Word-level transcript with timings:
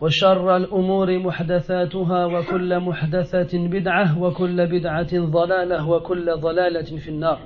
وشر 0.00 0.56
الأمور 0.56 1.18
محدثاتها 1.18 2.26
وكل 2.26 2.80
محدثة 2.80 3.68
بدعة 3.68 4.22
وكل 4.22 4.66
بدعة 4.66 5.18
ضلالة 5.18 5.88
وكل 5.88 6.36
ضلالة 6.36 6.96
في 6.96 7.08
النار. 7.08 7.38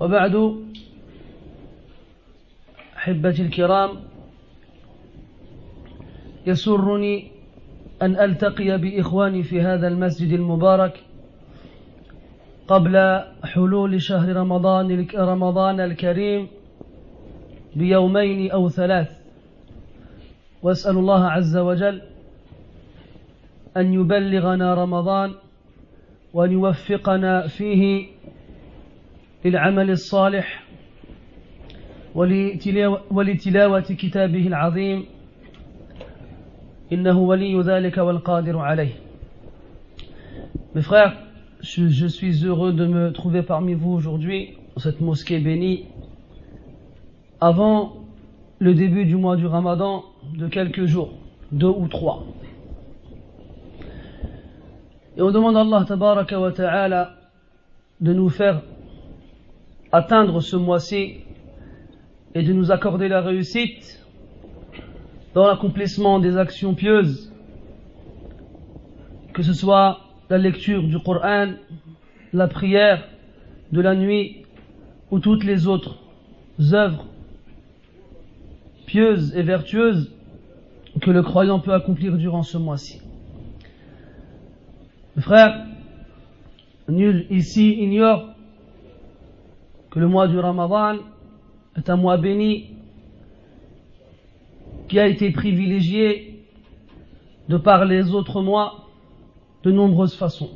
وبعد 0.00 0.54
أحبتي 2.96 3.42
الكرام 3.42 3.90
يسرني 6.46 7.30
أن 8.02 8.20
ألتقي 8.20 8.78
بإخواني 8.78 9.42
في 9.42 9.60
هذا 9.60 9.88
المسجد 9.88 10.32
المبارك 10.32 11.04
قبل 12.68 13.24
حلول 13.44 14.02
شهر 14.02 14.36
رمضان 14.36 15.06
رمضان 15.14 15.80
الكريم 15.80 16.48
بيومين 17.76 18.50
أو 18.50 18.68
ثلاث. 18.68 19.17
واسال 20.62 20.96
الله 20.96 21.24
عز 21.24 21.56
وجل 21.56 22.02
ان 23.76 23.94
يبلغنا 23.94 24.74
رمضان 24.74 25.34
وان 26.34 26.52
يوفقنا 26.52 27.46
فيه 27.46 28.06
للعمل 29.44 29.90
الصالح 29.90 30.64
ولتلاوه 33.10 33.80
كتابه 33.80 34.46
العظيم 34.46 35.06
انه 36.92 37.18
ولي 37.18 37.60
ذلك 37.60 37.98
والقادر 37.98 38.58
عليه 38.58 38.92
Mes 40.74 40.82
frères, 40.82 41.14
je, 41.60 41.88
je 41.88 42.06
suis 42.06 42.44
heureux 42.44 42.72
de 42.74 42.86
me 42.86 43.10
trouver 43.10 43.42
parmi 43.42 43.72
vous 43.72 43.90
aujourd'hui, 43.90 44.58
dans 44.74 44.82
cette 44.82 45.00
mosquée 45.00 45.38
bénie, 45.38 45.86
avant 47.40 47.94
le 48.58 48.74
début 48.74 49.06
du 49.06 49.16
mois 49.16 49.36
du 49.36 49.46
Ramadan 49.46 50.04
de 50.38 50.46
quelques 50.46 50.84
jours, 50.84 51.10
deux 51.50 51.66
ou 51.66 51.88
trois. 51.88 52.24
Et 55.16 55.20
on 55.20 55.32
demande 55.32 55.56
à 55.56 55.62
Allah 56.70 57.14
de 58.00 58.12
nous 58.12 58.28
faire 58.28 58.62
atteindre 59.90 60.40
ce 60.40 60.54
mois-ci 60.54 61.16
et 62.36 62.44
de 62.44 62.52
nous 62.52 62.70
accorder 62.70 63.08
la 63.08 63.20
réussite 63.20 64.06
dans 65.34 65.48
l'accomplissement 65.48 66.20
des 66.20 66.36
actions 66.36 66.74
pieuses, 66.74 67.32
que 69.34 69.42
ce 69.42 69.52
soit 69.52 69.98
la 70.30 70.38
lecture 70.38 70.84
du 70.84 71.00
Coran, 71.00 71.54
la 72.32 72.46
prière 72.46 73.08
de 73.72 73.80
la 73.80 73.96
nuit 73.96 74.44
ou 75.10 75.18
toutes 75.18 75.42
les 75.42 75.66
autres 75.66 75.98
œuvres 76.72 77.06
pieuses 78.86 79.36
et 79.36 79.42
vertueuses 79.42 80.12
que 81.00 81.10
le 81.10 81.22
croyant 81.22 81.60
peut 81.60 81.74
accomplir 81.74 82.16
durant 82.16 82.42
ce 82.42 82.58
mois-ci. 82.58 83.00
Frère, 85.18 85.66
nul 86.88 87.26
ici 87.30 87.82
ignore 87.82 88.34
que 89.90 89.98
le 89.98 90.08
mois 90.08 90.28
du 90.28 90.38
Ramadan 90.38 90.98
est 91.76 91.90
un 91.90 91.96
mois 91.96 92.16
béni 92.16 92.70
qui 94.88 94.98
a 94.98 95.06
été 95.06 95.30
privilégié 95.30 96.44
de 97.48 97.56
par 97.56 97.84
les 97.84 98.14
autres 98.14 98.42
mois 98.42 98.86
de 99.62 99.72
nombreuses 99.72 100.14
façons. 100.14 100.50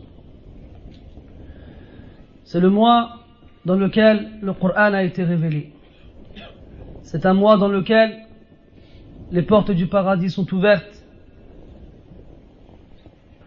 C'est 2.45 2.61
le 2.61 2.71
mois 2.71 3.19
dans 3.65 3.77
lequel 3.77 4.29
le 4.43 4.53
Coran 4.53 4.93
a 4.95 5.03
été 5.03 5.25
révélé. 5.25 5.73
C'est 7.03 7.27
un 7.27 7.35
mois 7.35 7.57
dans 7.57 7.69
lequel 7.69 8.27
les 9.33 9.43
portes 9.43 9.71
du 9.71 9.87
paradis 9.87 10.31
sont 10.31 10.53
ouvertes, 10.55 11.03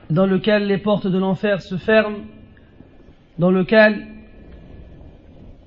dans 0.10 0.26
lequel 0.26 0.66
les 0.66 0.80
portes 0.80 1.06
de 1.06 1.18
l'enfer 1.18 1.62
se 1.62 1.78
ferment, 1.78 2.26
dans 3.38 3.52
lequel 3.52 4.08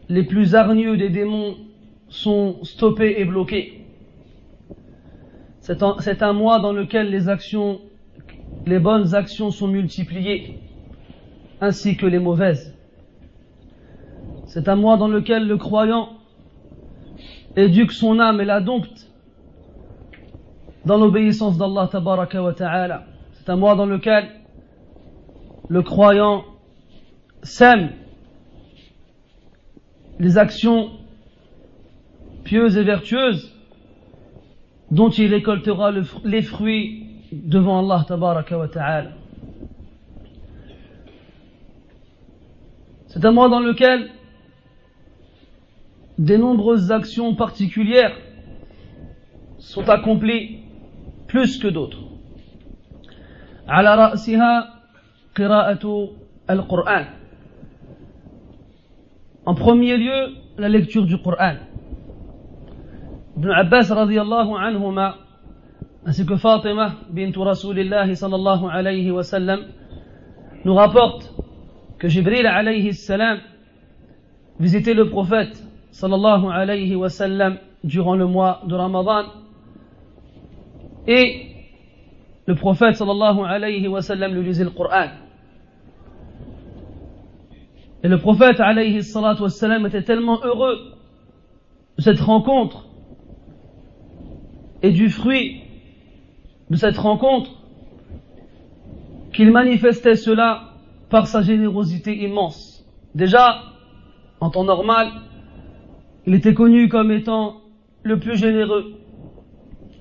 les 0.09 0.25
plus 0.25 0.57
hargneux 0.57 0.97
des 0.97 1.09
démons 1.09 1.57
sont 2.09 2.65
stoppés 2.65 3.15
et 3.19 3.25
bloqués. 3.25 3.85
C'est 5.61 6.23
un, 6.23 6.33
mois 6.33 6.61
dans 6.61 6.73
lequel 6.73 7.11
les 7.11 7.29
actions, 7.29 7.81
les 8.67 8.79
bonnes 8.79 9.15
actions 9.15 9.51
sont 9.51 9.69
multipliées, 9.69 10.59
ainsi 11.61 11.97
que 11.97 12.07
les 12.07 12.19
mauvaises. 12.19 12.75
C'est 14.47 14.69
un 14.69 14.77
mois 14.77 14.97
dans 14.97 15.09
lequel 15.09 15.47
le 15.47 15.59
croyant 15.59 16.09
éduque 17.55 17.93
son 17.93 18.19
âme 18.19 18.41
et 18.41 18.47
la 18.47 18.61
dompte 18.61 19.08
dans 20.89 20.97
l'obéissance 20.97 21.59
d'Allah 21.59 21.87
tabaraka 21.93 22.41
ta'ala. 22.57 23.05
C'est 23.35 23.51
un 23.51 23.57
mois 23.57 23.75
dans 23.77 23.85
lequel 23.85 24.27
le 25.69 25.83
croyant 25.83 26.47
sème 27.43 27.91
les 30.19 30.39
actions 30.39 30.93
pieuses 32.43 32.79
et 32.79 32.85
vertueuses 32.85 33.55
dont 34.91 35.11
il 35.11 35.31
récoltera 35.35 35.91
le, 35.91 36.05
les 36.25 36.41
fruits 36.41 37.05
devant 37.33 37.81
Allah 37.81 38.07
tabaraka 38.09 38.57
ta'ala. 38.73 39.11
C'est 43.09 43.27
un 43.27 43.33
mois 43.33 43.51
dans 43.51 43.61
lequel 43.61 44.09
des 46.17 46.39
nombreuses 46.39 46.91
actions 46.91 47.35
particulières 47.35 48.17
sont 49.59 49.87
accomplies 49.91 50.58
plus 51.29 51.59
que 51.59 51.69
d'autres. 51.69 51.99
على 53.69 53.95
رأسها 53.95 54.53
قراءة 55.37 56.09
القرآن. 56.51 57.07
En 59.47 59.55
premier 59.55 59.97
lieu, 59.97 60.35
la 60.59 60.69
lecture 60.69 61.07
du 61.07 61.17
Coran. 61.19 61.57
Ibn 63.37 63.51
Abbas 63.51 63.91
radiallahu 63.91 64.57
anhuma, 64.57 65.17
ainsi 66.05 66.27
que 66.27 66.37
Fatima 66.37 66.97
bint 67.11 67.33
Rasulillahi 67.37 68.17
sallallahu 68.17 68.67
alayhi 68.67 69.11
wa 69.11 69.23
sallam, 69.23 69.61
nous 70.65 70.75
rapporte 70.75 71.33
que 71.99 72.09
Jibril 72.09 72.47
alayhi 72.47 72.93
salam 72.93 73.39
visitait 74.59 74.95
le 74.95 75.09
prophète 75.09 75.63
sallallahu 75.93 76.49
alayhi 76.49 76.95
wa 76.97 77.09
sallam 77.09 77.59
durant 77.85 78.17
le 78.17 78.27
mois 78.27 78.61
de 78.67 78.75
Ramadan 78.75 79.25
et 81.09 81.47
le 82.47 82.55
prophète 82.55 82.97
sallallahu 82.97 84.35
lui 84.35 84.45
lisait 84.45 84.65
le 84.65 84.71
Coran. 84.71 85.09
Et 88.05 88.09
le 88.09 88.19
prophète 88.19 88.61
était 88.61 90.03
tellement 90.03 90.39
heureux 90.45 90.77
de 91.97 92.03
cette 92.03 92.21
rencontre 92.21 92.87
et 94.83 94.93
du 94.93 95.09
fruit 95.09 95.63
de 96.71 96.77
cette 96.77 96.99
rencontre 96.99 97.51
qu'il 99.33 99.51
manifestait 99.51 100.15
cela 100.15 100.75
par 101.09 101.27
sa 101.27 101.41
générosité 101.41 102.15
immense. 102.23 102.87
Déjà, 103.15 103.63
en 104.41 104.51
temps 104.51 104.65
normal, 104.65 105.09
il 106.27 106.35
était 106.35 106.55
connu 106.55 106.89
comme 106.89 107.11
étant 107.11 107.63
le 108.03 108.19
plus 108.21 108.37
généreux 108.37 108.93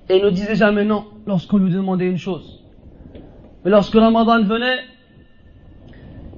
et 0.09 0.17
il 0.17 0.23
ne 0.23 0.29
disait 0.29 0.55
jamais 0.55 0.85
non 0.85 1.05
lorsqu'on 1.25 1.57
lui 1.57 1.71
demandait 1.71 2.07
une 2.07 2.17
chose. 2.17 2.63
Mais 3.63 3.71
lorsque 3.71 3.95
Ramadan 3.95 4.43
venait, 4.43 4.79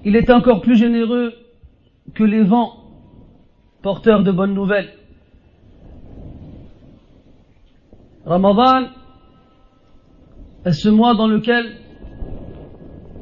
il 0.05 0.15
était 0.15 0.33
encore 0.33 0.61
plus 0.61 0.75
généreux 0.75 1.33
que 2.13 2.23
les 2.23 2.43
vents 2.43 2.83
porteurs 3.81 4.23
de 4.23 4.31
bonnes 4.31 4.53
nouvelles. 4.53 4.93
Ramadan 8.25 8.87
est 10.65 10.73
ce 10.73 10.89
mois 10.89 11.15
dans 11.15 11.27
lequel 11.27 11.77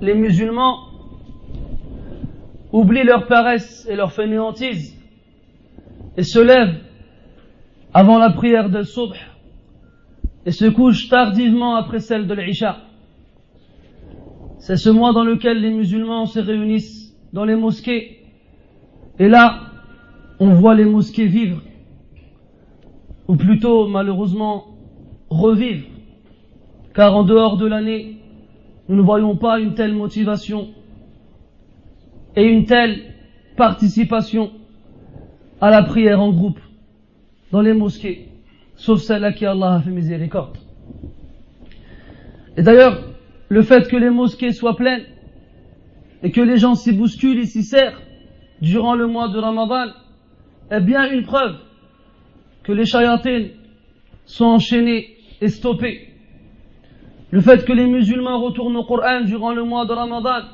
les 0.01 0.13
musulmans 0.13 0.79
oublient 2.71 3.03
leur 3.03 3.27
paresse 3.27 3.87
et 3.89 3.95
leur 3.95 4.11
fainéantise 4.11 4.95
et 6.15 6.23
se 6.23 6.39
lèvent 6.39 6.79
avant 7.93 8.19
la 8.19 8.31
prière 8.31 8.69
de 8.69 8.83
Subh 8.83 9.15
et 10.47 10.51
se 10.51 10.63
couchent 10.63 11.09
tardivement 11.09 11.75
après 11.75 11.99
celle 11.99 12.25
de 12.25 12.33
l'Isha. 12.33 12.77
C'est 14.59 14.77
ce 14.77 14.89
mois 14.89 15.11
dans 15.11 15.25
lequel 15.25 15.59
les 15.59 15.71
musulmans 15.71 16.25
se 16.25 16.39
réunissent 16.39 17.13
dans 17.33 17.43
les 17.43 17.57
mosquées. 17.57 18.21
Et 19.19 19.27
là 19.27 19.59
on 20.39 20.53
voit 20.53 20.73
les 20.73 20.85
mosquées 20.85 21.27
vivre. 21.27 21.61
Ou 23.27 23.35
plutôt 23.35 23.87
malheureusement 23.87 24.67
revivre. 25.29 25.85
Car 26.95 27.13
en 27.17 27.23
dehors 27.25 27.57
de 27.57 27.67
l'année 27.67 28.15
nous 28.87 28.95
ne 28.95 29.01
voyons 29.01 29.35
pas 29.35 29.59
une 29.59 29.73
telle 29.73 29.93
motivation 29.93 30.69
et 32.37 32.45
une 32.45 32.63
telle 32.63 33.01
participation 33.57 34.51
à 35.59 35.69
la 35.71 35.83
prière 35.83 36.21
en 36.21 36.31
groupe 36.31 36.59
dans 37.51 37.61
les 37.61 37.73
mosquées, 37.73 38.29
sauf 38.77 39.01
celle 39.01 39.25
à 39.25 39.33
qui 39.33 39.45
Allah 39.45 39.75
a 39.75 39.81
fait 39.81 39.89
miséricorde. 39.89 40.57
Et 42.55 42.61
d'ailleurs, 42.61 43.03
le 43.49 43.61
fait 43.61 43.87
que 43.87 43.97
les 43.97 44.09
mosquées 44.09 44.51
soient 44.51 44.75
pleines 44.75 45.05
et 46.23 46.31
que 46.31 46.41
les 46.41 46.57
gens 46.57 46.75
s'y 46.75 46.93
bousculent 46.93 47.39
et 47.39 47.45
s'y 47.45 47.63
serrent 47.63 47.99
durant 48.61 48.95
le 48.95 49.07
mois 49.07 49.29
de 49.29 49.37
Ramadan 49.37 49.91
est 50.71 50.81
bien 50.81 51.11
une 51.11 51.23
preuve 51.23 51.57
que 52.63 52.71
les 52.71 52.85
chayatines 52.85 53.49
sont 54.25 54.45
enchaînés 54.45 55.15
et 55.41 55.49
stoppés. 55.49 56.09
Le 57.31 57.41
fait 57.41 57.65
que 57.65 57.73
les 57.73 57.87
musulmans 57.87 58.41
retournent 58.41 58.75
au 58.75 58.83
Coran 58.83 59.21
durant 59.21 59.53
le 59.53 59.63
mois 59.63 59.85
de 59.85 59.93
Ramadan 59.93 60.47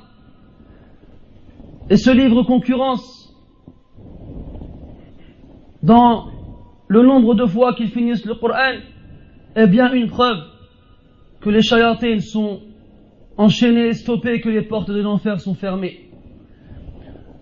et 1.90 1.98
se 1.98 2.12
livrent 2.12 2.44
concurrence 2.44 3.34
dans 5.82 6.33
le 6.94 7.02
nombre 7.02 7.34
de 7.34 7.48
fois 7.48 7.74
qu'ils 7.74 7.90
finissent 7.90 8.24
le 8.24 8.36
Coran 8.36 8.76
est 9.56 9.66
bien 9.66 9.92
une 9.94 10.10
preuve 10.10 10.38
que 11.42 11.50
les 11.50 11.64
chayatines 11.64 12.20
sont 12.20 12.62
enchaînés, 13.36 13.94
stoppés, 13.94 14.42
que 14.42 14.50
les 14.50 14.62
portes 14.62 14.92
de 14.92 15.02
l'enfer 15.02 15.40
sont 15.40 15.56
fermées. 15.56 16.12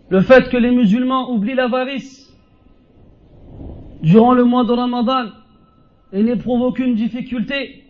Le 0.10 0.22
fait 0.22 0.48
que 0.50 0.56
les 0.56 0.72
musulmans 0.72 1.32
oublient 1.34 1.56
l'avarice 1.56 2.34
durant 4.02 4.34
le 4.34 4.46
mois 4.46 4.64
de 4.64 4.72
Ramadan 4.72 5.26
et 6.14 6.24
n'éprouvent 6.24 6.62
aucune 6.62 6.96
difficulté 6.96 7.84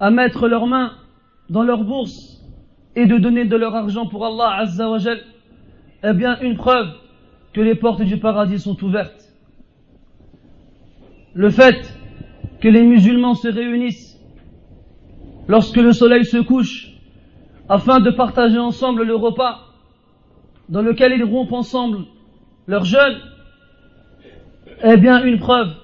à 0.00 0.10
mettre 0.10 0.48
leurs 0.48 0.66
mains 0.66 0.94
dans 1.50 1.62
leur 1.62 1.84
bourse 1.84 2.44
et 2.96 3.06
de 3.06 3.16
donner 3.16 3.44
de 3.44 3.56
leur 3.56 3.76
argent 3.76 4.06
pour 4.08 4.26
Allah 4.26 4.56
Azza 4.58 4.90
wa 4.90 4.98
est 6.02 6.14
bien 6.14 6.36
une 6.40 6.56
preuve 6.56 6.88
que 7.52 7.60
les 7.60 7.76
portes 7.76 8.02
du 8.02 8.18
paradis 8.18 8.58
sont 8.58 8.82
ouvertes 8.82 9.19
le 11.34 11.50
fait 11.50 11.96
que 12.60 12.68
les 12.68 12.82
musulmans 12.82 13.34
se 13.34 13.48
réunissent 13.48 14.18
lorsque 15.48 15.76
le 15.76 15.92
soleil 15.92 16.24
se 16.24 16.38
couche 16.38 16.92
afin 17.68 18.00
de 18.00 18.10
partager 18.10 18.58
ensemble 18.58 19.04
le 19.04 19.14
repas 19.14 19.60
dans 20.68 20.82
lequel 20.82 21.12
ils 21.12 21.24
rompent 21.24 21.52
ensemble 21.52 22.04
leur 22.66 22.84
jeûne 22.84 23.18
est 24.82 24.96
bien 24.96 25.24
une 25.24 25.38
preuve 25.38 25.74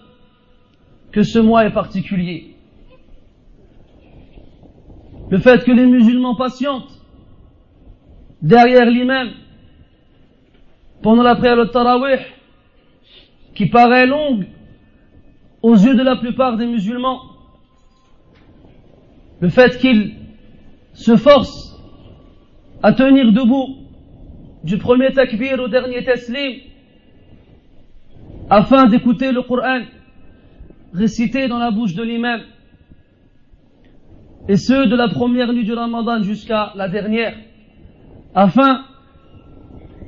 que 1.12 1.22
ce 1.22 1.38
mois 1.38 1.64
est 1.64 1.72
particulier. 1.72 2.54
Le 5.30 5.38
fait 5.38 5.64
que 5.64 5.72
les 5.72 5.86
musulmans 5.86 6.36
patientent 6.36 7.00
derrière 8.42 8.86
l'imam 8.86 9.30
pendant 11.02 11.22
la 11.22 11.34
prière 11.36 11.56
de 11.56 11.64
Tarawih 11.64 12.20
qui 13.54 13.66
paraît 13.66 14.06
longue 14.06 14.46
aux 15.66 15.74
yeux 15.74 15.96
de 15.96 16.02
la 16.04 16.14
plupart 16.14 16.56
des 16.56 16.66
musulmans, 16.68 17.22
le 19.40 19.48
fait 19.48 19.76
qu'ils 19.78 20.14
se 20.92 21.16
forcent 21.16 21.76
à 22.84 22.92
tenir 22.92 23.32
debout 23.32 23.74
du 24.62 24.78
premier 24.78 25.12
takbir 25.12 25.58
au 25.58 25.66
dernier 25.66 26.04
taslim 26.04 26.60
afin 28.48 28.86
d'écouter 28.86 29.32
le 29.32 29.42
Coran 29.42 29.80
récité 30.94 31.48
dans 31.48 31.58
la 31.58 31.72
bouche 31.72 31.94
de 31.96 32.04
l'imam 32.04 32.42
et 34.48 34.56
ceux 34.56 34.86
de 34.86 34.94
la 34.94 35.08
première 35.08 35.52
nuit 35.52 35.64
du 35.64 35.72
Ramadan 35.72 36.22
jusqu'à 36.22 36.74
la 36.76 36.88
dernière 36.88 37.34
afin 38.36 38.84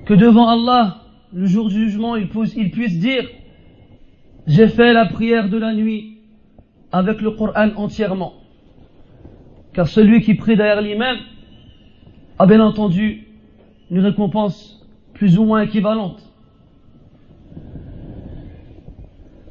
que 0.06 0.14
devant 0.14 0.48
Allah 0.48 0.98
le 1.32 1.46
jour 1.46 1.68
du 1.68 1.88
jugement 1.88 2.14
ils 2.14 2.28
puissent 2.28 3.00
dire 3.00 3.24
j'ai 4.48 4.68
fait 4.68 4.94
la 4.94 5.04
prière 5.04 5.48
de 5.50 5.58
la 5.58 5.74
nuit 5.74 6.18
avec 6.90 7.20
le 7.20 7.32
Coran 7.32 7.68
entièrement. 7.76 8.32
Car 9.74 9.86
celui 9.86 10.22
qui 10.22 10.34
prie 10.34 10.56
derrière 10.56 10.80
lui-même 10.80 11.18
a 12.38 12.46
bien 12.46 12.60
entendu 12.60 13.26
une 13.90 14.00
récompense 14.00 14.86
plus 15.12 15.38
ou 15.38 15.44
moins 15.44 15.60
équivalente. 15.60 16.22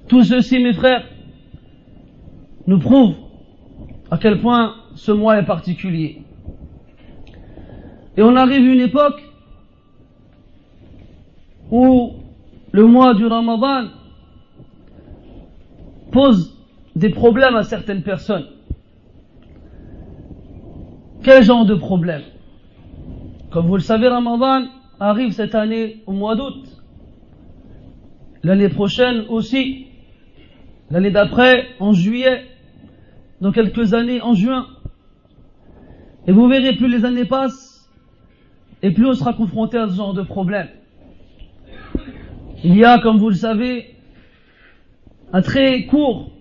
Tout 0.08 0.24
ceci, 0.24 0.60
mes 0.60 0.74
frères, 0.74 1.04
nous 2.66 2.80
prouve 2.80 3.14
à 4.10 4.18
quel 4.18 4.40
point 4.40 4.76
ce 4.96 5.12
mois 5.12 5.38
est 5.38 5.46
particulier. 5.46 6.24
Et 8.16 8.24
on 8.24 8.36
arrive 8.36 8.68
à 8.68 8.74
une 8.74 8.80
époque 8.80 9.22
où 11.70 12.14
le 12.72 12.86
mois 12.86 13.14
du 13.14 13.26
Ramadan 13.26 13.90
pose 16.18 16.58
des 16.96 17.10
problèmes 17.10 17.56
à 17.56 17.62
certaines 17.62 18.02
personnes. 18.02 18.48
Quel 21.22 21.44
genre 21.44 21.64
de 21.64 21.76
problème? 21.76 22.24
Comme 23.52 23.68
vous 23.68 23.76
le 23.76 23.84
savez, 23.84 24.08
Ramadan 24.08 24.66
arrive 25.00 25.32
cette 25.32 25.54
année 25.54 26.02
au 26.08 26.14
mois 26.14 26.36
d'août. 26.36 26.64
L'année 28.42 28.70
prochaine 28.70 29.26
aussi. 29.30 29.86
L'année 30.90 31.12
d'après 31.12 31.68
en 31.80 31.94
juillet. 31.94 32.46
Dans 33.40 33.52
quelques 33.52 33.94
années 33.94 34.20
en 34.24 34.34
juin. 34.34 34.66
Et 36.26 36.32
vous 36.32 36.48
verrez, 36.48 36.76
plus 36.78 36.90
les 36.90 37.06
années 37.06 37.26
passent, 37.26 37.88
et 38.82 38.90
plus 38.90 39.06
on 39.06 39.14
sera 39.14 39.34
confronté 39.34 39.78
à 39.78 39.88
ce 39.88 39.94
genre 39.94 40.16
de 40.16 40.24
problème. 40.24 40.70
Il 42.64 42.76
y 42.76 42.84
a, 42.84 42.98
comme 43.00 43.18
vous 43.18 43.30
le 43.30 43.36
savez, 43.36 43.97
un 45.34 45.42
très 45.42 45.86
court 45.86 46.32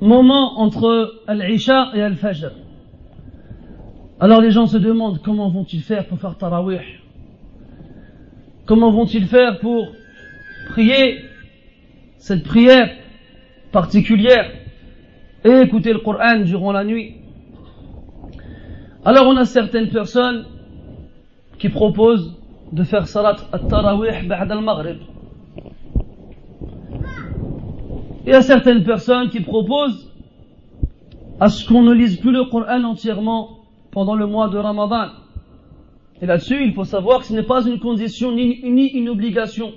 moment 0.00 0.60
entre 0.60 1.22
Al-Isha 1.26 1.90
et 1.94 2.02
Al-Fajr. 2.02 2.50
Alors 4.20 4.40
les 4.40 4.50
gens 4.50 4.66
se 4.66 4.78
demandent 4.78 5.20
comment 5.22 5.50
vont-ils 5.50 5.82
faire 5.82 6.06
pour 6.06 6.18
faire 6.18 6.36
Tarawih? 6.36 6.80
Comment 8.66 8.90
vont-ils 8.90 9.26
faire 9.26 9.58
pour 9.58 9.88
prier 10.70 11.20
cette 12.18 12.44
prière 12.44 12.90
particulière 13.72 14.50
et 15.44 15.60
écouter 15.60 15.92
le 15.92 15.98
Coran 15.98 16.40
durant 16.40 16.72
la 16.72 16.84
nuit? 16.84 17.16
Alors 19.04 19.26
on 19.26 19.36
a 19.36 19.44
certaines 19.44 19.90
personnes 19.90 20.46
qui 21.58 21.68
proposent 21.68 22.34
de 22.72 22.82
faire 22.84 23.06
Salat 23.06 23.36
al-Tarawih 23.52 24.26
ba'd 24.26 24.50
al-Maghrib 24.50 24.98
Il 28.24 28.30
y 28.30 28.32
a 28.32 28.42
certaines 28.42 28.84
personnes 28.84 29.28
qui 29.28 29.40
proposent 29.40 30.10
à 31.40 31.48
ce 31.48 31.68
qu'on 31.68 31.82
ne 31.82 31.92
lise 31.92 32.16
plus 32.16 32.32
le 32.32 32.44
Coran 32.44 32.82
entièrement 32.84 33.58
pendant 33.90 34.14
le 34.14 34.26
mois 34.26 34.48
de 34.48 34.56
Ramadan. 34.56 35.08
Et 36.22 36.26
là-dessus, 36.26 36.64
il 36.64 36.72
faut 36.72 36.84
savoir 36.84 37.20
que 37.20 37.26
ce 37.26 37.34
n'est 37.34 37.42
pas 37.42 37.66
une 37.66 37.78
condition 37.78 38.32
ni 38.32 38.54
une 38.62 39.08
obligation 39.10 39.72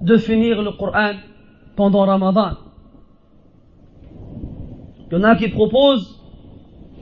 de 0.00 0.16
finir 0.16 0.62
le 0.62 0.72
Coran 0.72 1.12
pendant 1.76 2.06
Ramadan. 2.06 2.52
Il 5.10 5.18
y 5.18 5.20
en 5.20 5.24
a 5.24 5.36
qui 5.36 5.48
proposent 5.48 6.18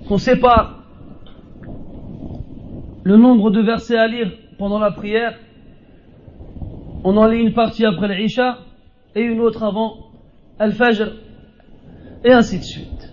qu'on 0.08 0.18
sépare 0.18 0.82
le 3.04 3.16
nombre 3.16 3.50
de 3.50 3.60
versets 3.60 3.96
à 3.96 4.08
lire 4.08 4.32
pendant 4.58 4.80
la 4.80 4.90
prière, 4.90 5.38
on 7.04 7.16
en 7.16 7.26
lit 7.26 7.38
une 7.38 7.52
partie 7.52 7.84
après 7.84 8.14
l'Isha 8.18 8.58
et 9.14 9.20
une 9.20 9.40
autre 9.40 9.62
avant 9.62 10.07
Al-Fajr, 10.58 11.12
et 12.24 12.32
ainsi 12.32 12.58
de 12.58 12.64
suite. 12.64 13.12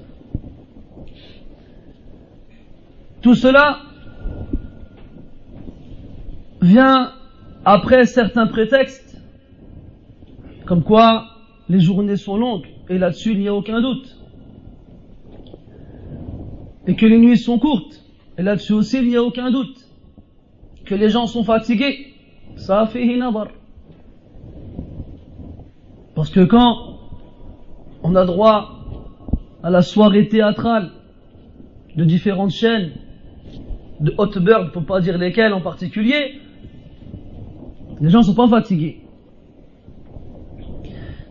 Tout 3.22 3.36
cela 3.36 3.80
vient 6.62 7.12
après 7.64 8.06
certains 8.06 8.48
prétextes, 8.48 9.20
comme 10.66 10.84
quoi 10.84 11.26
les 11.70 11.80
journées 11.80 12.18
sont 12.18 12.38
longues, 12.38 12.68
et 12.90 12.98
là-dessus 12.98 13.32
il 13.32 13.40
n'y 13.40 13.48
a 13.48 13.54
aucun 13.54 13.82
doute. 13.82 14.18
Et 16.88 16.96
que 16.96 17.06
les 17.06 17.18
nuits 17.18 17.38
sont 17.38 17.58
courtes, 17.58 18.04
et 18.38 18.44
là-dessus 18.44 18.74
aussi 18.74 18.98
il 18.98 19.08
n'y 19.08 19.16
a 19.16 19.24
aucun 19.24 19.50
doute. 19.52 19.88
Que 20.86 20.94
les 20.94 21.10
gens 21.10 21.26
sont 21.26 21.44
fatigués, 21.44 22.14
ça 22.58 22.86
fait. 22.86 23.08
Parce 26.14 26.30
que 26.30 26.42
quand 26.42 26.95
on 28.08 28.16
a 28.16 28.24
droit 28.24 28.70
à 29.64 29.72
la 29.72 29.82
soirée 29.82 30.28
théâtrale 30.28 30.92
de 31.96 32.04
différentes 32.06 32.52
chaînes, 32.52 32.92
de 34.00 34.14
Hotbird, 34.18 34.72
pour 34.72 34.86
pas 34.86 35.00
dire 35.00 35.18
lesquelles 35.18 35.54
en 35.54 35.62
particulier, 35.62 36.40
les 38.00 38.10
gens 38.10 38.22
sont 38.22 38.36
pas 38.36 38.48
fatigués. 38.48 39.02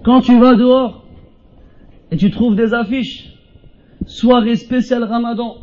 Quand 0.03 0.21
tu 0.21 0.39
vas 0.41 0.57
dehors 0.57 1.05
et 2.11 2.17
tu 2.17 2.31
trouves 2.33 2.57
des 2.57 2.75
affiches, 2.75 3.33
soirée 4.07 4.57
spéciale 4.57 5.05
Ramadan, 5.05 5.59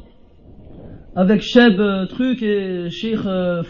avec 1.14 1.42
Cheb 1.42 1.78
euh, 1.78 2.06
Truc 2.06 2.42
et 2.42 2.90
Sheikh 2.90 3.20
euh, 3.26 3.64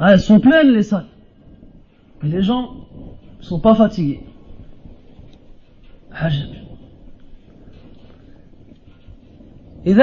ah, 0.00 0.12
elles 0.12 0.20
sont 0.20 0.40
pleines 0.40 0.72
les 0.72 0.82
salles. 0.82 1.06
Et 2.24 2.26
les 2.26 2.42
gens 2.42 2.70
sont 3.40 3.60
pas 3.60 3.76
fatigués. 3.76 4.20
Et 9.85 9.95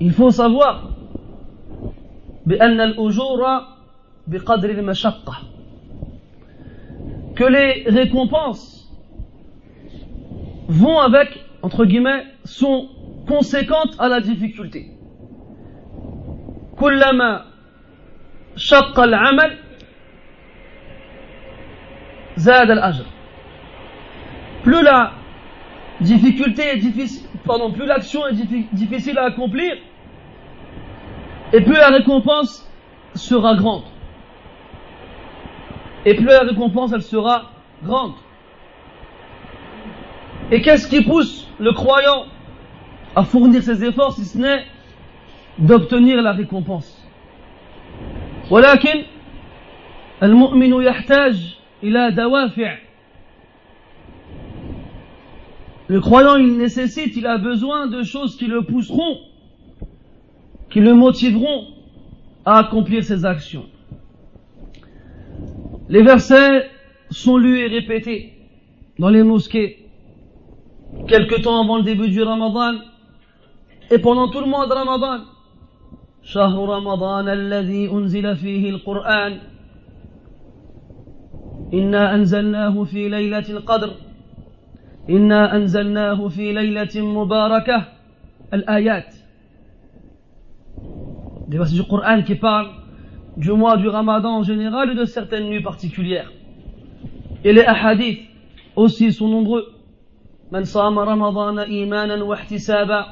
il 0.00 0.12
faut 0.12 0.30
savoir 0.30 0.96
بأن 2.46 2.80
الأجور 2.80 3.42
بقدر 4.26 4.70
المشقة 4.70 5.34
que 7.34 7.44
les 7.44 7.84
récompenses 7.86 8.90
vont 10.68 10.98
avec, 11.00 11.38
entre 11.62 11.84
guillemets, 11.84 12.24
sont 12.44 12.88
conséquentes 13.28 13.96
à 13.98 14.08
la 14.08 14.20
difficulté. 14.20 14.92
كلما 16.76 17.44
شق 18.56 19.00
العمل 19.00 19.56
زاد 22.36 22.70
الأجر 22.70 23.04
plus 24.62 24.82
la 24.82 25.12
difficulté 26.00 26.62
est 26.62 26.78
difficile, 26.78 27.28
pardon, 27.44 27.72
plus 27.72 27.86
l'action 27.86 28.26
est 28.26 28.34
difficile 28.72 29.18
à 29.18 29.24
accomplir, 29.24 29.74
et 31.52 31.60
plus 31.60 31.74
la 31.74 31.88
récompense 31.88 32.70
sera 33.14 33.54
grande. 33.54 33.84
Et 36.04 36.14
plus 36.14 36.26
la 36.26 36.40
récompense 36.40 36.92
elle 36.92 37.02
sera 37.02 37.50
grande. 37.82 38.14
Et 40.50 40.60
qu'est-ce 40.62 40.88
qui 40.88 41.02
pousse 41.02 41.48
le 41.58 41.72
croyant 41.72 42.26
à 43.16 43.24
fournir 43.24 43.62
ses 43.62 43.84
efforts 43.84 44.12
si 44.12 44.24
ce 44.24 44.38
n'est 44.38 44.64
d'obtenir 45.58 46.22
la 46.22 46.32
récompense 46.32 47.02
ولكن 48.50 49.02
المؤمن 50.22 50.82
يحتاج 50.82 51.56
إلى 51.82 52.10
دوافع 52.10 52.78
Le 55.90 56.00
croyant, 56.00 56.36
il 56.36 56.56
nécessite, 56.56 57.16
il 57.16 57.26
a 57.26 57.38
besoin 57.38 57.86
de 57.86 58.02
choses 58.02 58.36
qui 58.36 58.46
le 58.46 58.62
pousseront 58.62 59.18
qui 60.70 60.80
le 60.80 60.94
motiveront 60.94 61.68
à 62.44 62.58
accomplir 62.58 63.02
ses 63.02 63.24
actions. 63.24 63.64
Les 65.88 66.02
versets 66.02 66.68
sont 67.10 67.36
lus 67.38 67.60
et 67.60 67.68
répétés 67.68 68.34
dans 68.98 69.08
les 69.08 69.22
mosquées 69.22 69.88
quelque 71.08 71.40
temps 71.40 71.62
avant 71.62 71.78
le 71.78 71.82
début 71.82 72.08
du 72.08 72.22
Ramadan 72.22 72.74
et 73.90 73.98
pendant 73.98 74.28
tout 74.28 74.40
le 74.40 74.46
mois 74.46 74.66
de 74.66 74.72
Ramadan. 74.72 75.24
شهر 76.22 76.68
رمضان 76.68 77.28
الذي 77.28 77.90
أنزل 77.90 78.36
فيه 78.36 78.70
القرآن 78.70 79.38
إنا 81.74 82.14
أنزلناه 82.14 82.84
في 82.84 83.08
ليلة 83.08 83.48
القدر 83.50 83.90
إنا 85.15 85.55
أنزلناه 85.55 86.27
في 86.27 86.53
ليلة 86.53 86.95
مباركة. 86.95 87.87
الآيات. 88.53 89.15
Des 91.47 91.57
versets 91.57 91.75
du 91.75 91.83
Coran 91.83 92.21
qui 92.23 92.35
parlent 92.35 92.71
du 93.37 93.51
mois 93.51 93.77
du 93.77 93.87
Ramadan 93.87 94.37
en 94.39 94.43
général 94.43 94.91
et 94.91 94.95
de 94.95 95.05
certaines 95.05 95.47
nuits 95.49 95.63
particulières. 95.63 96.31
Et 97.43 97.53
les 97.53 97.65
hadiths 97.65 98.21
aussi 98.75 99.11
sont 99.11 99.27
nombreux. 99.27 99.65
من 100.51 100.63
صام 100.63 100.99
رمضان 100.99 101.59
إيمانا 101.59 102.23
واحتسابا 102.23 103.05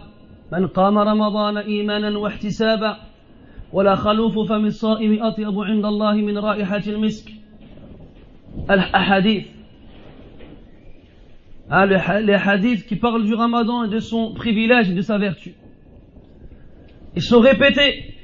من 0.51 0.67
قام 0.67 0.97
رمضان 0.97 1.57
إيمانا 1.57 2.17
واحتسابا 2.17 2.97
ولا 3.73 3.95
خلوف 3.95 4.39
فم 4.49 4.65
الصائم 4.65 5.23
أطيب 5.23 5.59
عند 5.59 5.85
الله 5.85 6.13
من 6.13 6.37
رائحة 6.37 6.83
المسك 6.87 7.31
الأحاديث 8.69 9.45
les 11.69 12.33
hadiths 12.33 12.85
qui 12.87 12.95
parlent 12.95 13.25
du 13.25 13.33
Ramadan 13.33 13.83
et 13.83 13.89
de 13.89 13.99
son 13.99 14.33
privilège 14.33 14.89
et 14.89 14.93
de 14.93 15.01
sa 15.01 15.17
vertu. 15.17 15.55
Ils 17.15 17.21
sont 17.21 17.39
répétés 17.39 18.15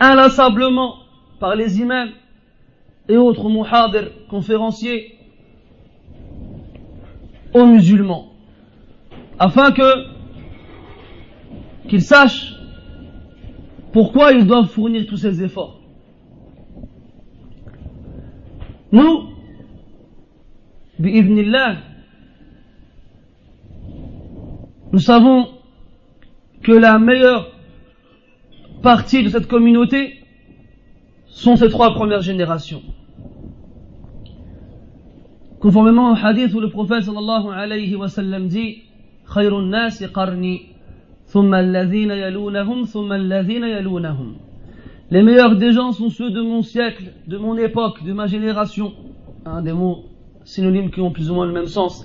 inlassablement 0.00 0.96
par 1.40 1.54
les 1.54 1.80
imams 1.80 2.10
et 3.08 3.16
autres 3.16 3.48
muhadir, 3.48 4.10
conférenciers, 4.28 5.18
aux 7.54 7.66
musulmans, 7.66 8.32
afin 9.38 9.70
que 9.72 10.16
qu'ils 11.88 12.02
sachent 12.02 12.54
pourquoi 13.92 14.32
ils 14.32 14.46
doivent 14.46 14.68
fournir 14.68 15.06
tous 15.06 15.16
ces 15.16 15.42
efforts. 15.42 15.80
Nous, 18.92 19.28
nous 24.92 24.98
savons 24.98 25.48
que 26.62 26.72
la 26.72 26.98
meilleure 26.98 27.50
partie 28.82 29.22
de 29.22 29.28
cette 29.28 29.48
communauté 29.48 30.20
sont 31.26 31.56
ces 31.56 31.68
trois 31.68 31.94
premières 31.94 32.22
générations. 32.22 32.82
Conformément 35.60 36.12
au 36.12 36.16
hadith 36.16 36.52
où 36.54 36.60
le 36.60 36.70
prophète 36.70 37.02
sallallahu 37.02 37.48
alayhi 37.52 37.96
wa 37.96 38.08
sallam 38.08 38.46
dit 38.46 38.82
khayrun 39.32 39.66
nasi 39.66 40.06
qarni 40.12 40.66
thumma 41.32 41.58
alladhina 41.58 42.16
yalunahum 42.16 42.86
thumma 42.86 43.16
alladhina 43.16 43.68
yalunahum 43.68 44.36
Les 45.10 45.22
meilleurs 45.22 45.56
des 45.56 45.72
gens 45.72 45.92
sont 45.92 46.10
ceux 46.10 46.30
de 46.30 46.40
mon 46.40 46.62
siècle, 46.62 47.12
de 47.26 47.38
mon 47.38 47.56
époque, 47.56 48.04
de 48.04 48.12
ma 48.12 48.26
génération. 48.26 48.92
Des 49.62 49.72
mots 49.72 50.04
synonymes 50.44 50.90
qui 50.90 51.00
ont 51.00 51.10
plus 51.10 51.30
ou 51.30 51.34
moins 51.34 51.46
le 51.46 51.52
même 51.52 51.66
sens. 51.66 52.04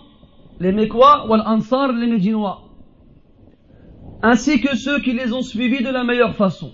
les 0.61 0.71
Mécois, 0.71 1.25
ou 1.27 1.33
Ansar, 1.33 1.91
les 1.91 2.05
Médinois, 2.05 2.61
ainsi 4.21 4.61
que 4.61 4.75
ceux 4.77 4.99
qui 4.99 5.13
les 5.13 5.33
ont 5.33 5.41
suivis 5.41 5.83
de 5.83 5.89
la 5.89 6.03
meilleure 6.03 6.35
façon. 6.35 6.71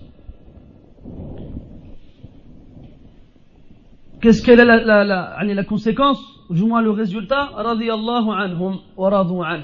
Qu'est-ce 4.20 4.42
qu'elle 4.42 4.60
est 4.60 4.64
la, 4.66 4.84
la, 4.84 5.04
la, 5.04 5.42
la 5.42 5.64
conséquence, 5.64 6.20
du 6.50 6.64
moins 6.64 6.82
le 6.82 6.90
résultat 6.90 7.50
anhum 7.56 8.78
wa 8.96 9.58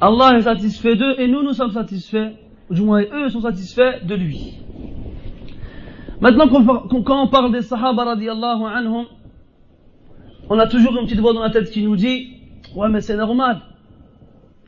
Allah 0.00 0.38
est 0.38 0.42
satisfait 0.42 0.96
d'eux 0.96 1.14
et 1.18 1.28
nous, 1.28 1.42
nous 1.42 1.52
sommes 1.52 1.72
satisfaits, 1.72 2.32
du 2.70 2.82
moins 2.82 3.02
eux 3.02 3.28
sont 3.28 3.42
satisfaits 3.42 4.04
de 4.06 4.14
lui. 4.14 4.54
Maintenant, 6.22 6.48
quand 6.48 7.22
on 7.22 7.28
parle 7.28 7.52
des 7.52 7.60
Sahaba, 7.60 8.04
anhum, 8.12 9.04
on 10.48 10.58
a 10.58 10.66
toujours 10.66 10.96
une 10.96 11.04
petite 11.06 11.20
voix 11.20 11.34
dans 11.34 11.42
la 11.42 11.50
tête 11.50 11.70
qui 11.70 11.82
nous 11.82 11.96
dit 11.96 12.35
Ouais, 12.76 12.90
mais 12.90 13.00
c'est 13.00 13.16
normal. 13.16 13.62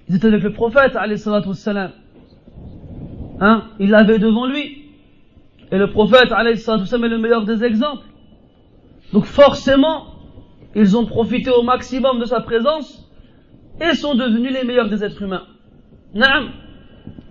Ils 0.08 0.16
étaient 0.16 0.28
avec 0.28 0.42
le 0.42 0.54
prophète, 0.54 0.96
alayhi 0.96 1.22
wassalam. 1.26 1.92
Hein? 3.38 3.64
Il 3.78 3.90
l'avait 3.90 4.18
devant 4.18 4.46
lui. 4.46 4.86
Et 5.70 5.76
le 5.76 5.90
prophète, 5.90 6.32
alayhi 6.32 6.54
wassalam, 6.54 7.04
est 7.04 7.08
le 7.08 7.18
meilleur 7.18 7.44
des 7.44 7.62
exemples. 7.62 8.06
Donc 9.12 9.26
forcément, 9.26 10.06
ils 10.74 10.96
ont 10.96 11.04
profité 11.04 11.50
au 11.50 11.62
maximum 11.62 12.18
de 12.18 12.24
sa 12.24 12.40
présence 12.40 13.06
et 13.78 13.94
sont 13.94 14.14
devenus 14.14 14.54
les 14.54 14.64
meilleurs 14.64 14.88
des 14.88 15.04
êtres 15.04 15.22
humains. 15.22 15.44
Naam. 16.14 16.48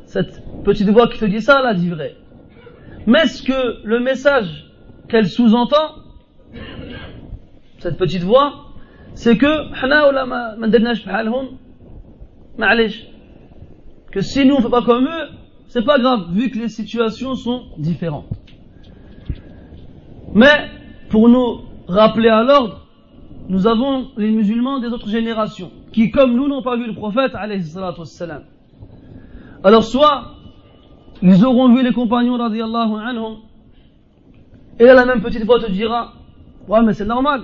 Cette 0.05 0.43
petite 0.63 0.89
voix 0.89 1.07
qui 1.07 1.17
te 1.17 1.25
dit 1.25 1.41
ça, 1.41 1.63
là, 1.63 1.73
dit 1.73 1.89
vrai. 1.89 2.15
Mais 3.07 3.21
est-ce 3.21 3.41
que 3.41 3.83
le 3.83 3.99
message 3.99 4.67
qu'elle 5.09 5.27
sous-entend, 5.27 5.95
cette 7.79 7.97
petite 7.97 8.23
voix, 8.23 8.66
c'est 9.17 9.35
que 9.35 9.73
que 14.11 14.21
si 14.21 14.45
nous 14.45 14.55
on 14.55 14.61
fait 14.61 14.69
pas 14.69 14.83
comme 14.83 15.05
eux, 15.05 15.27
c'est 15.69 15.83
pas 15.83 15.97
grave, 15.97 16.31
vu 16.31 16.51
que 16.51 16.59
les 16.59 16.69
situations 16.69 17.33
sont 17.33 17.63
différentes. 17.79 18.29
Mais 20.35 20.69
pour 21.09 21.29
nous 21.29 21.61
rappeler 21.87 22.29
à 22.29 22.43
l'ordre, 22.43 22.85
nous 23.49 23.65
avons 23.65 24.09
les 24.17 24.29
musulmans 24.29 24.79
des 24.79 24.89
autres 24.89 25.09
générations, 25.09 25.71
qui 25.91 26.11
comme 26.11 26.35
nous 26.35 26.47
n'ont 26.47 26.61
pas 26.61 26.77
vu 26.77 26.85
le 26.85 26.93
prophète, 26.93 27.33
Alors 29.63 29.83
soit 29.83 30.33
ils 31.23 31.43
auront 31.43 31.73
vu 31.73 31.81
les 31.81 31.91
compagnons 31.91 32.37
radiallahu 32.37 32.93
anhum, 33.03 33.37
et 34.79 34.85
la 34.85 35.05
même 35.05 35.21
petite 35.21 35.43
voix 35.43 35.59
te 35.59 35.71
dira, 35.71 36.13
ouais 36.67 36.83
mais 36.83 36.93
c'est 36.93 37.05
normal, 37.05 37.41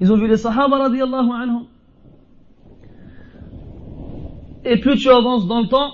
ils 0.00 0.12
ont 0.12 0.16
vu 0.16 0.28
les 0.28 0.36
sahaba 0.36 0.78
radiallahu 0.78 1.30
anhum. 1.30 1.66
Et 4.64 4.78
plus 4.78 4.96
tu 4.96 5.10
avances 5.10 5.46
dans 5.46 5.60
le 5.60 5.68
temps, 5.68 5.92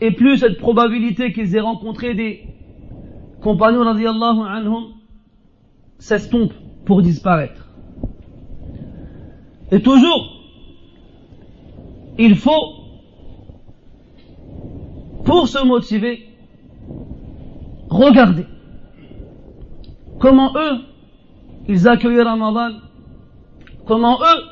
et 0.00 0.12
plus 0.12 0.38
cette 0.38 0.58
probabilité 0.58 1.32
qu'ils 1.32 1.54
aient 1.56 1.60
rencontré 1.60 2.14
des 2.14 2.44
compagnons 3.40 3.84
radiallahu 3.84 4.40
anhum 4.48 4.92
s'estompe 5.98 6.52
pour 6.84 7.02
disparaître. 7.02 7.68
Et 9.70 9.82
toujours, 9.82 10.38
il 12.18 12.36
faut, 12.36 12.74
pour 15.24 15.46
se 15.46 15.64
motiver, 15.64 16.26
regarder 17.90 18.46
comment 20.18 20.52
eux, 20.56 20.78
ils 21.68 21.86
accueillaient 21.86 22.22
Ramadan, 22.22 22.76
comment 23.88 24.18
eux 24.20 24.42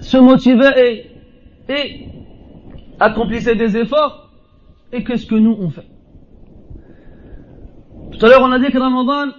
se 0.00 0.18
motivaient 0.18 1.06
et, 1.68 2.06
accomplissaient 3.00 3.56
des 3.56 3.76
efforts, 3.76 4.30
et 4.92 5.02
qu'est-ce 5.02 5.26
que 5.26 5.34
nous 5.34 5.56
on 5.58 5.70
fait. 5.70 5.86
Tout 8.12 8.24
à 8.24 8.28
l'heure, 8.28 8.42
on 8.42 8.52
a 8.52 8.58
dit 8.58 8.70
que 8.70 8.78
Ramadan 8.78 9.32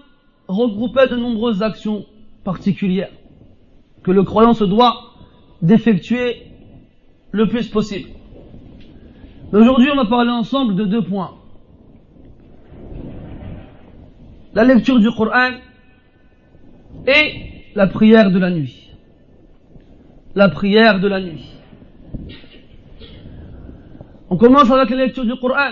regroupait 0.48 1.08
de 1.08 1.16
nombreuses 1.16 1.62
actions 1.62 2.06
particulières 2.44 3.12
que 4.04 4.12
le 4.12 4.24
croyant 4.24 4.54
se 4.54 4.64
doit 4.64 4.96
d'effectuer 5.62 6.48
le 7.32 7.48
plus 7.48 7.68
possible. 7.68 8.10
Aujourd'hui, 9.52 9.90
on 9.92 9.98
va 9.98 10.06
parler 10.06 10.32
ensemble 10.32 10.76
de 10.76 10.86
deux 10.86 11.04
points. 11.04 11.36
La 14.54 14.64
lecture 14.64 15.00
du 15.00 15.12
Coran 15.12 15.52
et 17.06 17.59
la 17.76 17.88
prière 17.88 18.32
de 18.32 18.40
la 18.40 18.50
nuit. 18.50 18.90
La 20.36 20.50
prière 20.50 21.00
de 21.00 21.08
la 21.08 21.20
nuit. 21.22 21.46
On 24.30 24.38
commence 24.38 24.70
avec 24.70 24.90
la 24.92 24.98
lecture 24.98 25.26
du 25.26 25.36
Coran. 25.36 25.72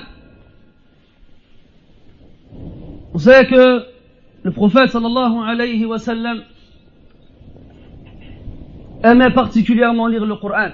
On 3.14 3.18
sait 3.20 3.46
que 3.46 3.84
le 4.44 4.52
prophète 4.52 4.90
sallallahu 4.90 5.38
alayhi 5.48 5.86
wa 5.86 6.00
sallam 6.00 6.42
aimait 9.04 9.32
particulièrement 9.32 10.08
lire 10.08 10.26
le 10.26 10.36
Coran. 10.36 10.70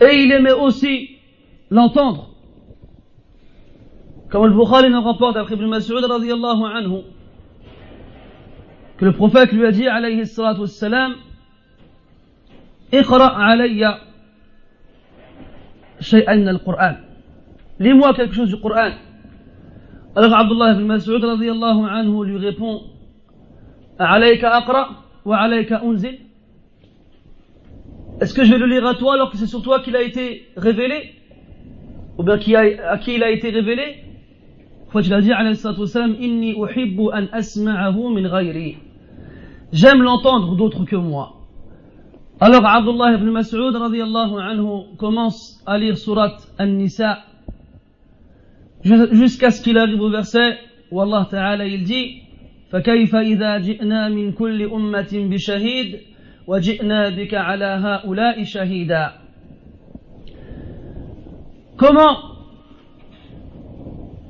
Et 0.00 0.22
il 0.24 0.32
aimait 0.32 0.52
aussi 0.52 1.10
l'entendre. 1.70 2.30
Comme 4.30 4.46
le 4.46 4.54
Bukhari 4.54 4.90
nous 4.90 5.02
rapporte 5.02 5.36
après 5.36 5.54
Ibn 5.54 5.66
Mas'ud 5.66 6.02
radiallahu 6.04 6.64
anhu, 6.64 7.02
que 9.02 9.06
le 9.06 9.14
prophète 9.14 9.50
lui 9.50 9.66
a 9.66 9.72
dit 9.72 9.88
alayhi 9.88 10.24
salatu 10.26 10.60
wassalam, 10.60 11.14
علي 12.92 13.98
شيئا 16.00 16.34
من 16.34 16.48
القرآن. 16.48 16.96
Lis-moi 17.80 18.14
quelque 18.14 18.32
chose 18.32 18.48
du 18.50 18.60
Coran. 18.60 18.92
Alors 20.14 20.34
Abdullah 20.34 20.74
ibn 20.74 20.84
Mas'ud 20.84 21.24
radiallahu 21.24 21.84
anhu 21.84 22.24
lui 22.26 22.38
répond, 22.38 22.82
عليك 23.98 24.44
أقرأ 24.44 25.02
est-ce 28.20 28.34
que 28.34 28.44
je 28.44 28.50
vais 28.50 28.58
le 28.58 28.66
lire 28.66 28.86
à 28.86 28.94
toi 28.94 29.14
alors 29.14 29.30
que 29.30 29.36
c'est 29.36 29.46
sur 29.46 29.62
toi 29.62 29.80
qu'il 29.80 29.94
a 29.96 30.02
été 30.02 30.48
révélé 30.56 31.12
Ou 32.18 32.24
bien 32.24 32.38
qui 32.38 32.56
a, 32.56 32.62
à 32.90 32.98
qui 32.98 33.14
il 33.14 33.22
a 33.22 33.30
été 33.30 33.50
révélé 33.50 34.02
il 34.94 35.14
a 35.14 35.20
dit 35.20 35.32
Inni 35.32 36.54
an 36.54 38.10
min 38.10 38.28
J'aime 39.72 40.02
l'entendre 40.02 40.54
d'autres 40.56 40.84
que 40.84 40.96
moi. 40.96 41.36
Alors 42.40 42.66
Abdullah 42.66 43.14
ibn 43.14 43.30
Mas'ud 43.30 43.74
radiallahu 43.74 44.38
anhu 44.38 44.96
commence 44.98 45.62
à 45.64 45.78
lire 45.78 45.96
surat 45.96 46.36
An-Nisa 46.58 47.20
jusqu'à 48.84 49.50
ce 49.50 49.62
qu'il 49.62 49.78
arrive 49.78 50.00
au 50.00 50.10
verset 50.10 50.58
où 50.90 51.00
Allah 51.00 51.26
Ta'ala 51.30 51.66
il 51.66 51.84
dit 51.84 52.22
فكيف 52.72 53.14
إذا 53.14 53.58
جئنا 53.58 54.08
من 54.08 54.32
كل 54.32 54.62
أمة 54.62 55.12
بشهيد 55.12 56.00
وجئنا 56.46 57.08
بك 57.08 57.34
على 57.34 57.64
هؤلاء 57.64 58.44
شهيدا 58.44 59.12
Comment 61.76 62.16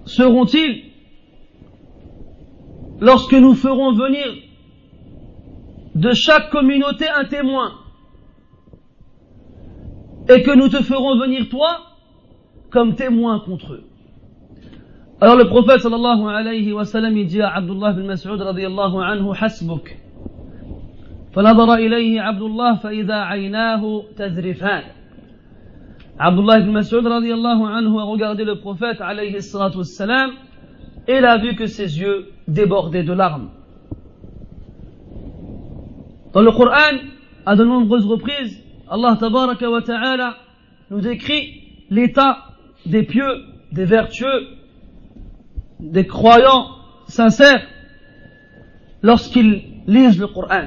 seront-ils 0.04 0.84
lorsque 3.00 3.34
nous 3.34 3.54
ferons 3.54 3.92
venir 3.92 4.26
de 5.95 6.11
chaque 6.13 6.49
communauté 6.49 7.05
un 7.07 7.25
témoin 7.25 7.71
et 10.29 10.41
que 10.43 10.55
nous 10.55 10.69
te 10.69 10.81
ferons 10.83 11.17
venir 11.19 11.49
toi 11.49 11.79
comme 12.69 12.95
témoin 12.95 13.39
contre 13.39 13.73
eux 13.73 13.83
Alors 15.21 15.35
le 15.35 15.47
prophète 15.47 15.79
sallallahu 15.79 16.27
alayhi 16.27 16.73
wa 16.73 16.85
sallam 16.85 17.17
il 17.17 17.27
dit 17.27 17.41
à 17.41 17.55
Abdullah 17.55 17.93
bin 17.93 18.03
Mas'ud 18.03 18.39
radiyallahu 18.39 18.97
anhu 18.97 19.33
hasbuk. 19.39 19.97
فنظر 21.33 21.73
إليه 21.73 22.21
عبد 22.21 22.41
الله 22.41 22.75
فإذا 22.75 23.15
عيناه 23.15 24.03
تذرفان 24.17 24.83
Abdullah 26.19 26.59
ibn 26.59 26.71
Mas'ud 26.71 27.05
radiallahu 27.05 27.63
anhu 27.63 27.99
a 27.99 28.03
regardé 28.03 28.43
le 28.43 28.55
prophète 28.59 29.01
alayhi 29.01 29.39
salatu 29.39 29.77
wassalam 29.77 30.31
et 31.07 31.17
il 31.17 31.25
a 31.25 31.37
vu 31.37 31.55
que 31.55 31.67
ses 31.67 31.99
yeux 31.99 32.29
débordaient 32.47 33.03
de 33.03 33.13
larmes. 33.13 33.49
Dans 36.33 36.41
le 36.41 36.51
Coran, 36.51 36.97
à 37.45 37.55
de 37.55 37.63
nombreuses 37.63 38.05
reprises, 38.05 38.63
Allah 38.89 39.17
tabaraka 39.19 39.69
wa 39.69 39.81
ta'ala 39.81 40.37
nous 40.91 41.01
décrit 41.01 41.63
l'état 41.89 42.45
des 42.85 43.03
pieux, 43.03 43.43
des 43.71 43.85
vertueux 43.85 44.47
des 45.79 46.07
croyants 46.07 46.69
sincères 47.07 47.65
lorsqu'ils 49.01 49.63
lisent 49.85 50.19
le 50.19 50.27
Coran. 50.27 50.65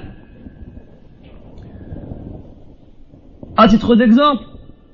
À 3.57 3.69
titre 3.69 3.95
d'exemple, 3.97 4.45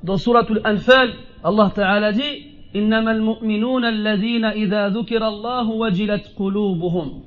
dans 0.03 0.17
Surah 0.17 0.47
Al-Anfal, 0.65 1.13
Allah 1.45 1.71
Ta'ala 1.75 2.13
dit 2.13 2.47
إنما 2.77 3.13
المؤمنون 3.13 3.85
الذين 3.85 4.45
إذا 4.45 4.89
ذكر 4.89 5.29
الله 5.29 5.71
وجلت 5.71 6.33
قلوبهم 6.39 7.23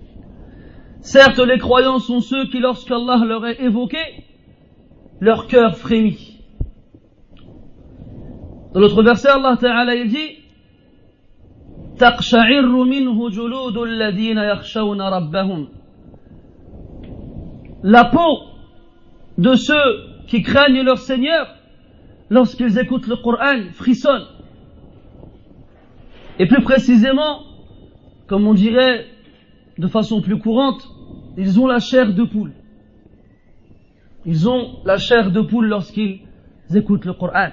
Certes, 1.03 1.39
les 1.39 1.57
croyants 1.57 1.99
sont 1.99 2.19
ceux 2.19 2.45
qui, 2.47 2.59
lorsqu'Allah 2.59 3.23
leur 3.25 3.45
est 3.45 3.61
évoqué, 3.61 3.99
leur 5.21 5.47
cœur 5.47 5.77
frémit. 5.77 6.41
Dans 8.73 8.79
l'autre 8.79 9.01
verset, 9.01 9.29
Allah 9.29 9.57
Ta'ala 9.59 9.95
il 9.95 10.09
dit 10.09 10.39
تقشعر 11.99 12.83
منه 12.83 13.29
جلود 13.29 13.77
الذين 13.77 14.37
يخشون 14.37 15.01
ربهم 15.01 15.67
La 17.83 18.05
peau 18.05 18.39
de 19.37 19.55
ceux 19.55 20.25
qui 20.27 20.41
craignent 20.43 20.83
leur 20.83 20.97
Seigneur 20.97 21.47
lorsqu'ils 22.29 22.77
écoutent 22.77 23.07
le 23.07 23.15
Coran 23.15 23.71
frissonne. 23.73 24.25
Et 26.39 26.45
plus 26.45 26.61
précisément, 26.61 27.39
comme 28.27 28.47
on 28.47 28.53
dirait 28.53 29.05
de 29.77 29.87
façon 29.87 30.21
plus 30.21 30.39
courante, 30.39 30.87
ils 31.37 31.59
ont 31.59 31.67
la 31.67 31.79
chair 31.79 32.13
de 32.13 32.23
poule. 32.23 32.53
Ils 34.25 34.49
ont 34.49 34.79
la 34.85 34.97
chair 34.97 35.31
de 35.31 35.41
poule 35.41 35.67
lorsqu'ils 35.67 36.19
écoutent 36.73 37.05
le 37.05 37.13
Coran. 37.13 37.49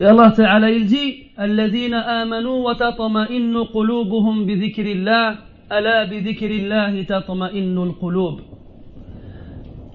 Et 0.00 0.04
Allah 0.04 0.32
Ta'ala 0.32 0.70
il 0.70 0.86
dit 0.86 1.26
الذين 1.38 1.94
آمنوا 1.94 2.70
وتطمئن 2.70 3.56
قلوبهم 3.64 4.46
بذكر 4.46 4.86
الله 4.86 5.38
ألا 5.72 6.04
بذكر 6.04 6.50
الله 6.50 7.02
تطمئن 7.02 7.78
القلوب 7.78 8.40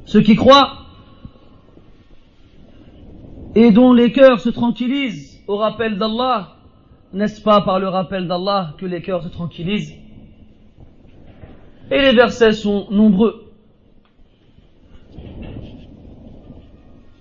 Ceux 0.06 0.22
qui 0.22 0.36
croient 0.36 0.78
et 3.56 3.72
dont 3.72 3.94
les 3.94 4.12
cœurs 4.12 4.40
se 4.40 4.50
tranquillisent 4.50 5.44
au 5.48 5.58
rappel 5.58 5.98
d'Allah, 5.98 6.56
n'est-ce 7.14 7.42
pas 7.42 7.62
par 7.62 7.80
le 7.80 7.88
rappel 7.90 8.28
d'Allah 8.28 8.74
que 8.78 8.86
les 8.86 9.02
cœurs 9.02 9.24
se 9.24 9.30
tranquillisent 9.30 9.94
Et 11.91 12.01
les 12.01 12.13
versets 12.13 12.53
sont 12.53 12.87
nombreux. 12.91 13.53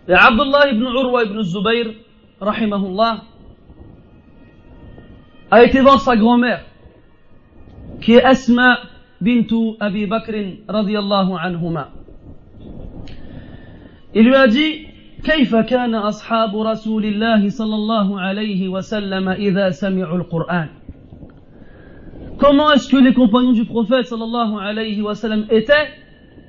Et 0.07 0.13
Abdullah 0.13 0.69
ibn 0.71 0.83
Urwa 0.83 1.23
ibn 1.23 1.41
Zubayr, 1.41 1.93
rahimahullah, 2.39 3.23
a 5.51 5.63
été 5.63 5.81
voir 5.81 5.99
sa 6.01 6.15
grand-mère, 6.15 6.63
qui 8.01 8.13
est 8.13 8.23
Asma 8.23 8.79
bintu 9.21 9.75
Abi 9.79 10.05
Bakr 10.05 10.33
radiallahu 10.67 11.33
anhuma. 11.39 11.89
Il 14.13 14.25
lui 14.25 14.35
a 14.35 14.47
dit, 14.47 14.87
كيف 15.25 15.55
كان 15.55 15.95
أصحاب 15.95 16.57
رسول 16.57 17.05
الله 17.05 17.49
صلى 17.49 17.75
الله 17.75 18.21
عليه 18.21 18.69
وسلم 18.69 19.29
إذا 19.29 19.69
سمعوا 19.69 20.17
القرآن 20.17 20.69
Comment 22.37 22.71
est-ce 22.71 22.89
que 22.89 22.97
les 22.97 23.13
compagnons 23.13 23.53
du 23.53 23.65
prophète 23.65 24.05
sallallahu 24.07 24.57
alayhi 24.59 25.01
wa 25.01 25.15
sallam 25.15 25.45
étaient 25.49 25.87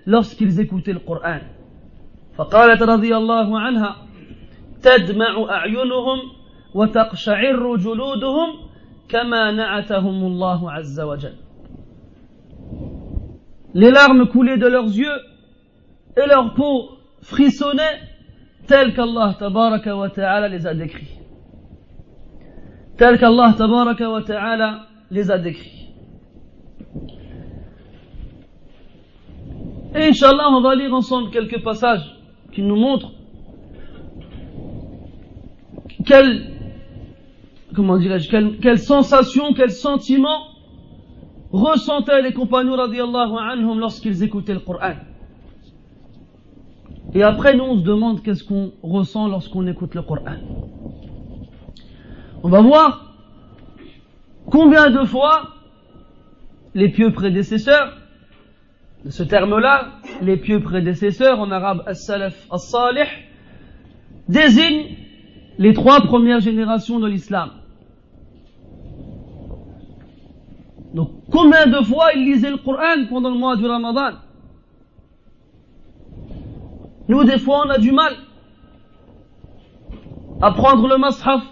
lorsqu'ils 0.07 0.61
écoutaient 0.61 0.93
le 0.93 1.01
Coran 1.01 1.41
فقالت 2.37 2.83
رضي 2.83 3.17
الله 3.17 3.61
عنها 3.61 3.97
تدمع 4.83 5.51
أعينهم 5.51 6.19
وتقشعر 6.75 7.77
جلودهم 7.77 8.49
كما 9.09 9.51
نعتهم 9.51 10.27
الله 10.27 10.73
عز 10.73 11.01
وجل 11.01 11.35
Les 13.75 13.91
larmes 13.91 14.27
coulaient 14.29 14.57
de 14.57 14.67
leurs 14.67 14.87
yeux 14.87 15.19
et 16.17 16.27
leur 16.27 16.55
peau 16.55 16.91
frissonnait 17.23 18.01
tel 18.67 18.95
qu'Allah 18.95 19.35
tabaraka 19.39 19.95
wa 19.95 20.09
ta'ala 20.09 20.49
les 20.49 20.67
a 20.67 20.75
décrits. 20.75 21.19
Tel 22.97 23.19
qu'Allah 23.19 23.55
tabaraka 23.57 24.11
wa 24.11 24.23
ta'ala 24.23 24.87
les 25.11 25.31
a 25.31 25.39
décrits. 25.39 25.89
Et 29.95 30.09
Inch'Allah, 30.09 30.51
on 30.51 30.61
va 30.61 30.75
lire 30.75 30.93
ensemble 30.93 31.31
quelques 31.31 31.63
passages 31.63 32.05
qui 32.53 32.63
nous 32.63 32.77
montrent 32.77 33.13
quelle, 36.05 36.53
comment 37.75 37.99
dirais-je, 37.99 38.31
quelle, 38.61 38.79
sensation, 38.79 39.53
quel 39.55 39.71
sentiment 39.71 40.39
ressentaient 41.51 42.23
les 42.23 42.33
compagnons 42.33 42.77
radiallahu 42.77 43.33
anhum 43.39 43.79
lorsqu'ils 43.79 44.23
écoutaient 44.23 44.55
le 44.55 44.61
Coran. 44.61 44.95
Et 47.15 47.23
après, 47.23 47.57
nous, 47.57 47.65
on 47.65 47.79
se 47.79 47.85
demande 47.85 48.23
qu'est-ce 48.23 48.45
qu'on 48.45 48.73
ressent 48.83 49.29
lorsqu'on 49.29 49.67
écoute 49.67 49.95
le 49.95 50.03
Coran. 50.03 50.37
On 52.43 52.49
va 52.49 52.61
voir 52.61 53.06
combien 54.51 54.91
de 54.91 55.05
fois 55.05 55.51
les 56.75 56.89
pieux 56.91 57.13
prédécesseurs, 57.13 57.97
ce 59.09 59.23
terme-là, 59.23 59.93
les 60.21 60.37
pieux 60.37 60.61
prédécesseurs, 60.61 61.41
en 61.41 61.51
arabe 61.51 61.83
as-salaf 61.87 62.47
as-salih, 62.51 63.09
désignent 64.29 64.97
les 65.59 65.73
trois 65.73 66.01
premières 66.03 66.41
générations 66.41 66.99
de 66.99 67.07
l'islam. 67.07 67.51
Donc, 70.93 71.11
combien 71.31 71.67
de 71.67 71.85
fois 71.85 72.13
ils 72.15 72.25
lisaient 72.25 72.51
le 72.51 72.57
Coran 72.59 73.07
pendant 73.09 73.31
le 73.31 73.39
mois 73.39 73.57
du 73.57 73.67
Ramadan? 73.67 74.19
Nous, 77.09 77.25
des 77.25 77.39
fois, 77.39 77.65
on 77.67 77.71
a 77.71 77.79
du 77.79 77.93
mal 77.93 78.15
à 80.43 80.51
prendre 80.53 80.89
le 80.89 80.99
mashaf 80.99 81.43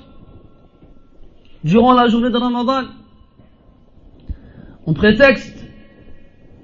durant 1.65 1.95
la 1.95 2.09
journée 2.09 2.31
de 2.31 2.37
Ramadan. 2.37 2.89
On 4.87 4.93
prétexte 4.93 5.59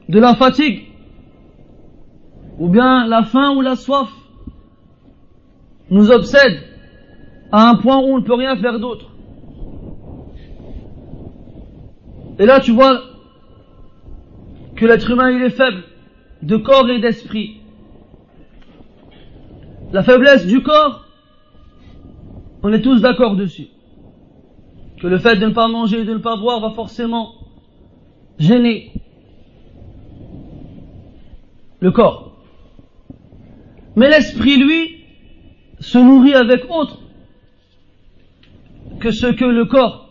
de 0.09 0.21
la 0.21 0.35
fatigue, 0.35 0.89
ou 2.59 2.69
bien 2.69 3.07
la 3.07 3.23
faim 3.23 3.55
ou 3.57 3.63
la 3.63 3.77
soif 3.77 4.11
nous 5.89 6.11
obsède 6.11 6.61
à 7.51 7.71
un 7.71 7.77
point 7.77 7.99
où 7.99 8.15
on 8.15 8.19
ne 8.19 8.25
peut 8.25 8.35
rien 8.35 8.57
faire 8.57 8.79
d'autre. 8.79 9.07
Et 12.39 12.47
là, 12.47 12.61
tu 12.61 12.73
vois 12.73 13.01
que 14.77 14.87
l'être 14.87 15.11
humain, 15.11 15.31
il 15.31 15.43
est 15.43 15.51
faible, 15.51 15.83
de 16.43 16.57
corps 16.57 16.89
et 16.89 17.01
d'esprit. 17.01 17.61
La 19.93 20.03
faiblesse 20.03 20.47
du 20.47 20.63
corps, 20.63 21.05
on 22.63 22.73
est 22.73 22.81
tous 22.81 23.01
d'accord 23.01 23.37
dessus. 23.37 23.69
Que 25.01 25.07
le 25.07 25.19
fait 25.19 25.37
de 25.37 25.47
ne 25.47 25.53
pas 25.53 25.69
manger 25.69 26.01
et 26.01 26.05
de 26.05 26.13
ne 26.13 26.19
pas 26.19 26.37
boire 26.37 26.61
va 26.61 26.71
forcément 26.71 27.33
gêner 28.39 28.93
le 31.81 31.91
corps. 31.91 32.37
Mais 33.97 34.11
l'esprit, 34.11 34.59
lui, 34.59 35.05
se 35.81 35.99
nourrit 35.99 36.35
avec 36.35 36.65
autre 36.69 36.99
que 39.01 39.11
ce 39.11 39.27
que 39.29 39.45
le 39.47 39.65
corps 39.65 40.11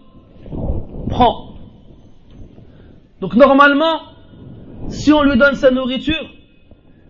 prend. 1.10 1.56
Donc 3.22 3.36
normalement, 3.36 4.00
si 4.88 5.14
on 5.14 5.22
lui 5.22 5.38
donne 5.38 5.56
sa 5.56 5.70
nourriture, 5.70 6.30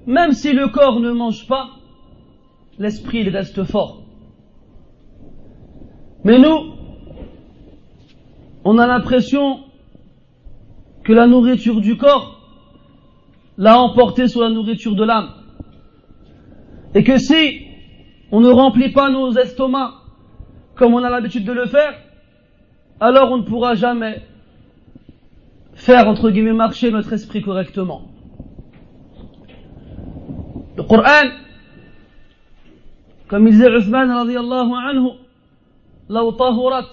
même 0.05 0.33
si 0.33 0.51
le 0.51 0.67
corps 0.67 0.99
ne 0.99 1.11
mange 1.11 1.47
pas, 1.47 1.69
l'esprit 2.77 3.19
il 3.19 3.29
reste 3.29 3.63
fort. 3.63 4.03
Mais 6.25 6.37
nous, 6.37 6.78
on 8.64 8.78
a 8.78 8.86
l'impression 8.86 9.60
que 11.02 11.12
la 11.12 11.26
nourriture 11.26 11.80
du 11.80 11.96
corps 11.96 12.40
l'a 13.58 13.78
emporté 13.78 14.26
sur 14.28 14.40
la 14.40 14.50
nourriture 14.50 14.94
de 14.94 15.04
l'âme. 15.04 15.30
Et 16.94 17.04
que 17.04 17.18
si 17.18 17.66
on 18.32 18.40
ne 18.40 18.48
remplit 18.48 18.90
pas 18.90 19.10
nos 19.10 19.32
estomacs 19.32 19.92
comme 20.74 20.94
on 20.94 21.04
a 21.04 21.10
l'habitude 21.10 21.44
de 21.44 21.52
le 21.52 21.66
faire, 21.66 21.94
alors 23.00 23.30
on 23.30 23.38
ne 23.38 23.42
pourra 23.42 23.74
jamais 23.74 24.22
faire, 25.74 26.08
entre 26.08 26.30
guillemets, 26.30 26.52
marcher 26.52 26.90
notre 26.90 27.12
esprit 27.12 27.42
correctement. 27.42 28.08
Le 30.76 30.82
Coran 30.82 31.30
comme 33.28 33.48
il 33.48 33.52
disait 33.52 33.70
Uthman 33.70 34.10
radiallahu 34.10 34.72
anhu, 34.74 35.10
لو 36.10 36.30
طهرت 36.30 36.90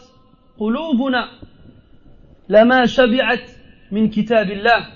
قلوبنا 0.60 1.28
لما 2.50 2.86
شبعت 2.86 3.50
من 3.92 4.10
كتاب 4.10 4.52
الله 4.52 4.88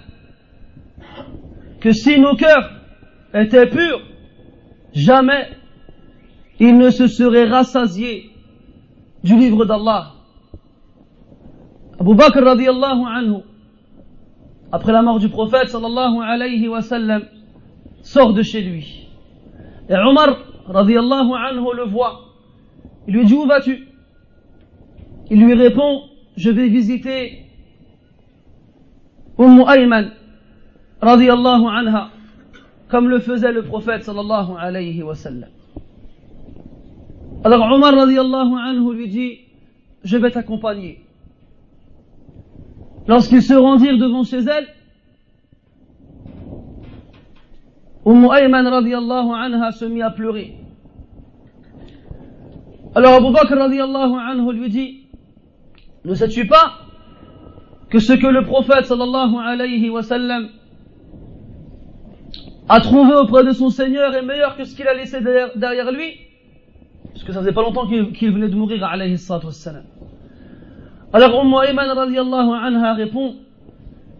que 1.85 1.91
si 1.91 2.19
nos 2.19 2.35
cœurs 2.35 2.71
étaient 3.33 3.69
purs, 3.69 4.01
jamais 4.91 5.49
ils 6.59 6.75
ne 6.75 6.89
se 6.89 7.05
seraient 7.05 7.45
rassasiés 7.45 8.31
du 9.23 9.35
livre 9.35 9.65
d'Allah. 9.65 10.13
Abu 11.99 12.15
Bakr 12.15 12.43
radiallahu 12.43 13.03
anhu, 13.05 13.41
après 14.71 14.91
la 14.93 15.03
mort 15.03 15.19
du 15.19 15.29
prophète 15.29 15.67
sallallahu 15.67 16.23
alayhi 16.23 16.67
wa 16.67 16.81
sallam, 16.81 17.23
sort 18.01 18.33
de 18.33 18.41
chez 18.41 18.61
lui. 18.61 19.07
Et 19.87 19.95
Omar 19.95 20.37
radiallahu 20.67 21.33
anhu 21.33 21.67
le 21.75 21.83
voit. 21.83 22.21
Il 23.07 23.13
lui 23.13 23.25
dit 23.25 23.35
où 23.35 23.45
vas-tu 23.45 23.87
Il 25.29 25.39
lui 25.39 25.53
répond 25.53 26.01
je 26.40 26.50
vais 26.50 26.68
visiter 26.68 27.44
Umm 29.38 29.62
Ayman 29.68 30.06
radiallahu 31.02 31.66
anha 31.66 32.10
comme 32.88 33.08
le 33.08 33.20
faisait 33.20 33.52
le 33.52 33.62
prophète 33.62 34.04
sallallahu 34.04 34.52
alayhi 34.58 35.02
wa 35.02 35.14
sallam. 35.14 35.50
Alors 37.44 37.62
Omar 37.72 37.94
radiallahu 37.94 38.54
anhu 38.68 38.94
lui 38.94 39.08
dit 39.08 39.38
je 40.02 40.16
vais 40.16 40.30
t'accompagner. 40.30 41.04
Lorsqu'ils 43.06 43.42
se 43.42 43.54
rendirent 43.54 43.98
devant 43.98 44.24
chez 44.24 44.38
elle, 44.38 44.66
Umm 48.06 48.24
Ayman 48.32 48.66
radiallahu 48.66 49.30
anha 49.34 49.72
se 49.72 49.84
mit 49.84 50.00
à 50.00 50.10
pleurer. 50.10 50.54
Alors 52.94 53.14
Abu 53.16 53.30
Bakr 53.30 53.56
radiallahu 53.58 54.14
anhu 54.14 54.52
lui 54.54 54.70
dit, 54.70 54.99
ne 56.04 56.14
sais-tu 56.14 56.46
pas 56.46 56.78
que 57.90 57.98
ce 57.98 58.12
que 58.12 58.26
le 58.26 58.44
prophète 58.44 58.86
sallallahu 58.86 59.36
alayhi 59.36 59.90
wa 59.90 60.02
sallam 60.02 60.48
a 62.68 62.80
trouvé 62.80 63.14
auprès 63.14 63.44
de 63.44 63.52
son 63.52 63.70
Seigneur 63.70 64.14
est 64.14 64.22
meilleur 64.22 64.56
que 64.56 64.64
ce 64.64 64.76
qu'il 64.76 64.86
a 64.86 64.94
laissé 64.94 65.20
derrière, 65.20 65.90
lui? 65.90 66.14
Parce 67.12 67.24
que 67.24 67.32
ça 67.32 67.40
faisait 67.40 67.52
pas 67.52 67.62
longtemps 67.62 67.86
qu'il 67.88 68.32
venait 68.32 68.48
de 68.48 68.54
mourir 68.54 68.84
alayhi 68.84 69.18
sallam. 69.18 69.84
Alors 71.12 71.44
Umm 71.44 71.54
Ayman 71.66 71.90
radiallahu 71.90 72.96
répond 72.96 73.34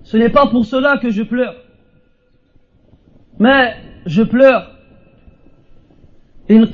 Ce 0.02 0.16
n'est 0.16 0.30
pas 0.30 0.48
pour 0.48 0.66
cela 0.66 0.98
que 0.98 1.10
je 1.10 1.22
pleure. 1.22 1.54
Mais 3.38 3.76
je 4.06 4.22
pleure 4.22 4.72
je 6.48 6.64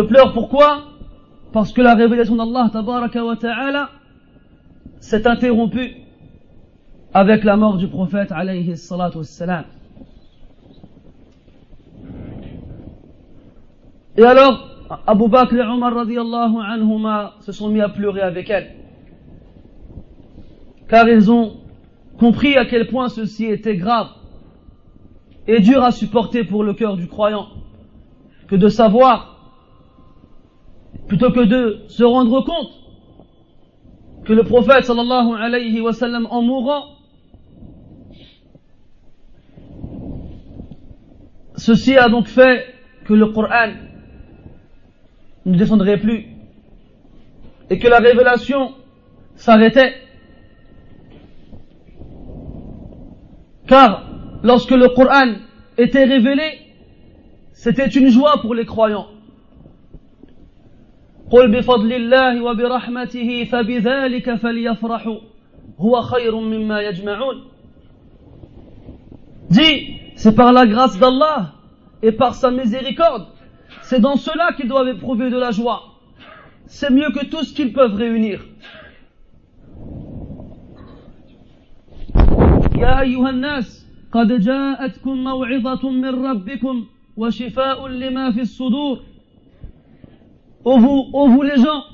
pleure 0.00 0.32
pourquoi? 0.32 0.91
Parce 1.52 1.72
que 1.72 1.82
la 1.82 1.94
révélation 1.94 2.36
d'Allah 2.36 2.70
ta'ala 2.72 3.90
s'est 5.00 5.26
interrompue 5.26 5.96
avec 7.12 7.44
la 7.44 7.56
mort 7.56 7.76
du 7.76 7.88
prophète. 7.88 8.32
Et 14.16 14.22
alors, 14.22 14.68
Abu 15.06 15.28
Bakr 15.28 15.54
et 15.54 15.62
Omar 15.62 15.94
radiallahu 15.94 16.56
anhuma 16.66 17.34
se 17.40 17.52
sont 17.52 17.68
mis 17.68 17.80
à 17.80 17.88
pleurer 17.88 18.20
avec 18.20 18.50
elle. 18.50 18.72
Car 20.88 21.08
ils 21.08 21.30
ont 21.30 21.54
compris 22.18 22.56
à 22.56 22.66
quel 22.66 22.88
point 22.88 23.08
ceci 23.08 23.46
était 23.46 23.76
grave 23.76 24.08
et 25.46 25.60
dur 25.60 25.82
à 25.82 25.90
supporter 25.90 26.44
pour 26.44 26.62
le 26.62 26.74
cœur 26.74 26.96
du 26.96 27.08
croyant 27.08 27.48
que 28.48 28.56
de 28.56 28.68
savoir, 28.68 29.41
plutôt 31.08 31.30
que 31.32 31.40
de 31.40 31.84
se 31.88 32.04
rendre 32.04 32.42
compte 32.42 32.70
que 34.24 34.32
le 34.32 34.44
prophète 34.44 34.84
sallallahu 34.84 35.34
alayhi 35.38 35.80
wa 35.80 35.90
en 36.30 36.42
mourant 36.42 36.84
ceci 41.56 41.96
a 41.96 42.08
donc 42.08 42.26
fait 42.26 42.64
que 43.04 43.14
le 43.14 43.26
Coran 43.26 43.72
ne 45.44 45.56
descendrait 45.56 45.98
plus 45.98 46.26
et 47.68 47.78
que 47.78 47.88
la 47.88 47.98
révélation 47.98 48.74
s'arrêtait 49.34 49.94
car 53.66 54.04
lorsque 54.42 54.72
le 54.72 54.88
Coran 54.88 55.34
était 55.78 56.04
révélé, 56.04 56.58
c'était 57.52 57.86
une 57.86 58.08
joie 58.08 58.40
pour 58.40 58.54
les 58.54 58.66
croyants. 58.66 59.08
قل 61.32 61.50
بفضل 61.50 61.92
الله 61.92 62.42
وبرحمته 62.44 63.44
فبذلك 63.44 64.34
فليفرحوا 64.34 65.18
هو 65.78 66.00
خير 66.00 66.40
مما 66.40 66.80
يجمعون 66.80 67.36
Dis, 69.50 70.00
c'est 70.16 70.34
par 70.34 70.52
la 70.52 70.66
grâce 70.66 70.98
d'Allah 70.98 71.52
et 72.02 72.12
par 72.12 72.34
sa 72.34 72.50
miséricorde. 72.50 73.26
C'est 73.82 74.00
dans 74.00 74.16
cela 74.16 74.52
qu'ils 74.56 74.68
doivent 74.68 74.88
éprouver 74.88 75.28
de 75.28 75.38
la 75.38 75.50
joie. 75.50 75.80
C'est 76.66 76.90
mieux 76.90 77.10
que 77.10 77.26
tout 77.26 77.42
ce 77.44 77.52
qu'ils 77.54 77.72
peuvent 77.72 77.94
réunir. 77.94 78.40
يا 82.76 83.00
أيها 83.00 83.30
الناس 83.30 83.86
قد 84.12 84.32
جاءتكم 84.40 85.24
موعظة 85.24 85.90
من 85.90 86.24
ربكم 86.26 86.86
وشفاء 87.16 87.88
لما 87.88 88.30
في 88.32 88.40
الصدور 88.40 88.98
Ô 90.64 90.78
vous, 90.78 91.10
ô 91.12 91.28
vous 91.28 91.42
les 91.42 91.56
gens, 91.56 91.84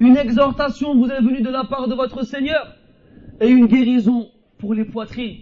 une 0.00 0.16
exhortation 0.16 0.94
vous 0.94 1.08
est 1.08 1.20
venue 1.20 1.40
de 1.40 1.48
la 1.48 1.64
part 1.64 1.88
de 1.88 1.94
votre 1.94 2.24
Seigneur 2.24 2.76
et 3.40 3.48
une 3.48 3.66
guérison 3.66 4.28
pour 4.58 4.74
les 4.74 4.84
poitrines. 4.84 5.38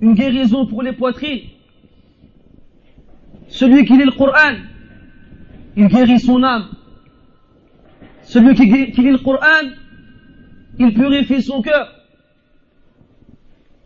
Une 0.00 0.14
guérison 0.14 0.66
pour 0.66 0.82
les 0.82 0.92
poitrines. 0.92 1.42
Celui 3.46 3.84
qui 3.84 3.96
lit 3.96 4.04
le 4.04 4.10
Coran, 4.10 4.56
il 5.76 5.86
guérit 5.86 6.18
son 6.18 6.42
âme. 6.42 6.68
Celui 8.22 8.54
qui, 8.54 8.66
lit 8.66 9.10
le 9.10 9.18
Coran, 9.18 9.70
il 10.78 10.94
purifie 10.94 11.42
son 11.42 11.62
cœur. 11.62 11.94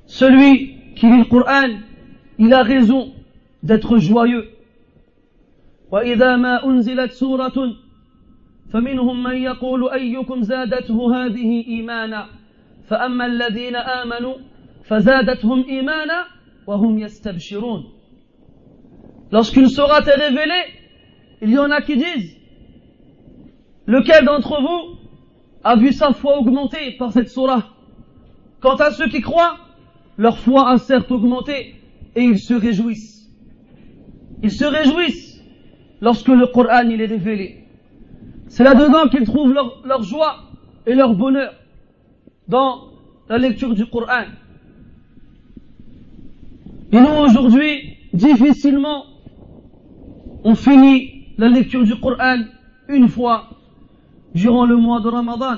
Celui 0.06 0.94
qui 0.96 1.06
lit 1.10 1.18
le 1.18 1.24
Coran, 1.24 1.68
il 2.38 2.54
a 2.54 2.62
raison 2.62 3.12
d'être 3.62 3.98
joyeux. 3.98 4.48
وإذا 5.91 6.35
ما 6.35 6.65
أنزلت 6.65 7.11
سورة 7.11 7.53
فمنهم 8.73 9.23
من 9.23 9.35
يقول 9.35 9.89
أيكم 9.89 10.41
زادته 10.41 11.15
هذه 11.15 11.67
إيمانا 11.67 12.29
فأما 12.87 13.25
الذين 13.25 13.75
آمنوا 13.75 14.35
فزادتهم 14.83 15.65
إيمانا 15.69 16.25
وهم 16.67 16.99
يستبشرون 16.99 17.83
Lorsqu'une 19.31 19.67
sourate 19.67 20.07
est 20.07 20.15
révélée, 20.27 20.65
il 21.41 21.49
y 21.49 21.57
en 21.57 21.71
a 21.71 21.81
qui 21.81 21.97
disent 21.97 22.37
Lequel 23.87 24.25
d'entre 24.25 24.61
vous 24.61 24.97
a 25.63 25.75
vu 25.75 25.91
sa 25.91 26.13
foi 26.13 26.37
augmenter 26.37 26.95
par 26.97 27.11
cette 27.11 27.29
sourate 27.29 27.65
Quant 28.61 28.75
à 28.75 28.91
ceux 28.91 29.09
qui 29.09 29.21
croient, 29.21 29.57
leur 30.17 30.37
foi 30.37 30.69
a 30.69 30.77
certes 30.77 31.11
augmenté 31.11 31.75
et 32.15 32.21
ils 32.23 32.39
se 32.39 32.53
réjouissent. 32.53 33.29
Ils 34.41 34.51
se 34.51 34.65
réjouissent 34.65 35.36
lorsque 36.00 36.28
le 36.28 36.46
Coran 36.46 36.88
il 36.88 37.00
est 37.00 37.06
révélé. 37.06 37.64
C'est 38.48 38.64
là-dedans 38.64 39.08
qu'ils 39.08 39.24
trouvent 39.24 39.52
leur, 39.52 40.02
joie 40.02 40.36
et 40.86 40.94
leur 40.94 41.14
bonheur 41.14 41.52
dans 42.46 42.88
la 43.28 43.38
lecture 43.38 43.74
du 43.74 43.86
Coran. 43.86 44.24
Et 46.90 46.98
nous 46.98 47.16
aujourd'hui, 47.20 47.98
difficilement, 48.14 49.04
on 50.44 50.54
finit 50.54 51.34
la 51.36 51.48
lecture 51.48 51.84
du 51.84 51.94
Coran 52.00 52.38
une 52.88 53.08
fois 53.08 53.50
durant 54.34 54.64
le 54.64 54.76
mois 54.76 55.00
de 55.00 55.08
Ramadan. 55.08 55.56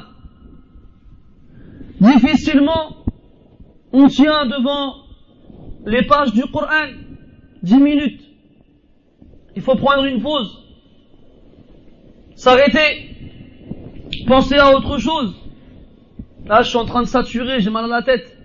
Difficilement, 2.01 2.97
on 3.93 4.09
tient 4.09 4.47
devant 4.47 4.95
les 5.87 6.03
pages 6.07 6.33
du 6.33 6.43
Coran 6.51 6.89
dix 7.63 7.77
minutes. 7.77 8.30
Il 9.57 9.63
faut 9.63 9.75
prendre 9.75 10.05
une 10.05 10.23
pause, 10.23 10.63
s'arrêter, 12.37 13.11
penser 14.27 14.57
à 14.57 14.75
autre 14.75 14.99
chose. 14.99 15.35
Là, 16.47 16.63
je 16.63 16.69
suis 16.69 16.79
en 16.79 16.85
train 16.85 17.03
de 17.03 17.07
saturer, 17.07 17.61
j'ai 17.61 17.71
mal 17.71 17.85
à 17.85 17.89
la 17.89 18.03
tête. 18.03 18.37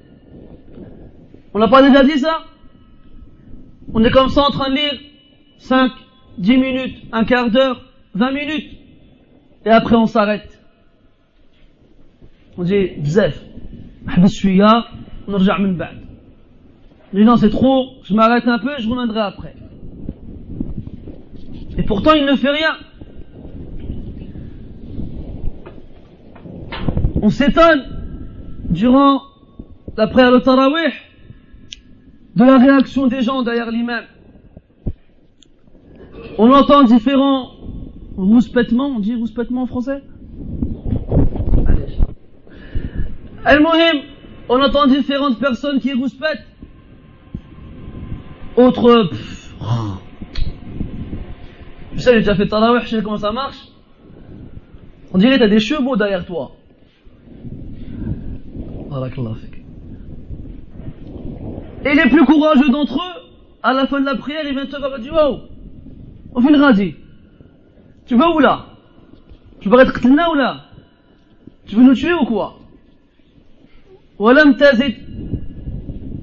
On 1.54 1.60
n'a 1.60 1.68
pas 1.68 1.82
déjà 1.82 2.04
dit 2.04 2.20
ça? 2.20 2.40
On 3.94 4.04
est 4.04 4.12
comme 4.12 4.30
ça 4.30 4.42
en 4.42 4.52
train 4.52 4.70
de 4.70 4.76
lire 4.76 5.00
5, 5.60 5.92
10 6.38 6.58
minutes, 6.58 6.98
un 7.12 7.24
quart 7.24 7.50
d'heure, 7.50 7.82
20 8.14 8.32
minutes. 8.32 8.72
Et 9.66 9.70
après, 9.70 9.96
on 9.96 10.06
s'arrête. 10.06 10.62
On 12.58 12.64
dit, 12.64 12.90
bzef, 12.98 13.42
on 14.08 14.22
dit 17.14 17.24
non, 17.24 17.38
c'est 17.38 17.50
trop, 17.50 17.88
je 18.04 18.14
m'arrête 18.14 18.48
un 18.48 18.60
peu, 18.60 18.72
je 18.80 18.90
reviendrai 18.90 19.22
après 19.22 19.56
et 21.78 21.84
pourtant 21.84 22.14
il 22.14 22.26
ne 22.26 22.36
fait 22.36 22.52
rien 22.52 22.76
on 27.22 27.30
s'étonne 27.30 27.84
durant 28.70 29.22
la 29.98 30.08
prière 30.08 30.32
de 30.32 30.40
de 32.36 32.44
la 32.44 32.58
réaction 32.58 33.08
des 33.08 33.22
gens 33.22 33.44
derrière 33.44 33.72
l'imam 33.72 34.04
on 36.38 36.52
entend 36.52 36.84
différents 36.84 37.52
rouspètements 38.18 38.88
on 38.88 39.00
dit 39.00 39.16
rouspètement 39.16 39.64
en 39.64 39.68
français? 39.68 40.04
Al-Muhim 43.46 44.02
on 44.50 44.62
entend 44.62 44.88
différentes 44.88 45.40
personnes 45.40 45.80
qui 45.80 45.94
rouspètent. 45.94 46.46
Autres. 48.58 49.10
Tu 51.96 52.02
sais, 52.02 52.14
j'ai 52.14 52.20
déjà 52.20 52.36
fait 52.36 52.48
tarawih, 52.48 52.82
je 52.84 52.98
sais 52.98 53.02
comment 53.02 53.18
ça 53.18 53.32
marche. 53.32 53.58
On 55.14 55.18
dirait 55.18 55.36
que 55.36 55.40
t'as 55.40 55.48
des 55.48 55.60
chevaux 55.60 55.96
derrière 55.96 56.26
toi. 56.26 56.52
Et 61.86 61.94
les 61.94 62.10
plus 62.10 62.26
courageux 62.26 62.70
d'entre 62.70 62.96
eux, 62.96 63.22
à 63.64 63.74
la 63.74 63.88
fin 63.88 64.02
de 64.02 64.06
la 64.06 64.16
prière, 64.16 64.42
ils 64.46 64.54
viennent 64.54 64.68
te 64.68 64.78
voir 64.78 64.98
et 64.98 65.02
disent 65.02 65.12
Wow, 65.12 65.40
on 66.34 66.42
fait 66.42 66.52
le 66.52 66.62
radis. 66.62 66.96
Tu 68.06 68.16
veux 68.16 68.28
où 68.28 68.40
là 68.40 68.66
Tu 69.62 69.70
veux 69.70 69.80
être 69.80 70.00
ou 70.06 70.36
là 70.36 70.66
Tu 71.66 71.76
veux 71.76 71.84
nous 71.84 71.96
tuer 71.96 72.14
ou 72.14 72.26
quoi 72.26 72.60
ولم 74.20 74.54
تزد 74.54 74.96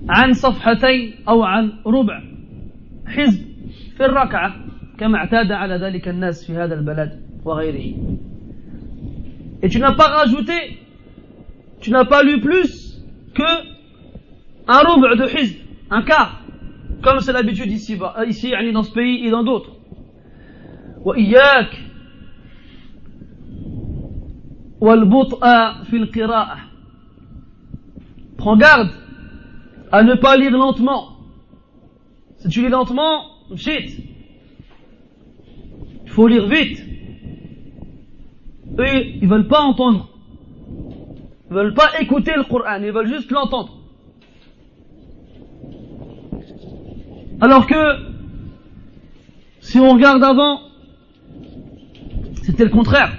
عن 0.08 0.32
صفحتين 0.32 1.14
أو 1.28 1.42
عن 1.42 1.72
ربع 1.86 2.22
حزب 3.06 3.40
في 3.96 4.04
الركعة 4.04 4.71
كما 5.01 5.17
اعتاد 5.17 5.51
على 5.51 5.75
ذلك 5.75 6.07
الناس 6.07 6.45
في 6.45 6.53
هذا 6.53 6.75
البلد 6.75 7.21
وغيره 7.45 7.93
et 9.63 9.69
tu 9.69 9.79
n'as 9.79 9.93
pas 9.93 10.07
rajouté, 10.07 10.53
tu 11.81 11.89
n'as 11.89 12.05
pas 12.05 12.23
lu 12.23 12.39
plus 12.39 13.01
que 13.33 13.43
un 14.67 14.79
roube 14.79 15.17
de 15.17 15.25
hizb, 15.25 15.57
un 15.89 16.03
quart, 16.03 16.41
comme 17.01 17.19
c'est 17.21 17.33
l'habitude 17.33 17.71
ici, 17.71 17.97
ici 18.27 18.53
dans 18.73 18.83
ce 18.83 18.91
pays 18.91 19.25
et 19.25 19.31
dans 19.31 19.43
d'autres. 19.43 19.71
وإياك 21.05 21.69
والبطء 24.81 25.39
في 25.83 25.97
القراءة 25.97 26.57
Prends 28.37 28.57
garde 28.57 28.91
à 29.91 30.03
ne 30.03 30.13
pas 30.13 30.37
lire 30.37 30.51
lentement. 30.51 31.17
Si 32.37 32.49
tu 32.49 32.61
lis 32.61 32.69
lentement, 32.69 33.23
shit. 33.55 34.10
il 36.12 36.14
faut 36.14 36.28
lire 36.28 36.46
vite. 36.46 36.78
Eux, 38.78 39.06
ils 39.22 39.26
veulent 39.26 39.48
pas 39.48 39.62
entendre. 39.62 40.10
Ils 41.48 41.54
veulent 41.54 41.72
pas 41.72 41.98
écouter 42.00 42.32
le 42.36 42.42
Coran, 42.42 42.82
ils 42.82 42.92
veulent 42.92 43.08
juste 43.08 43.30
l'entendre. 43.30 43.78
Alors 47.40 47.66
que, 47.66 47.96
si 49.60 49.78
on 49.78 49.94
regarde 49.94 50.22
avant, 50.22 50.60
c'était 52.42 52.64
le 52.64 52.70
contraire. 52.70 53.16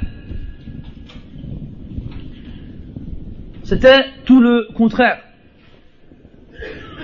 C'était 3.64 4.06
tout 4.24 4.40
le 4.40 4.68
contraire. 4.76 5.20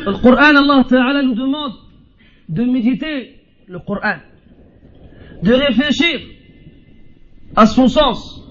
Le 0.05 0.21
Coran, 0.21 0.55
Allah 0.55 0.85
Ta'ala 0.87 1.23
nous 1.23 1.33
demande 1.33 1.73
de 2.47 2.63
méditer 2.63 3.39
le 3.65 3.79
Coran, 3.79 4.17
de 5.42 5.52
réfléchir 5.52 6.20
à 7.56 7.66
son 7.66 7.88
sens, 7.88 8.42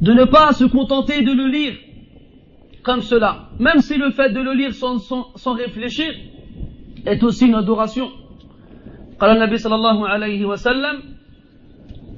de 0.00 0.12
ne 0.12 0.24
pas 0.24 0.52
se 0.52 0.64
contenter 0.64 1.22
de 1.22 1.32
le 1.32 1.48
lire 1.48 1.74
comme 2.82 3.00
cela, 3.02 3.48
même 3.58 3.80
si 3.80 3.98
le 3.98 4.10
fait 4.10 4.30
de 4.30 4.40
le 4.40 4.54
lire 4.54 4.72
sans, 4.72 4.98
sans, 4.98 5.52
réfléchir 5.52 6.10
est 7.04 7.22
aussi 7.22 7.46
une 7.46 7.54
adoration. 7.54 8.08
قال 9.20 9.30
النبي 9.30 9.56
صلى 9.56 9.74
الله 9.74 10.08
عليه 10.08 10.44
وسلم 10.46 11.02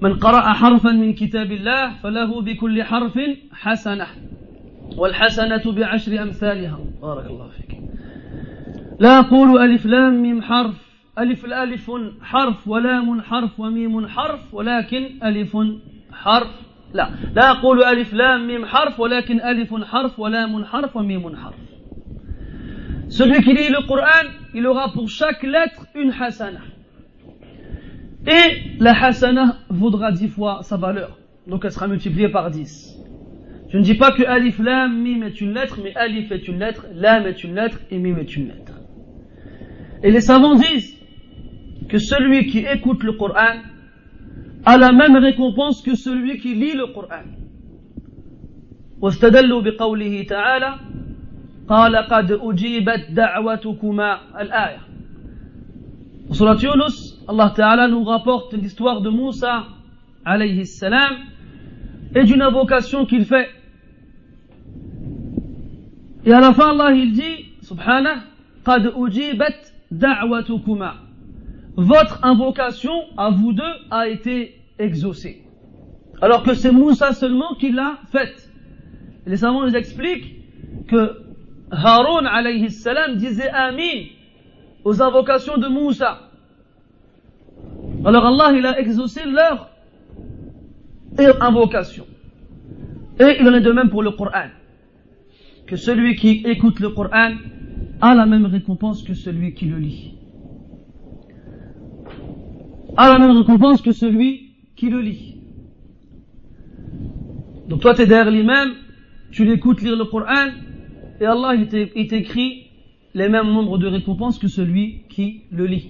من 0.03 0.15
قرأ 0.19 0.53
حرفا 0.53 0.93
من 0.93 1.13
كتاب 1.15 1.53
الله 1.53 1.95
فله 2.03 2.43
بكل 2.43 2.83
حرف 2.83 3.19
حسنة 3.53 4.07
والحسنة 4.97 5.73
بعشر 5.73 6.23
أمثالها 6.23 6.79
بارك 7.03 7.27
الله 7.27 7.49
فيك 7.49 7.79
لا 9.01 9.19
أقول 9.19 9.59
ألف 9.59 9.87
لام 9.87 10.23
ميم 10.23 10.43
حرف 10.43 10.84
ألف 11.19 11.45
الألف 11.45 11.91
حرف 12.23 12.69
ولام 12.69 13.21
حرف 13.23 13.61
وميم 13.61 14.09
حرف 14.09 14.55
ولكن 14.55 15.09
ألف 15.25 15.57
حرف 16.13 16.51
لا 16.95 17.11
لا 17.35 17.51
أقول 17.51 17.85
ألف 17.85 18.15
لام 18.15 18.47
ميم 18.47 18.67
حرف 18.67 19.01
ولكن 19.01 19.41
ألف 19.41 19.75
حرف 19.75 20.19
ولام 20.19 20.65
حرف 20.65 20.97
وميم 20.97 21.37
حرف 21.37 21.71
Celui 23.09 23.43
qui 23.43 23.53
lit 23.53 23.69
le 23.69 23.85
Coran, 23.89 24.29
il 24.55 24.65
aura 24.69 24.93
pour 24.93 25.09
chaque 25.09 25.43
lettre 25.43 25.85
une 25.97 26.13
hasana. 26.13 26.61
Et 28.25 28.79
la 28.79 28.93
hasana 28.93 29.57
vaudra 29.69 30.13
dix 30.13 30.29
fois 30.29 30.61
sa 30.63 30.77
valeur. 30.77 31.19
Donc 31.49 31.65
elle 31.65 31.73
sera 31.73 31.89
multipliée 31.89 32.29
par 32.29 32.53
dix. 32.53 32.97
Je 33.69 33.79
ne 33.79 33.83
dis 33.83 33.95
pas 33.95 34.13
que 34.13 34.23
alif 34.23 34.61
lam 34.61 35.03
mim 35.03 35.27
est 35.27 35.41
une 35.41 35.55
lettre, 35.55 35.81
mais 35.83 35.93
alif 35.97 36.31
est 36.31 36.47
une 36.47 36.61
lettre, 36.61 36.87
lam 36.95 37.27
est 37.27 37.43
une 37.43 37.57
lettre 37.57 37.81
et 37.91 37.99
mim 37.99 38.17
est 38.17 38.37
une 38.37 38.47
lettre. 38.47 38.75
Et 40.05 40.13
les 40.13 40.21
savants 40.21 40.55
disent 40.55 40.94
que 41.90 41.98
celui 41.98 42.48
qui 42.48 42.60
écoute 42.60 43.04
le 43.04 43.14
Coran 43.14 43.60
a 44.66 44.78
la 44.78 44.92
même 44.92 45.16
récompense 45.16 45.82
que 45.82 45.96
celui 45.96 46.40
qui 46.40 46.56
lit 46.56 46.74
le 46.74 46.88
Coran. 46.88 47.26
واستدلوا 49.02 49.62
بقوله 49.62 50.24
تعالى 50.24 50.76
قال 51.70 51.96
قد 51.96 52.32
أجيبت 52.32 53.12
دعوتكما 53.12 54.20
الآية 54.42 54.80
Surat 56.32 56.58
Yunus, 56.60 57.22
Allah 57.28 57.54
Ta'ala 57.56 57.88
nous 57.88 58.04
rapporte 58.04 58.54
l'histoire 58.56 59.02
de 59.02 59.10
Moussa 59.10 59.68
alayhi 60.26 60.66
salam 60.66 61.18
et 62.16 62.24
d'une 62.24 62.42
invocation 62.42 63.06
qu'il 63.06 63.26
fait. 63.26 63.48
Et 66.26 66.34
à 66.34 66.40
la 66.40 66.52
fin, 66.54 66.72
Allah 66.72 66.96
il 66.96 67.12
dit, 67.12 67.46
subhanah, 67.62 68.24
قد 68.66 68.88
أجيبت 68.88 69.74
دعوتكما 69.92 71.05
votre 71.76 72.24
invocation 72.24 72.94
à 73.18 73.30
vous 73.30 73.54
deux 73.54 73.64
a 73.92 74.08
été 74.08 74.62
exaucée. 74.80 75.44
Alors 76.22 76.44
que 76.44 76.54
c'est 76.54 76.72
Moussa 76.72 77.14
seulement 77.14 77.56
qui 77.56 77.72
l'a 77.72 78.00
faite. 78.12 78.50
Les 79.26 79.38
savants 79.38 79.66
nous 79.66 79.76
expliquent 79.76 80.88
que 80.88 81.22
Haroun 81.72 82.26
alayhi 82.26 82.70
salam 82.70 83.18
disait 83.18 83.50
Amin 83.50 84.06
aux 84.84 85.02
invocations 85.02 85.58
de 85.58 85.68
Moussa. 85.68 86.20
Alors 88.06 88.26
Allah 88.26 88.54
il 88.58 88.66
a 88.66 88.80
exaucé 88.80 89.22
leur 89.26 89.70
invocation. 91.42 92.06
Et 93.20 93.38
il 93.40 93.48
en 93.48 93.54
est 93.54 93.62
de 93.62 93.72
même 93.72 93.90
pour 93.90 94.04
le 94.04 94.12
Coran. 94.12 94.50
Que 95.68 95.76
celui 95.76 96.16
qui 96.16 96.44
écoute 96.46 96.80
le 96.80 96.90
Coran 96.90 97.34
a 98.00 98.16
la 98.16 98.26
même 98.26 98.46
récompense 98.46 99.04
que 99.04 99.14
celui 99.14 99.54
qui 99.54 99.66
le 99.66 99.78
lit 99.78 100.16
a 102.98 103.10
la 103.10 103.20
même 103.20 103.38
récompense 103.38 103.82
que 103.82 103.92
celui 103.92 104.52
qui 104.76 104.90
le 104.90 105.02
lit. 105.02 105.36
Donc 107.68 107.82
toi 107.82 107.94
tu 107.96 108.02
es 108.02 108.06
derrière 108.06 108.32
l'imam, 108.32 108.74
tu 109.32 109.46
l'écoutes 109.46 109.82
lire 109.82 109.96
le 109.96 110.06
Coran, 110.06 110.50
et 111.20 111.26
Allah 111.26 111.56
il 111.56 112.08
t'écrit 112.08 112.68
les 113.14 113.30
mêmes 113.30 113.48
nombres 113.48 113.78
de 113.78 113.88
récompenses 113.88 114.38
que 114.38 114.48
celui 114.48 115.04
qui 115.10 115.44
le 115.52 115.66
lit. 115.66 115.90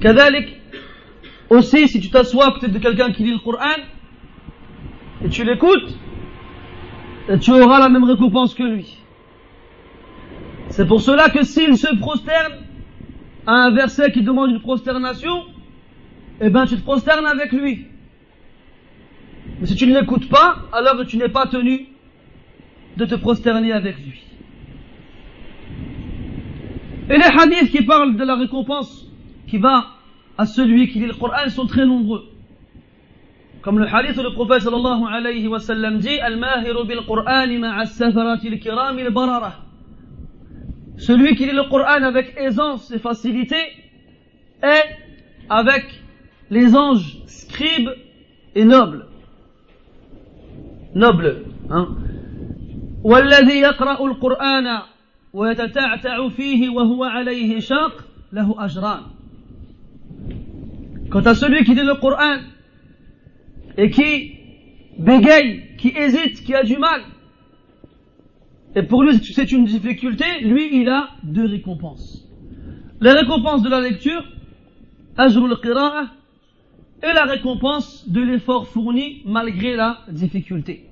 Kadalik, 0.00 0.60
aussi 1.50 1.88
si 1.88 2.00
tu 2.00 2.10
t'assois 2.10 2.46
à 2.48 2.50
côté 2.52 2.68
de 2.68 2.78
quelqu'un 2.78 3.12
qui 3.12 3.24
lit 3.24 3.32
le 3.32 3.38
Coran, 3.38 3.80
et 5.24 5.28
tu 5.28 5.44
l'écoutes, 5.44 5.96
tu 7.40 7.52
auras 7.52 7.78
la 7.78 7.88
même 7.88 8.04
récompense 8.04 8.54
que 8.54 8.64
lui. 8.64 8.98
C'est 10.70 10.86
pour 10.86 11.00
cela 11.00 11.28
que 11.28 11.44
s'il 11.44 11.76
se 11.76 11.94
prosterne 11.96 12.54
à 13.46 13.52
un 13.52 13.70
verset 13.70 14.10
qui 14.10 14.22
demande 14.22 14.50
une 14.50 14.60
prosternation, 14.60 15.44
eh 16.44 16.50
bien 16.50 16.66
tu 16.66 16.76
te 16.76 16.82
prosternes 16.82 17.24
avec 17.24 17.52
lui. 17.52 17.86
Mais 19.60 19.66
si 19.66 19.76
tu 19.76 19.86
ne 19.86 19.98
l'écoutes 19.98 20.28
pas, 20.28 20.56
alors 20.72 21.06
tu 21.06 21.16
n'es 21.16 21.28
pas 21.28 21.46
tenu 21.46 21.86
de 22.96 23.04
te 23.04 23.14
prosterner 23.14 23.72
avec 23.72 23.96
lui. 23.96 24.20
Et 27.08 27.16
les 27.16 27.22
hadiths 27.22 27.70
qui 27.70 27.84
parlent 27.84 28.16
de 28.16 28.24
la 28.24 28.34
récompense 28.34 29.06
qui 29.46 29.58
va 29.58 29.86
à 30.36 30.46
celui 30.46 30.88
qui 30.88 30.98
lit 30.98 31.06
le 31.06 31.14
Coran 31.14 31.48
sont 31.48 31.66
très 31.66 31.86
nombreux. 31.86 32.24
Comme 33.60 33.78
le 33.78 33.86
hadith 33.86 34.18
où 34.18 34.32
prophète 34.34 34.62
sallallahu 34.62 35.04
alayhi 35.12 35.46
wa 35.46 35.60
sallam 35.60 35.98
dit 35.98 36.18
Al-mahiru 36.18 36.84
bil 36.86 37.02
Qur'an 37.06 37.84
safarati 37.86 38.48
al-kiram 38.48 38.98
al-barara. 38.98 39.60
Celui 40.96 41.36
qui 41.36 41.46
lit 41.46 41.52
le 41.52 41.68
Coran 41.70 42.02
avec 42.02 42.34
aisance 42.36 42.90
et 42.90 42.98
facilité 42.98 43.56
est 44.60 44.96
avec 45.48 46.01
les 46.51 46.75
anges 46.75 47.19
scribes 47.27 47.91
et 48.55 48.65
nobles. 48.65 49.05
Nobles. 50.95 51.43
Hein. 51.69 51.87
والذي 53.03 53.59
يقرأ 53.59 54.05
القرآن 54.05 54.81
ويتتعتع 55.33 56.29
فيه 56.29 56.69
وهو 56.69 57.03
عليه 57.03 57.59
شاق 57.59 58.05
له 58.33 58.65
أجران. 58.65 59.01
Quant 61.09 61.21
à 61.21 61.35
celui 61.35 61.63
qui 61.63 61.73
lit 61.73 61.83
le 61.85 61.95
Coran 61.95 62.39
et 63.77 63.89
qui 63.89 64.33
bégaye, 64.99 65.77
qui 65.77 65.89
hésite, 65.95 66.43
qui 66.43 66.53
a 66.53 66.63
du 66.63 66.77
mal, 66.77 67.01
et 68.75 68.83
pour 68.83 69.03
lui 69.03 69.17
c'est 69.23 69.51
une 69.51 69.65
difficulté, 69.65 70.25
lui 70.41 70.81
il 70.81 70.89
a 70.89 71.09
deux 71.23 71.45
récompenses. 71.45 72.27
La 72.99 73.13
récompense 73.13 73.61
de 73.61 73.69
la 73.69 73.79
lecture, 73.79 74.23
ajrul 75.17 75.55
qira'ah, 75.61 76.07
et 77.02 77.12
la 77.12 77.24
récompense 77.24 78.08
de 78.08 78.20
l'effort 78.20 78.68
fourni 78.68 79.22
malgré 79.24 79.76
la 79.76 79.98
difficulté. 80.10 80.88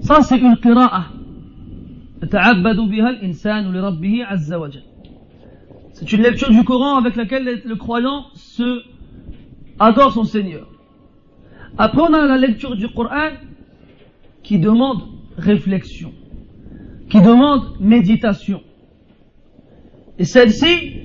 Ça, 0.00 0.22
c'est 0.22 0.38
une 0.38 0.56
qira'a. 0.56 1.06
C'est 5.92 6.12
une 6.12 6.22
lecture 6.22 6.50
du 6.50 6.64
Coran 6.64 6.96
avec 6.96 7.16
laquelle 7.16 7.62
le 7.64 7.76
croyant 7.76 8.26
se 8.34 8.82
adore 9.78 10.12
son 10.12 10.24
Seigneur. 10.24 10.68
Après, 11.78 12.00
on 12.00 12.12
a 12.14 12.26
la 12.26 12.38
lecture 12.38 12.76
du 12.76 12.88
Coran 12.88 13.30
qui 14.42 14.58
demande 14.58 15.02
réflexion, 15.36 16.12
qui 17.10 17.20
demande 17.20 17.76
méditation. 17.80 18.62
Et 20.18 20.24
celle-ci, 20.24 21.00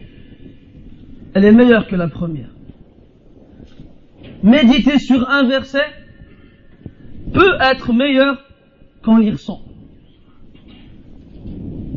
elle 1.33 1.45
est 1.45 1.51
meilleure 1.51 1.87
que 1.87 1.95
la 1.95 2.07
première. 2.07 2.49
Méditer 4.43 4.99
sur 4.99 5.29
un 5.29 5.47
verset 5.47 5.85
peut 7.33 7.53
être 7.61 7.93
meilleur 7.93 8.43
qu'en 9.03 9.17
lire 9.17 9.39
100. 9.39 9.59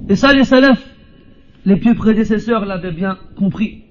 Et 0.09 0.17
ça, 0.17 0.33
les 0.33 0.45
salafs, 0.45 0.85
les 1.65 1.77
pieux 1.77 1.95
prédécesseurs 1.95 2.67
l'avaient 2.67 2.93
bien 2.93 3.19
compris. 3.37 3.83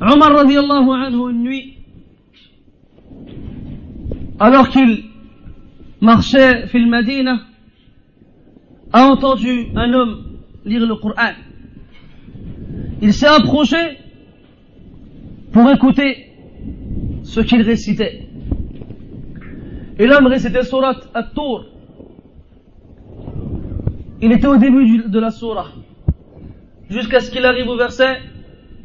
Omar 0.00 0.32
alors 4.42 4.70
qu'il 4.70 5.04
marchait 6.00 6.66
fil 6.68 6.88
Madina, 6.88 7.40
a 8.92 9.06
entendu 9.06 9.66
un 9.76 9.92
homme 9.92 10.24
lire 10.64 10.86
le 10.86 10.96
Coran. 10.96 11.34
Il 13.02 13.12
s'est 13.12 13.26
approché 13.26 13.76
pour 15.52 15.70
écouter 15.70 16.26
ce 17.22 17.40
qu'il 17.40 17.62
récitait. 17.62 18.26
Et 19.98 20.06
l'homme 20.06 20.26
récitait 20.26 20.62
Surat 20.62 20.96
At-Tour. 21.14 21.66
Il 24.22 24.32
était 24.32 24.46
au 24.46 24.56
début 24.56 25.04
de 25.08 25.18
la 25.18 25.30
surah. 25.30 25.68
Jusqu'à 26.88 27.20
ce 27.20 27.30
qu'il 27.30 27.44
arrive 27.44 27.68
au 27.68 27.76
verset 27.76 28.18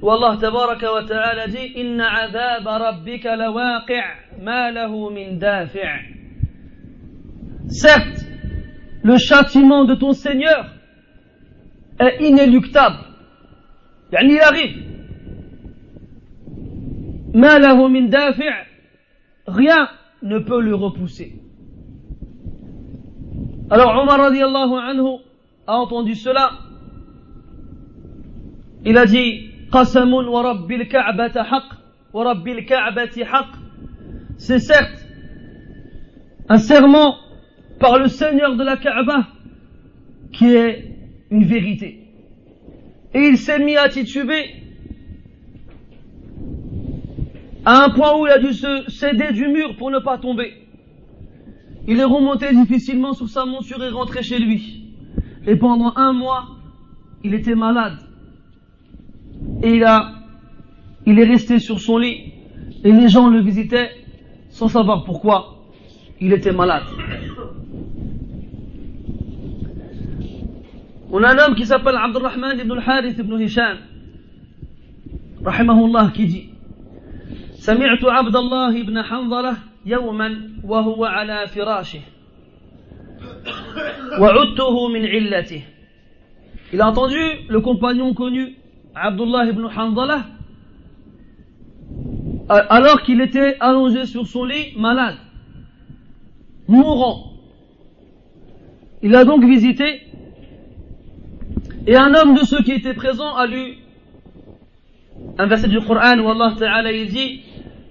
où 0.01 0.11
Allah 0.11 0.37
tabaraka 0.39 0.93
wa 0.93 1.03
ta'ala 1.03 1.47
dit 1.47 1.71
Inna 1.75 2.07
adhab 2.23 2.65
rabbika 2.65 3.35
lawaqi' 3.35 4.41
ma 4.41 4.71
lahu 4.71 5.09
min 5.11 5.37
dafi' 5.37 5.79
Certes, 7.67 8.25
le 9.03 9.17
châtiment 9.17 9.85
de 9.85 9.95
ton 9.95 10.11
Seigneur 10.11 10.67
est 11.99 12.23
inéluctable. 12.23 12.99
il 14.11 14.39
arrive. 14.39 14.83
Ma 17.24 17.24
lahu 17.24 17.24
min 17.24 17.24
dafi' 17.24 17.24
Rien 19.47 19.89
ne 20.21 20.39
peut 20.39 20.61
le 20.61 20.73
repousser. 20.75 21.33
Alors 23.69 24.01
Omar 24.01 24.19
radiallahu 24.19 24.73
anhu 24.73 25.17
a 25.67 25.77
entendu 25.77 26.15
cela. 26.15 26.51
Il 28.85 28.97
a 28.97 29.05
dit 29.05 29.49
Qasamun 29.71 30.27
wa 30.27 30.43
rabbil 30.43 30.87
ka'bata 30.87 31.43
haq 31.43 31.63
wa 32.13 32.23
rabbil 32.23 32.65
ka'bati 32.65 33.23
haq. 33.23 33.47
C'est 34.37 34.59
certes 34.59 35.05
un 36.47 36.57
serment 36.57 37.15
par 37.79 37.97
le 37.97 38.07
Seigneur 38.07 38.55
de 38.55 38.63
la 38.63 38.77
Kaaba 38.77 39.27
qui 40.31 40.53
est 40.53 40.95
une 41.31 41.43
vérité. 41.43 41.99
Et 43.13 43.27
il 43.27 43.37
s'est 43.37 43.59
mis 43.59 43.75
à 43.75 43.89
tituber 43.89 44.64
à 47.65 47.83
un 47.83 47.89
point 47.89 48.17
où 48.17 48.27
il 48.27 48.31
a 48.31 48.39
dû 48.39 48.53
se 48.53 48.89
céder 48.89 49.33
du 49.33 49.47
mur 49.47 49.75
pour 49.75 49.89
ne 49.89 49.99
pas 49.99 50.17
tomber. 50.19 50.53
Il 51.87 51.99
est 51.99 52.05
remonté 52.05 52.53
difficilement 52.53 53.13
sur 53.13 53.27
sa 53.27 53.45
monture 53.45 53.83
et 53.83 53.89
rentré 53.89 54.21
chez 54.23 54.39
lui. 54.39 54.93
Et 55.47 55.55
pendant 55.55 55.93
un 55.95 56.13
mois, 56.13 56.47
il 57.23 57.33
était 57.33 57.55
malade. 57.55 57.97
Et 59.63 59.75
il 59.75 59.83
a, 59.83 60.11
il 61.05 61.19
est 61.19 61.25
resté 61.25 61.59
sur 61.59 61.79
son 61.79 61.97
lit. 61.97 62.33
Et 62.83 62.91
les 62.91 63.09
gens 63.09 63.29
le 63.29 63.41
visitaient 63.41 63.89
sans 64.49 64.67
savoir 64.67 65.03
pourquoi 65.03 65.65
il 66.21 66.33
était 66.33 66.51
malade. 66.53 66.83
On 71.11 71.23
a 71.23 71.33
un 71.33 71.37
homme 71.37 71.55
qui 71.55 71.65
s'appelle 71.65 71.95
Abdurrahman 71.95 72.59
ibn 72.59 72.71
al-Harith 72.73 73.17
ibn 73.17 73.39
Hisham, 73.39 73.77
rahimahullah, 75.43 76.11
qui 76.13 76.25
dit 76.25 76.49
سمعت 77.64 78.04
عبد 78.04 78.36
الله 78.36 78.82
بن 78.82 79.02
حنظلة 79.02 79.56
يوما 79.86 80.50
وهو 80.64 81.04
على 81.04 81.46
فراشه 81.46 82.00
وعدته 84.20 84.88
من 84.88 85.06
علته 85.06 85.62
Il 86.72 86.80
a 86.80 86.88
entendu 86.88 87.18
le 87.48 87.60
compagnon 87.60 88.14
connu 88.14 88.54
Abdullah 88.94 89.46
ibn 89.46 89.66
Hanzala 89.76 90.24
alors 92.48 93.02
qu'il 93.02 93.20
était 93.20 93.56
allongé 93.60 94.06
sur 94.06 94.26
son 94.26 94.44
lit 94.44 94.72
malade, 94.76 95.16
mourant. 96.66 97.32
Il 99.02 99.14
a 99.14 99.24
donc 99.24 99.44
visité 99.44 100.02
et 101.86 101.96
un 101.96 102.12
homme 102.14 102.34
de 102.34 102.44
ceux 102.44 102.62
qui 102.62 102.72
étaient 102.72 102.94
présents 102.94 103.34
a 103.34 103.46
lu 103.46 103.78
un 105.38 105.46
verset 105.46 105.68
du 105.68 105.80
Coran 105.80 106.18
où 106.18 106.28
Allah 106.28 106.54
Ta'ala 106.58 106.92
il 106.92 107.08
dit 107.08 107.40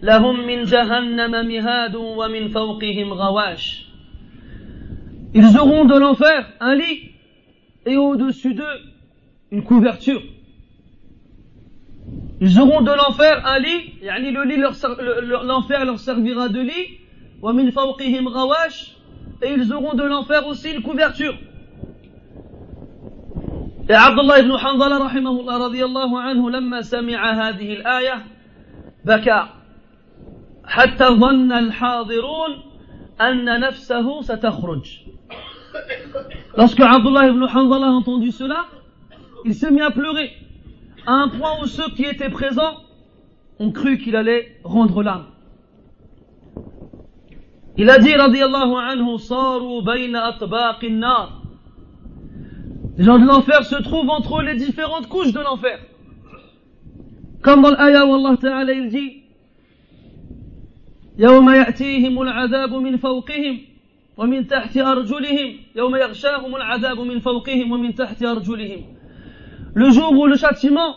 لهم 0.04 0.46
من 0.46 0.64
جهنم 0.64 1.48
مهاد 1.48 1.94
ومن 1.96 2.48
فوقهم 2.48 3.12
غواش 3.12 3.84
Ils 5.36 5.56
auront 5.56 5.84
de 5.84 5.96
l'enfer 5.98 6.46
un 6.60 6.74
lit 6.76 7.10
et 7.86 7.96
au-dessus 7.96 8.54
d'eux 8.54 8.78
une 9.50 9.64
couverture. 9.64 10.22
Ils 12.40 12.60
auront 12.60 12.82
de 12.82 12.92
l'enfer 12.92 13.44
un 13.44 13.58
lit, 13.58 13.94
yani 14.02 14.30
le 14.30 14.44
lit 14.44 14.58
l'enfer 15.44 15.84
leur 15.84 15.98
servira 15.98 16.48
de 16.48 16.60
lit, 16.60 16.86
ومن 17.42 17.70
فوقهم 17.70 18.28
غواش 18.28 18.96
et 19.42 19.50
ils 19.56 19.72
auront 19.72 19.94
de 19.94 20.04
l'enfer 20.04 20.46
aussi 20.46 20.70
une 20.70 20.82
couverture. 20.82 21.34
Et 23.88 23.94
Abdullah 23.94 24.38
ibn 24.40 24.52
Hanzala 24.52 24.98
rahimahullah 24.98 25.58
radiyallahu 25.58 26.16
anhu 26.16 26.50
لما 26.50 26.82
سمع 26.82 27.48
هذه 27.48 27.72
الآية 27.72 28.26
بكى 29.04 29.63
حتى 30.65 31.05
ظن 31.07 31.51
الحاضرون 31.51 32.51
أن 33.21 33.59
نفسه 33.59 34.21
ستخرج 34.21 34.99
Lorsque 36.57 36.79
Abdullah 36.79 37.27
ibn 37.27 37.43
Hanzala 37.43 37.87
a 37.87 37.91
entendu 37.91 38.31
cela, 38.31 38.65
il 39.45 39.53
s'est 39.53 39.71
mis 39.71 39.81
à 39.81 39.91
pleurer, 39.91 40.31
à 41.05 41.13
un 41.13 41.29
point 41.29 41.61
où 41.61 41.67
ceux 41.67 41.89
qui 41.91 42.03
étaient 42.05 42.29
présents 42.29 42.77
ont 43.59 43.71
cru 43.71 43.97
qu'il 43.97 44.15
allait 44.15 44.57
rendre 44.63 45.03
l'âme. 45.03 45.25
Il 47.77 47.89
a 47.89 47.99
dit, 47.99 48.13
radiyallahu 48.13 48.73
anhu, 48.75 49.19
saru 49.19 49.83
bayna 49.83 50.25
atbaq 50.25 50.83
nar. 50.89 51.43
Les 52.97 53.05
gens 53.05 53.19
de 53.19 53.25
l'enfer 53.25 53.63
se 53.63 53.75
trouvent 53.75 54.09
entre 54.09 54.41
les 54.41 54.55
différentes 54.55 55.07
couches 55.07 55.31
de 55.31 55.39
l'enfer. 55.39 55.79
Comme 57.41 57.61
dans 57.61 57.69
l'ayah 57.69 58.05
où 58.05 58.15
Allah 58.15 58.35
Ta'ala 58.37 58.73
il 58.73 58.89
dit, 58.89 59.22
يوم 61.18 61.50
يأتيهم 61.50 62.22
العذاب 62.22 62.74
من 62.74 62.96
فوقهم 62.96 63.60
ومن 64.16 64.46
تحت 64.46 64.76
أرجلهم 64.76 65.56
يوم 65.76 65.96
يغشاهم 65.96 66.56
العذاب 66.56 67.00
من 67.00 67.20
فوقهم 67.20 67.72
ومن 67.72 67.94
تحت 67.94 68.22
أرجلهم 68.22 68.82
Le 69.76 69.90
jour 69.90 70.12
où 70.12 70.26
le 70.26 70.36
châtiment 70.36 70.94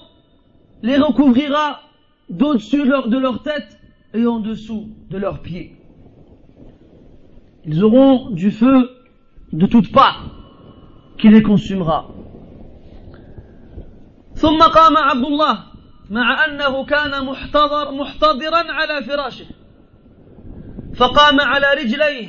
les 0.84 0.97
recouvrira 0.97 1.82
d'au-dessus 2.30 2.84
de 2.84 3.18
leur 3.18 3.41
tête 3.41 3.80
et 4.13 4.26
en 4.28 4.39
dessous 4.39 4.89
de 5.09 5.18
leurs 5.18 5.41
pieds. 5.41 5.76
Ils 7.65 7.84
auront 7.84 8.30
du 8.30 8.51
feu 8.51 8.91
de 9.51 9.65
toutes 9.65 9.91
parts 9.91 10.30
qui 11.18 11.30
les 11.30 11.41
consumera. 11.41 12.05
ثم 14.36 14.61
قام 14.61 14.97
عبد 14.97 15.26
الله 15.26 15.63
مع 16.09 16.45
أنه 16.45 16.86
كان 16.86 17.26
محتضر 17.26 17.91
محتضرا 17.91 18.72
على 18.72 19.03
فراشه 19.03 19.45
فقام 20.97 21.41
على 21.41 21.66
رجليه 21.83 22.28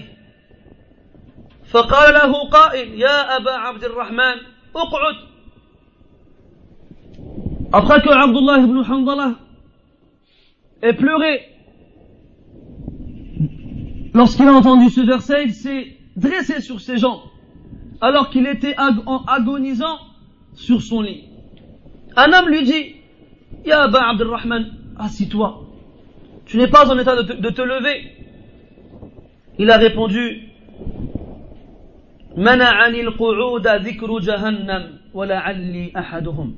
فقال 1.71 2.13
له 2.13 2.49
قائل 2.49 2.99
يا 2.99 3.37
أبا 3.37 3.51
عبد 3.51 3.83
الرحمن 3.83 4.37
اقعد 4.75 5.15
Après 7.73 8.01
que 8.03 8.09
Abdullah 8.09 8.59
ibn 8.59 8.83
Hanzala 8.87 9.33
ait 10.83 10.93
pleuré, 10.93 11.41
lorsqu'il 14.13 14.47
a 14.47 14.53
entendu 14.53 14.91
ce 14.91 15.01
verset, 15.01 15.45
il 15.45 15.53
s'est 15.53 15.97
dressé 16.15 16.61
sur 16.61 16.79
ses 16.79 16.97
jambes, 16.97 17.21
alors 17.99 18.29
qu'il 18.29 18.45
était 18.45 18.75
en 18.77 19.23
agonisant 19.25 19.97
sur 20.53 20.83
son 20.83 21.01
lit. 21.01 21.23
Un 22.15 22.31
homme 22.31 22.49
lui 22.49 22.63
dit, 22.63 22.95
Ya 23.65 23.85
Aba 23.85 24.09
Abdurrahman, 24.09 24.71
assis-toi. 24.99 25.61
Tu 26.45 26.57
n'es 26.57 26.67
pas 26.67 26.91
en 26.93 26.99
état 26.99 27.15
de 27.15 27.23
te, 27.23 27.33
de 27.33 27.49
te 27.49 27.61
lever. 27.63 28.16
Il 29.59 29.69
a 29.69 29.77
répondu 29.77 30.53
منعني 32.37 33.01
القعود 33.01 33.67
ذكر 33.67 34.19
جهنم 34.19 34.83
ولعلي 35.13 35.91
أحدهم 35.97 36.55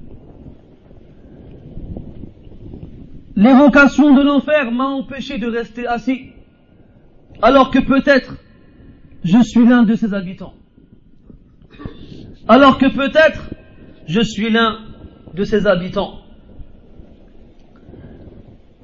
L'évocation 3.37 4.15
de 4.15 4.21
l'enfer 4.21 4.71
m'a 4.71 4.85
empêché 4.85 5.37
de 5.37 5.47
rester 5.47 5.85
assis, 5.85 6.29
alors 7.41 7.69
que 7.69 7.79
peut-être 7.79 8.37
je 9.25 9.39
suis 9.43 9.65
l'un 9.67 9.83
de 9.83 9.95
ses 9.95 10.13
habitants. 10.13 10.53
Alors 12.47 12.77
que 12.77 12.85
peut-être 12.85 13.49
je 14.07 14.21
suis 14.21 14.49
l'un 14.49 14.79
de 15.33 15.43
ses 15.43 15.67
habitants. 15.67 16.21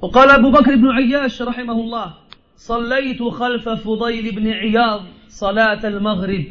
وقال 0.01 0.29
أبو 0.29 0.51
بكر 0.51 0.75
بن 0.75 0.87
عياش 0.89 1.41
رحمه 1.41 1.73
الله 1.73 2.13
صليت 2.56 3.22
خلف 3.22 3.68
فضيل 3.68 4.34
بن 4.34 4.48
عياض 4.48 5.00
صلاة 5.28 5.88
المغرب 5.88 6.44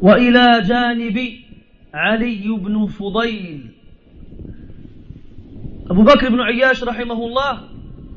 وإلى 0.00 0.62
جانب 0.62 1.18
علي 1.94 2.48
بن 2.48 2.86
فضيل. 2.86 3.70
أبو 5.90 6.02
بكر 6.02 6.28
بن 6.28 6.40
عياش 6.40 6.84
رحمه 6.84 7.26
الله 7.26 7.60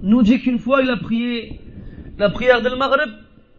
نوجي 0.04 0.38
كن 0.38 0.58
فوا 0.58 0.80
إلى 0.80 0.96
بخير 2.20 2.58
المغرب 2.68 3.10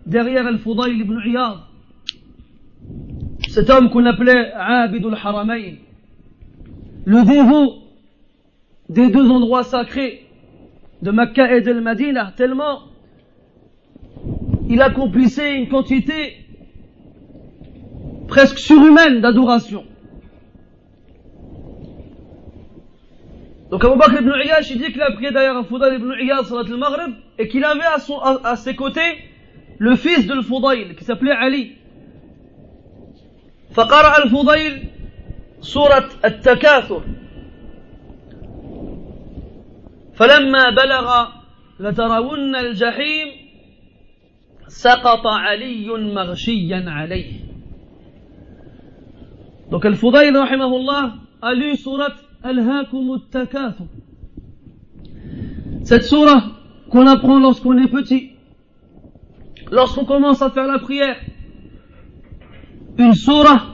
derrière 0.09 0.47
الفضيل 0.47 1.05
بن 1.05 1.19
عياض 1.19 1.59
cet 3.49 3.71
homme 3.71 3.91
qu'on 3.91 4.07
appelait 4.07 4.53
عابد 4.55 5.05
الحرمين 5.05 5.79
le 7.07 7.25
dévot 7.25 7.83
des 8.89 9.11
deux 9.11 9.31
endroits 9.31 9.65
sacrés 9.65 10.27
de 11.03 11.11
Mecca 11.11 11.55
et 11.55 11.61
de 11.61 11.73
Medina 11.73 12.33
tellement 12.37 12.81
il 14.70 14.82
accomplissait 14.82 15.56
une 15.56 15.70
quantité 15.70 16.38
presque 18.28 18.60
surhumaine 18.60 19.20
d'adoration. 19.22 19.84
Donc 23.70 23.84
Abu 23.86 23.98
Bakr 23.98 24.22
ibn 24.22 24.32
Iyash, 24.44 24.70
il 24.72 24.80
dit 24.80 24.92
qu'il 24.92 25.02
a 25.02 25.12
prié 25.12 25.32
derrière 25.32 25.66
Fudayl 25.66 25.96
ibn 25.96 26.12
Iyad 26.20 26.46
salat 26.46 26.64
al-Maghrib 26.68 27.14
et 27.38 27.48
qu'il 27.48 27.64
avait 27.64 27.86
à, 27.86 28.00
son, 28.00 28.18
à, 28.20 28.40
à, 28.44 28.56
ses 28.56 28.76
côtés 28.76 29.18
le 29.78 29.96
fils 29.96 30.28
de 30.28 30.42
Fudayl 30.42 30.96
qui 30.96 31.04
s'appelait 31.04 31.32
Ali. 31.32 31.76
فقرأ 33.74 34.24
الفضيل 34.24 34.84
سورة 35.62 36.10
التكاثر 36.26 37.02
فلما 40.14 40.70
بلغ 40.70 41.28
لترون 41.80 42.56
الجحيم 42.56 43.28
سقط 44.68 45.28
علي 45.28 45.88
مغشيا 45.88 46.84
عليه 46.88 47.52
Donc 49.72 49.86
Al-Fudayl 49.86 50.36
rahimahullah 50.36 51.16
a 51.42 51.54
lu 51.54 51.78
surat 51.78 52.16
cette 55.84 56.04
surah 56.04 56.44
qu'on 56.90 57.06
apprend 57.06 57.40
lorsqu'on 57.40 57.78
est 57.78 57.88
petit, 57.88 58.32
lorsqu'on 59.72 60.06
commence 60.06 60.42
à 60.42 60.50
faire 60.50 60.66
la 60.66 60.80
prière, 60.80 61.18
une 62.98 63.14
surah 63.14 63.68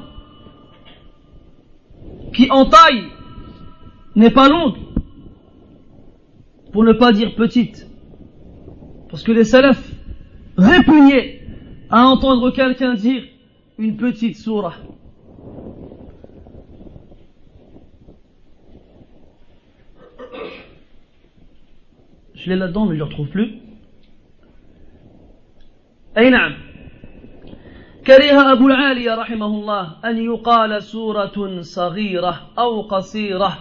qui 2.34 2.52
en 2.52 2.66
taille 2.66 3.06
n'est 4.16 4.32
pas 4.32 4.50
longue, 4.50 4.76
pour 6.74 6.84
ne 6.84 6.92
pas 6.92 7.14
dire 7.14 7.36
petite, 7.36 7.90
parce 9.10 9.24
que 9.24 9.32
les 9.32 9.46
salafs 9.46 9.91
répugnaient 10.62 11.42
à 11.90 12.06
entendre 12.06 12.52
quelqu'un 12.52 12.94
dire 12.94 13.24
une 13.78 13.98
petite 13.98 14.38
surah. 14.38 14.76
Je 22.34 22.50
l'ai 22.50 22.56
là-dedans, 22.56 22.86
mais 22.86 22.92
je 22.92 22.94
ne 22.94 23.00
le 23.00 23.04
retrouve 23.06 23.30
plus. 23.30 23.68
أي 26.18 26.30
نعم 26.30 26.54
كره 28.08 28.52
أبو 28.52 28.68
العالية 28.68 29.16
رحمه 29.16 29.46
الله 29.46 29.96
أن 30.06 30.18
يقال 30.18 30.84
سورة 30.84 31.62
صغيرة 31.62 32.42
أو 32.60 32.82
قصيرة 32.82 33.58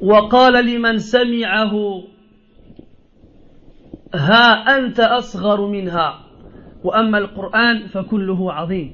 وقال 0.00 0.66
لمن 0.66 0.98
سمعه 0.98 2.02
ها 4.14 4.76
أنت 4.76 5.00
أصغر 5.00 5.66
منها 5.66 6.20
وأما 6.84 7.18
القرآن 7.18 7.86
فكله 7.86 8.52
عظيم 8.52 8.92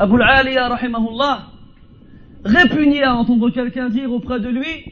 أبو 0.00 0.16
العالية 0.16 0.68
رحمه 0.68 1.08
الله 1.08 1.38
répugnait 2.44 3.02
à 3.02 3.14
entendre 3.14 3.50
quelqu'un 3.50 3.88
dire 3.88 4.12
auprès 4.12 4.40
de 4.40 4.48
lui 4.48 4.84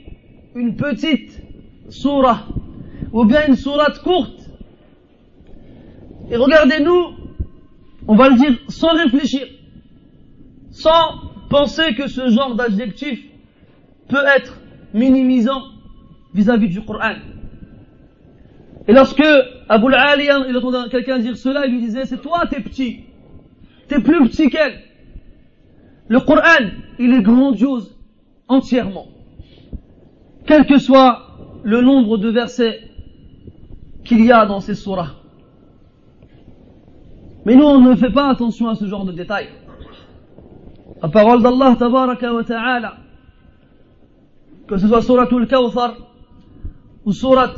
une 0.54 0.76
petite 0.76 1.40
surah, 1.88 2.46
ou 3.12 3.24
bien 3.24 3.46
une 3.46 3.56
sourate 3.56 4.02
courte. 4.02 4.50
Et 6.30 6.36
regardez-nous, 6.36 7.14
on 8.08 8.16
va 8.16 8.28
le 8.30 8.36
dire 8.36 8.58
sans 8.68 8.94
réfléchir, 8.94 9.46
sans 10.70 11.20
penser 11.48 11.94
que 11.94 12.08
ce 12.08 12.28
genre 12.30 12.54
d'adjectif 12.56 13.22
peut 14.08 14.24
être 14.36 14.58
minimisant 14.94 15.62
vis-à-vis 16.34 16.68
du 16.68 16.84
Coran. 16.84 17.16
Et 18.87 18.93
lorsque 18.93 19.23
Abu 19.69 19.93
al 19.93 20.21
il 20.21 20.57
entendait 20.57 20.89
quelqu'un 20.89 21.19
dire 21.19 21.37
cela, 21.37 21.65
il 21.65 21.73
lui 21.73 21.81
disait, 21.81 22.05
c'est 22.05 22.21
toi, 22.21 22.43
t'es 22.49 22.61
petit. 22.61 23.01
T'es 23.87 23.99
plus 23.99 24.27
petit 24.27 24.49
qu'elle. 24.49 24.79
Le 26.07 26.19
Coran, 26.19 26.69
il 26.99 27.13
est 27.13 27.21
grandiose 27.21 27.97
entièrement. 28.47 29.07
Quel 30.45 30.65
que 30.65 30.77
soit 30.77 31.27
le 31.63 31.81
nombre 31.81 32.17
de 32.17 32.29
versets 32.29 32.81
qu'il 34.03 34.25
y 34.25 34.31
a 34.31 34.45
dans 34.45 34.59
ces 34.59 34.75
surahs. 34.75 35.15
Mais 37.45 37.55
nous, 37.55 37.63
on 37.63 37.79
ne 37.79 37.95
fait 37.95 38.11
pas 38.11 38.29
attention 38.29 38.67
à 38.67 38.75
ce 38.75 38.85
genre 38.85 39.05
de 39.05 39.11
détails. 39.11 39.49
La 41.01 41.09
parole 41.09 41.41
d'Allah, 41.41 41.75
tabaraka 41.77 42.33
wa 42.33 42.43
ta'ala, 42.43 42.97
que 44.67 44.77
ce 44.77 44.87
soit 44.87 45.01
surat 45.01 45.27
al-Kawthar, 45.31 45.95
ou 47.05 47.11
surat 47.13 47.55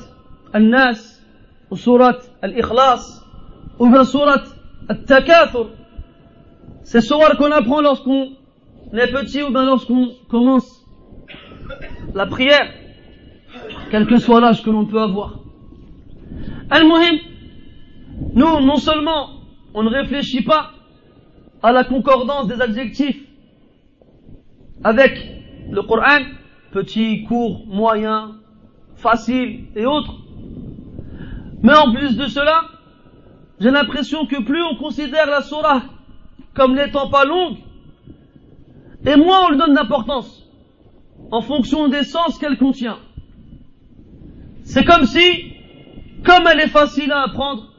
ou 1.70 1.76
surat 1.76 2.20
al-Ikhlas, 2.41 3.26
ou 3.80 3.89
bien 3.89 4.04
surat 4.04 4.43
al-Takathur, 4.89 5.70
surat 6.84 7.36
qu'on 7.36 7.51
apprend 7.51 7.82
lorsqu'on 7.82 8.34
est 8.93 9.12
petit 9.12 9.41
ou 9.41 9.49
lorsqu'on 9.49 10.12
commence 10.30 10.86
la 12.14 12.28
prière 12.28 12.72
quel 13.89 14.06
que 14.08 14.18
soit 14.18 14.41
l'âge 14.41 14.64
que 14.64 14.70
l'on 14.70 14.86
peut 14.86 15.01
avoir. 15.01 15.39
Al-Muhim, 16.70 17.20
nous, 18.34 18.60
non 18.62 18.78
seulement 18.78 19.30
on 19.74 19.84
ne 19.84 19.89
réfléchit 19.89 20.43
pas 20.43 20.72
à 21.62 21.72
la 21.72 21.84
concordance 21.84 22.47
des 22.47 22.62
adjectifs 22.62 23.22
avec 24.84 25.18
le 25.70 25.82
Coran, 25.82 26.24
petit, 26.72 27.24
court, 27.24 27.66
moyen, 27.68 28.36
facile 28.95 29.66
et 29.76 29.86
autres, 29.86 30.22
mais 31.64 31.74
en 31.74 31.93
plus 31.93 32.18
de 32.18 32.28
cela, 32.28 32.66
j'ai 33.59 33.72
l'impression 33.72 34.26
que 34.26 34.43
plus 34.43 34.61
on 34.61 34.76
considère 34.76 35.28
la 35.28 35.41
surah 35.41 35.84
comme 36.53 36.76
n'étant 36.76 37.09
pas 37.09 37.26
longue, 37.26 37.57
et 39.05 39.16
moins 39.16 39.45
on 39.45 39.51
lui 39.51 39.57
donne 39.57 39.74
d'importance 39.74 40.47
en 41.32 41.41
fonction 41.41 41.88
des 41.88 42.03
sens 42.03 42.38
qu'elle 42.38 42.57
contient. 42.57 42.99
C'est 44.64 44.84
comme 44.84 45.05
si, 45.05 45.53
comme 46.24 46.45
elle 46.51 46.59
est 46.59 46.68
facile 46.68 47.11
à 47.11 47.24
apprendre, 47.24 47.72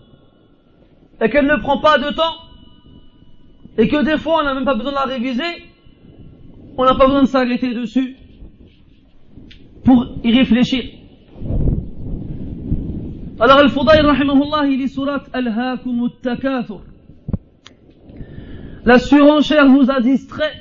et 1.21 1.29
qu'elle 1.29 1.47
ne 1.47 1.57
prend 1.57 1.79
pas 1.79 1.99
de 1.99 2.11
temps, 2.11 2.37
et 3.77 3.87
que 3.89 4.03
des 4.03 4.17
fois 4.17 4.41
on 4.41 4.45
n'a 4.45 4.55
même 4.55 4.65
pas 4.65 4.75
besoin 4.75 4.93
de 4.93 4.97
la 4.97 5.05
réviser, 5.05 5.43
on 6.77 6.85
n'a 6.85 6.95
pas 6.95 7.07
besoin 7.07 7.23
de 7.23 7.29
s'arrêter 7.29 7.75
dessus 7.75 8.17
pour 9.85 10.07
y 10.25 10.37
réfléchir. 10.37 11.04
Alors 13.41 13.59
Al-Fudayl 13.59 14.07
rahimahullah, 14.07 14.67
il 14.69 14.79
dit 14.79 14.89
surat 14.89 15.25
Al-Hakum 15.33 16.09
takathur 16.23 16.83
La 18.85 18.99
surenchère 18.99 19.67
vous 19.67 19.91
a 19.91 20.01
distrait 20.01 20.61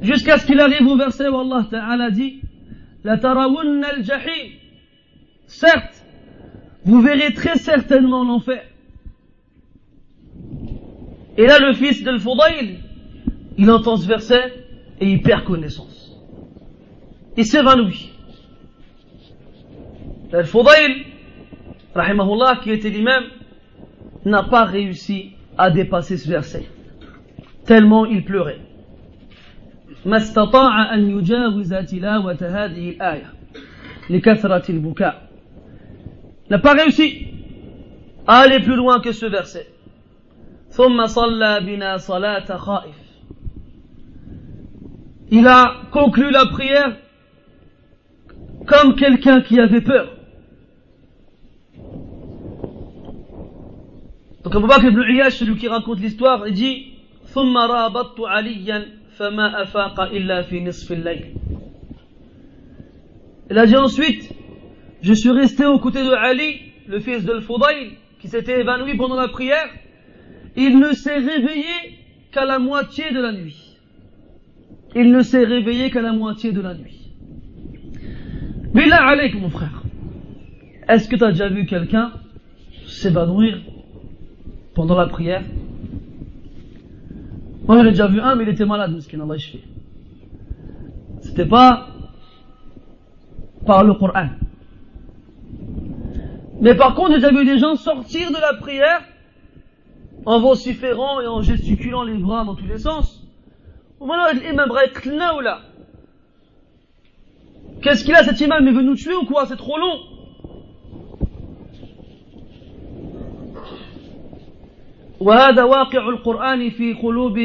jusqu'à 0.00 0.38
ce 0.38 0.46
qu'il 0.46 0.58
arrive 0.58 0.86
au 0.86 0.96
verset 0.96 1.28
où 1.28 1.38
Allah 1.38 1.66
Ta'ala 1.70 2.10
dit 2.10 2.40
Certes, 5.46 6.04
vous 6.84 7.00
verrez 7.00 7.32
très 7.32 7.56
certainement 7.56 8.24
l'enfer. 8.24 8.64
Et 11.36 11.46
là, 11.46 11.58
le 11.60 11.72
fils 11.74 12.02
de 12.02 12.18
Fudayl, 12.18 12.80
il 13.56 13.70
entend 13.70 13.96
ce 13.96 14.08
verset 14.08 14.52
et 15.00 15.08
il 15.08 15.22
perd 15.22 15.44
connaissance. 15.44 16.20
Il 17.36 17.46
s'évanouit. 17.46 18.17
Al-Fudayl, 20.32 21.04
rahimahullah, 21.94 22.60
qui 22.62 22.70
était 22.70 22.90
l'imam, 22.90 23.24
n'a 24.24 24.42
pas 24.42 24.64
réussi 24.64 25.32
à 25.56 25.70
dépasser 25.70 26.18
ce 26.18 26.28
verset, 26.28 26.66
tellement 27.64 28.04
il 28.04 28.24
pleurait. 28.24 28.58
n'a 30.04 30.20
pas 36.58 36.74
réussi 36.74 37.26
à 38.26 38.38
aller 38.38 38.60
plus 38.60 38.76
loin 38.76 39.00
que 39.00 39.12
ce 39.12 39.26
verset. 39.26 39.66
Il 45.30 45.46
a 45.46 45.74
conclu 45.90 46.30
la 46.30 46.46
prière 46.46 46.96
comme 48.66 48.94
quelqu'un 48.94 49.40
qui 49.40 49.58
avait 49.58 49.80
peur. 49.80 50.17
Donc 54.43 54.55
Abu 54.55 54.67
Bakr 54.67 54.87
ibn 54.87 55.01
Iyash, 55.01 55.35
celui 55.35 55.55
qui 55.55 55.67
raconte 55.67 55.99
l'histoire, 55.99 56.47
il 56.47 56.53
dit 56.53 56.93
ثم 57.33 57.57
رابطت 57.57 58.19
عليا 58.19 58.85
فما 59.17 59.61
أفاق 59.63 60.01
إلا 60.01 60.41
في 60.41 60.59
نصف 60.59 60.91
الليل. 60.91 61.25
Il 63.49 63.57
a 63.57 63.65
dit 63.65 63.75
ensuite, 63.75 64.31
je 65.01 65.13
suis 65.13 65.31
resté 65.31 65.65
aux 65.65 65.79
côtés 65.79 66.03
de 66.03 66.11
Ali, 66.11 66.61
le 66.87 66.99
fils 66.99 67.25
de 67.25 67.39
Fudayl, 67.39 67.91
qui 68.19 68.27
s'était 68.27 68.59
évanoui 68.61 68.95
pendant 68.95 69.15
la 69.15 69.27
prière. 69.27 69.67
Il 70.55 70.79
ne 70.79 70.93
s'est 70.93 71.17
réveillé 71.17 71.97
qu'à 72.31 72.45
la 72.45 72.59
moitié 72.59 73.11
de 73.11 73.19
la 73.19 73.31
nuit. 73.31 73.77
Il 74.95 75.11
ne 75.11 75.21
s'est 75.21 75.43
réveillé 75.43 75.89
qu'à 75.89 76.01
la 76.01 76.13
moitié 76.13 76.51
de 76.51 76.61
la 76.61 76.75
nuit. 76.75 77.11
Billah 78.73 79.07
alayk, 79.07 79.35
mon 79.35 79.49
frère. 79.49 79.83
Est-ce 80.87 81.09
que 81.09 81.15
tu 81.15 81.23
as 81.23 81.31
déjà 81.31 81.49
vu 81.49 81.65
quelqu'un 81.65 82.11
s'évanouir 82.85 83.59
pendant 84.78 84.96
la 84.96 85.08
prière 85.08 85.42
Moi, 87.66 87.82
j'ai 87.82 87.90
déjà 87.90 88.06
vu 88.06 88.20
un, 88.20 88.36
mais 88.36 88.44
il 88.44 88.50
était 88.50 88.64
malade, 88.64 88.92
miskin, 88.92 89.18
Allah 89.20 89.34
C'était 91.20 91.46
pas 91.46 91.88
par 93.66 93.82
le 93.82 93.94
Coran. 93.94 94.28
Mais 96.60 96.76
par 96.76 96.94
contre, 96.94 97.10
j'ai 97.10 97.16
déjà 97.16 97.32
vu 97.32 97.44
des 97.44 97.58
gens 97.58 97.74
sortir 97.74 98.30
de 98.30 98.40
la 98.40 98.54
prière 98.54 99.02
en 100.24 100.38
vociférant 100.38 101.20
et 101.22 101.26
en 101.26 101.42
gesticulant 101.42 102.04
les 102.04 102.16
bras 102.16 102.44
dans 102.44 102.54
tous 102.54 102.66
les 102.66 102.78
sens. 102.78 103.26
Qu'est-ce 107.82 108.04
qu'il 108.04 108.14
a 108.14 108.22
cet 108.22 108.40
imam? 108.40 108.64
Il 108.64 108.74
veut 108.74 108.82
nous 108.82 108.94
tuer 108.94 109.14
ou 109.16 109.24
quoi? 109.24 109.44
C'est 109.46 109.56
trop 109.56 109.76
long. 109.76 109.98
وهذا 115.19 115.63
واقع 115.63 116.09
القرآن 116.09 116.69
في 116.69 116.93
قلوب 116.93 117.39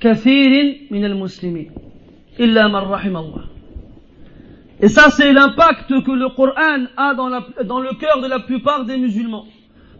كثير 0.00 0.80
من 0.90 1.04
المسلمين 1.04 1.70
إلا 2.40 2.68
من 2.68 2.76
رحم 2.76 3.16
الله 3.16 3.44
Et 4.80 4.88
ça, 4.88 5.08
c'est 5.10 5.32
l'impact 5.32 5.88
que 5.88 6.10
le 6.10 6.28
Coran 6.30 6.86
a 6.96 7.14
dans, 7.14 7.28
la, 7.28 7.46
dans 7.64 7.78
le 7.80 7.94
cœur 7.94 8.20
de 8.20 8.26
la 8.26 8.40
plupart 8.40 8.84
des 8.84 8.96
musulmans. 8.98 9.46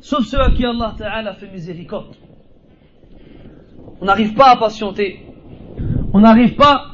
Sauf 0.01 0.27
ceux 0.27 0.41
à 0.41 0.51
qui 0.51 0.67
Allah 0.67 0.95
Ta'ala 0.99 1.35
fait 1.35 1.51
miséricorde. 1.51 2.17
On 4.01 4.05
n'arrive 4.05 4.35
pas 4.35 4.51
à 4.51 4.57
patienter. 4.57 5.21
On 6.13 6.21
n'arrive 6.21 6.57
pas 6.57 6.87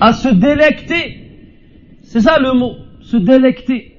à 0.00 0.12
se 0.12 0.28
délecter. 0.28 2.00
C'est 2.02 2.20
ça 2.22 2.38
le 2.38 2.54
mot, 2.54 2.72
se 3.02 3.18
délecter. 3.18 3.96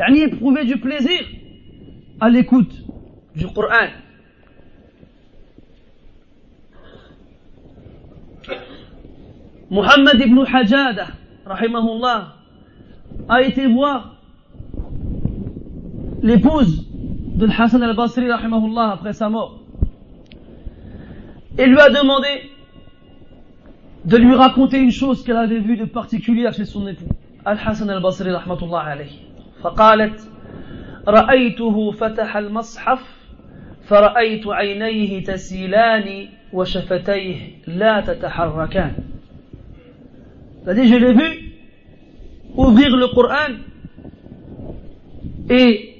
Yani 0.00 0.22
éprouver 0.22 0.64
du 0.64 0.78
plaisir 0.78 1.20
à 2.18 2.28
l'écoute 2.30 2.74
du 3.36 3.46
Coran. 3.46 3.90
Muhammad 9.69 10.21
ibn 10.21 10.43
Hajjada, 10.45 11.07
rahimahullah, 11.45 12.33
a 13.27 13.41
été 13.41 13.67
voir 13.67 14.15
l'épouse 16.21 16.85
de 17.35 17.47
Hassan 17.47 17.83
al-Basri, 17.83 18.31
rahimahullah, 18.31 18.91
après 18.93 19.13
sa 19.13 19.29
mort. 19.29 19.59
Et 21.57 21.65
lui 21.65 21.79
a 21.79 21.89
demandé 21.89 22.49
de 24.05 24.17
lui 24.17 24.35
raconter 24.35 24.77
une 24.79 24.91
chose 24.91 25.23
qu'elle 25.23 25.37
avait 25.37 25.59
vue 25.59 25.77
de 25.77 25.85
particulière 25.85 26.53
chez 26.53 26.65
son 26.65 26.87
époux. 26.87 27.09
Al-Hassan 27.45 27.89
al-Basri, 27.89 28.31
rahmatullah 28.31 28.79
alayhi. 28.79 29.27
فقالت 29.63 30.29
رأيته 31.07 31.91
فتح 31.91 32.37
المصحف 32.37 33.01
فرأيت 33.87 34.47
عينيه 34.47 35.23
تسيلان 35.23 36.27
وشفتيه 36.53 37.37
لا 37.67 38.01
تتحركان 38.01 38.93
c'est-à-dire, 40.67 40.99
je 40.99 41.05
l'ai 41.05 41.13
vu 41.13 41.53
ouvrir 42.53 42.93
le 42.97 43.07
Coran 43.15 43.55
et 45.49 45.95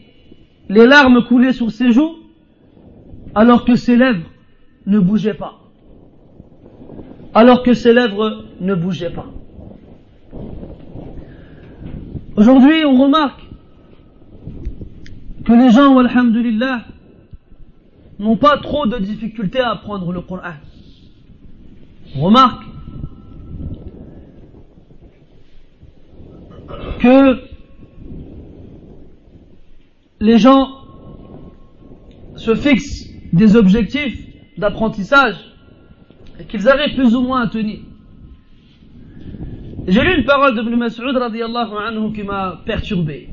les 0.68 0.86
larmes 0.86 1.24
coulaient 1.24 1.53
sur 1.53 1.72
ses 1.72 1.93
joues 1.93 2.18
alors 3.34 3.63
que 3.63 3.78
ses 3.78 3.95
lèvres 3.95 4.30
ne 4.86 4.99
bougeaient 4.99 5.36
pas. 5.36 5.53
Alors 7.34 7.63
que 7.63 7.74
ses 7.74 7.93
lèvres 7.93 8.43
ne 8.59 8.76
bougeaient 8.76 9.13
pas. 9.13 9.28
Aujourd'hui, 12.36 12.84
on 12.84 13.01
remarque 13.01 13.43
que 15.45 15.53
les 15.53 15.70
gens, 15.70 15.97
alhamdulillah, 15.97 16.82
n'ont 18.20 18.36
pas 18.36 18.57
trop 18.57 18.86
de 18.86 18.97
difficultés 18.97 19.61
à 19.61 19.72
apprendre 19.72 20.11
le 20.11 20.20
Coran. 20.20 20.55
On 22.18 22.24
remarque 22.24 22.65
que 27.00 27.40
les 30.20 30.38
gens 30.38 30.68
se 32.36 32.55
fixent 32.55 33.09
des 33.32 33.57
objectifs 33.57 34.18
d'apprentissage 34.57 35.36
et 36.38 36.44
qu'ils 36.44 36.68
arrivent 36.68 36.94
plus 36.94 37.14
ou 37.14 37.22
moins 37.22 37.42
à 37.42 37.48
tenir. 37.48 37.80
J'ai 39.88 40.00
lu 40.00 40.18
une 40.18 40.24
parole 40.24 40.55
de 40.55 40.62
Ibn 40.62 40.76
Mas'ud 40.76 41.16
radiallahu 41.16 41.74
anhu 41.76 42.12
qui 42.12 42.22
m'a 42.22 42.62
perturbé. 42.64 43.28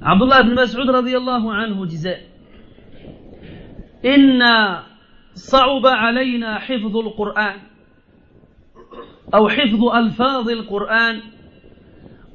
Abdullah 0.00 0.40
ibn 0.42 0.54
Mas'ud 0.54 0.88
radiallahu 0.88 1.48
anhu 1.48 1.86
disait 1.86 2.20
إن 4.04 4.42
صعب 5.34 5.86
علينا 5.86 6.58
حفظ 6.58 6.96
القرآن 6.96 7.56
أو 9.34 9.48
حفظ 9.48 9.84
ألفاظ 9.84 10.48
القرآن 10.48 11.20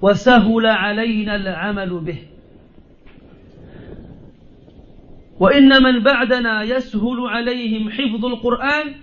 وسهل 0.04 0.66
علينا 0.66 1.36
العمل 1.36 2.00
به. 2.00 2.18
وإن 5.40 5.82
من 5.82 6.02
بعدنا 6.02 6.62
يسهل 6.62 7.20
عليهم 7.20 7.90
حفظ 7.90 8.24
القرآن 8.24 8.94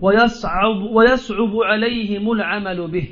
ويصعب, 0.00 0.82
ويصعب 0.82 1.56
عليهم 1.56 2.32
العمل 2.32 2.88
به. 2.90 3.08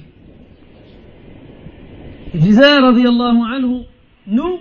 disait 2.35 2.79
رضي 2.79 3.09
الله 3.09 3.47
عنه 3.47 3.85
nous 4.27 4.59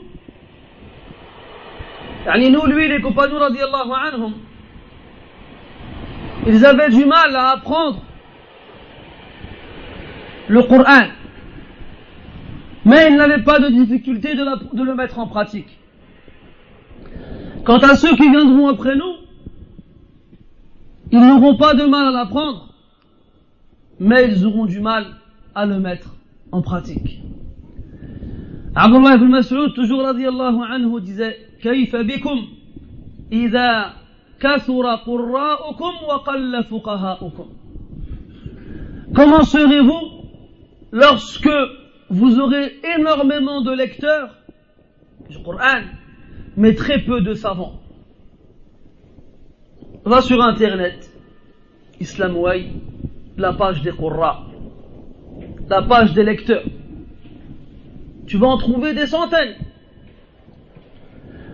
يعني 2.26 2.50
nous 2.50 2.66
lui 2.66 2.88
les 2.88 3.02
رضي 3.34 3.64
الله 3.64 3.98
عنهم 3.98 4.34
ils 6.46 6.66
avaient 6.66 6.90
du 6.90 7.06
mal 7.06 7.36
à 7.36 7.50
apprendre 7.52 8.02
le 10.48 10.64
Coran. 10.64 11.19
mais 12.89 13.09
ils 13.11 13.17
n'avaient 13.17 13.43
pas 13.43 13.61
de 13.61 13.69
difficulté 13.69 14.35
de, 14.35 14.77
de 14.77 14.83
le 14.83 14.95
mettre 14.95 15.19
en 15.19 15.27
pratique. 15.27 15.79
Quant 17.65 17.79
à 17.79 17.95
ceux 17.95 18.15
qui 18.17 18.29
viendront 18.31 18.69
après 18.69 18.97
nous, 18.97 19.15
ils 21.13 21.21
n'auront 21.21 21.57
pas 21.57 21.75
de 21.75 21.85
mal 21.85 22.09
à 22.09 22.11
l'apprendre, 22.11 22.75
mais 24.01 24.29
ils 24.29 24.45
auront 24.45 24.67
du 24.67 24.81
mal 24.81 25.07
à 25.55 25.65
le 25.65 25.79
mettre 25.79 26.15
en 26.53 26.61
pratique. 26.61 27.21
Abdullah 28.75 29.15
ibn 29.15 29.29
Mas'ud, 29.29 29.73
toujours 29.75 30.03
radiallahu 30.03 30.59
anhu, 30.69 31.01
disait 31.01 31.37
كيف 31.65 31.97
بكم 31.97 32.39
إذا 33.33 33.93
كثر 34.41 34.95
قراءكم 34.95 35.93
وقل 36.09 36.65
فقهاؤكم 36.65 37.47
Comment 39.15 39.45
serez-vous 39.45 40.05
lorsque 40.93 41.57
vous 42.10 42.40
aurez 42.40 42.80
énormément 42.98 43.62
de 43.62 43.72
lecteurs 43.72 44.36
du 45.30 45.42
Coran, 45.44 45.82
mais 46.58 46.74
très 46.74 47.00
peu 47.00 47.22
de 47.22 47.34
savants. 47.34 47.80
Va 50.06 50.22
sur 50.22 50.42
internet, 50.42 51.12
Islamway, 52.00 52.72
la 53.38 53.54
page 53.54 53.84
des 53.84 53.92
Qurra, 53.92 54.48
la 55.70 55.84
page 55.84 56.14
des 56.14 56.24
lecteurs. 56.24 56.64
Tu 58.26 58.38
vas 58.38 58.48
en 58.48 58.58
trouver 58.58 58.94
des 58.94 59.08
centaines. 59.08 59.56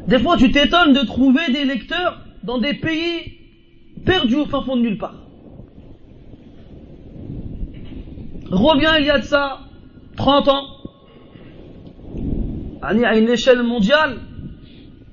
Des 0.07 0.19
fois, 0.19 0.37
tu 0.37 0.51
t'étonnes 0.51 0.93
de 0.93 1.05
trouver 1.05 1.51
des 1.51 1.65
lecteurs 1.65 2.21
dans 2.43 2.59
des 2.59 2.75
pays 2.75 3.39
perdus 4.05 4.35
au 4.35 4.45
fin 4.45 4.61
fond 4.61 4.77
de 4.77 4.81
nulle 4.83 4.97
part. 4.97 5.15
Reviens, 8.51 8.97
il 8.99 9.05
y 9.05 9.09
a 9.09 9.19
de 9.19 9.23
ça 9.23 9.59
30 10.15 10.47
ans, 10.47 10.65
à 12.81 12.93
une 13.17 13.29
échelle 13.29 13.63
mondiale, 13.63 14.17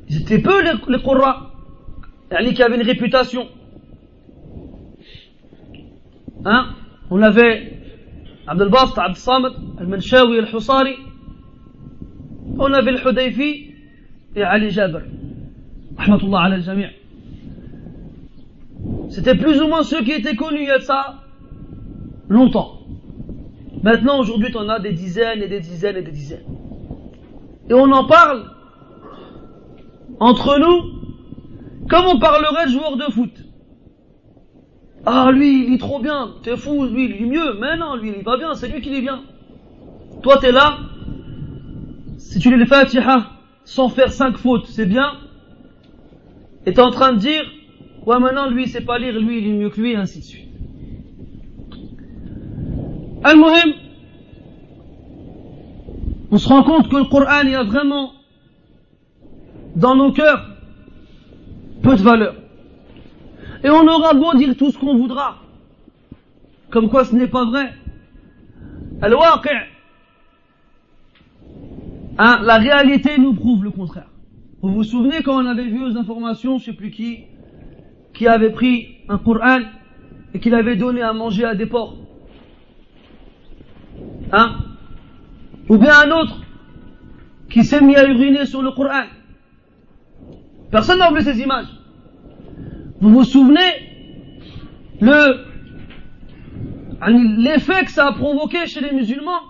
ils 0.08 0.22
étaient 0.22 0.40
peu 0.40 0.62
les, 0.62 0.72
les 0.88 0.98
yani 2.30 2.54
qui 2.54 2.62
avaient 2.62 2.76
une 2.76 2.86
réputation. 2.86 3.48
Hein? 6.44 6.74
On 7.10 7.22
avait 7.22 7.78
Abdel 8.46 8.68
Bast, 8.68 8.98
Abdel 8.98 9.16
Samad, 9.16 9.52
Al-Manshawi, 9.78 10.38
Al-Husari. 10.38 10.96
On 12.58 12.72
avait 12.72 12.92
le 12.92 13.08
Hudayfi 13.08 13.74
et 14.36 14.42
Ali 14.42 14.70
Jabr. 14.70 15.00
Rahmatullah 15.96 16.40
ala 16.44 16.60
jami' 16.60 16.86
C'était 19.10 19.36
plus 19.36 19.60
ou 19.60 19.68
moins 19.68 19.82
ceux 19.82 20.02
qui 20.02 20.12
étaient 20.12 20.36
connus 20.36 20.62
il 20.64 20.82
ça 20.82 21.20
longtemps 22.28 22.81
maintenant 23.82 24.20
aujourd'hui 24.20 24.52
on 24.54 24.68
a 24.68 24.78
des 24.78 24.92
dizaines 24.92 25.42
et 25.42 25.48
des 25.48 25.60
dizaines 25.60 25.96
et 25.96 26.02
des 26.02 26.10
dizaines 26.10 26.44
et 27.68 27.74
on 27.74 27.90
en 27.90 28.06
parle 28.06 28.50
entre 30.20 30.58
nous 30.58 31.88
comme 31.88 32.06
on 32.06 32.18
parlerait 32.18 32.66
de 32.66 32.70
joueurs 32.70 32.96
de 32.96 33.10
foot 33.12 33.32
ah, 35.04 35.30
lui, 35.32 35.66
il 35.66 35.74
est 35.74 35.78
trop 35.78 35.98
bien. 35.98 36.34
T'es 36.42 36.56
fou, 36.56 36.84
lui, 36.86 37.06
il 37.06 37.22
est 37.22 37.26
mieux. 37.26 37.54
Mais 37.60 37.76
non, 37.76 37.96
lui, 37.96 38.12
il 38.16 38.22
va 38.22 38.36
bien. 38.36 38.54
C'est 38.54 38.68
lui 38.68 38.80
qui 38.80 38.94
est 38.94 39.00
bien. 39.00 39.22
Toi, 40.22 40.38
t'es 40.38 40.52
là. 40.52 40.78
Si 42.18 42.38
tu 42.38 42.50
lis 42.50 42.56
le 42.56 42.66
Fatiha 42.66 43.30
sans 43.64 43.88
faire 43.88 44.12
cinq 44.12 44.36
fautes, 44.36 44.66
c'est 44.66 44.86
bien. 44.86 45.14
Et 46.66 46.72
t'es 46.72 46.80
en 46.80 46.90
train 46.90 47.12
de 47.12 47.18
dire, 47.18 47.42
ouais, 48.06 48.20
maintenant, 48.20 48.48
lui, 48.48 48.68
sait 48.68 48.82
pas 48.82 48.98
lire, 48.98 49.18
lui, 49.18 49.38
il 49.38 49.48
est 49.48 49.52
mieux 49.52 49.70
que 49.70 49.80
lui, 49.80 49.92
et 49.92 49.96
ainsi 49.96 50.20
de 50.20 50.24
suite. 50.24 50.51
On 56.30 56.38
se 56.38 56.48
rend 56.48 56.64
compte 56.64 56.88
que 56.88 56.96
le 56.96 57.04
Coran, 57.04 57.42
il 57.44 57.50
y 57.50 57.54
a 57.54 57.62
vraiment, 57.62 58.12
dans 59.76 59.94
nos 59.94 60.12
cœurs, 60.12 60.48
peu 61.82 61.94
de 61.94 62.02
valeur. 62.02 62.34
Et 63.64 63.70
on 63.70 63.86
aura 63.86 64.14
beau 64.14 64.34
dire 64.34 64.56
tout 64.56 64.70
ce 64.70 64.78
qu'on 64.78 64.96
voudra. 64.96 65.36
Comme 66.70 66.88
quoi 66.88 67.04
ce 67.04 67.14
n'est 67.14 67.28
pas 67.28 67.44
vrai. 67.44 67.72
Hein, 72.18 72.40
la 72.42 72.56
réalité 72.56 73.18
nous 73.18 73.34
prouve 73.34 73.64
le 73.64 73.70
contraire. 73.70 74.08
Vous 74.62 74.72
vous 74.72 74.84
souvenez 74.84 75.22
quand 75.22 75.42
on 75.42 75.46
avait 75.46 75.66
vu 75.66 75.84
aux 75.84 75.96
informations, 75.96 76.58
je 76.58 76.66
sais 76.66 76.72
plus 76.72 76.90
qui, 76.90 77.24
qui 78.14 78.26
avait 78.26 78.50
pris 78.50 78.96
un 79.08 79.18
Coran 79.18 79.60
et 80.34 80.40
qu'il 80.40 80.54
avait 80.54 80.76
donné 80.76 81.02
à 81.02 81.12
manger 81.12 81.44
à 81.44 81.54
des 81.54 81.66
porcs? 81.66 82.01
Hein? 84.32 84.56
Ou 85.68 85.76
bien 85.78 85.92
un 86.06 86.10
autre 86.10 86.40
qui 87.50 87.64
s'est 87.64 87.82
mis 87.82 87.94
à 87.96 88.06
uriner 88.08 88.46
sur 88.46 88.62
le 88.62 88.70
Coran. 88.70 89.04
Personne 90.70 90.98
n'a 90.98 91.10
oublié 91.10 91.32
ces 91.32 91.38
images. 91.40 91.68
Vous 93.00 93.10
vous 93.10 93.24
souvenez 93.24 93.60
le 95.00 95.52
l'effet 97.42 97.84
que 97.84 97.90
ça 97.90 98.06
a 98.06 98.12
provoqué 98.12 98.66
chez 98.66 98.80
les 98.80 98.92
musulmans? 98.92 99.40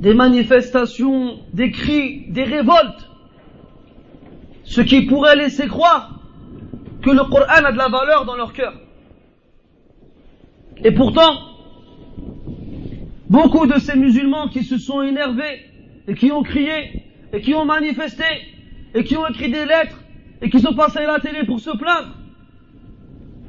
Des 0.00 0.14
manifestations, 0.14 1.38
des 1.52 1.70
cris, 1.70 2.30
des 2.30 2.44
révoltes. 2.44 3.08
Ce 4.64 4.80
qui 4.80 5.02
pourrait 5.02 5.36
laisser 5.36 5.68
croire 5.68 6.20
que 7.02 7.10
le 7.10 7.22
Coran 7.24 7.64
a 7.64 7.70
de 7.70 7.76
la 7.76 7.88
valeur 7.88 8.24
dans 8.24 8.34
leur 8.34 8.52
cœur. 8.52 8.74
Et 10.82 10.90
pourtant, 10.92 11.51
beaucoup 13.32 13.66
de 13.66 13.78
ces 13.78 13.96
musulmans 13.96 14.48
qui 14.48 14.62
se 14.62 14.76
sont 14.76 15.00
énervés 15.00 15.64
et 16.06 16.14
qui 16.14 16.30
ont 16.30 16.42
crié 16.42 17.02
et 17.32 17.40
qui 17.40 17.54
ont 17.54 17.64
manifesté 17.64 18.24
et 18.94 19.04
qui 19.04 19.16
ont 19.16 19.26
écrit 19.26 19.50
des 19.50 19.64
lettres 19.64 19.98
et 20.42 20.50
qui 20.50 20.60
sont 20.60 20.74
passés 20.74 20.98
à 20.98 21.06
la 21.06 21.18
télé 21.18 21.46
pour 21.46 21.58
se 21.58 21.70
plaindre, 21.70 22.14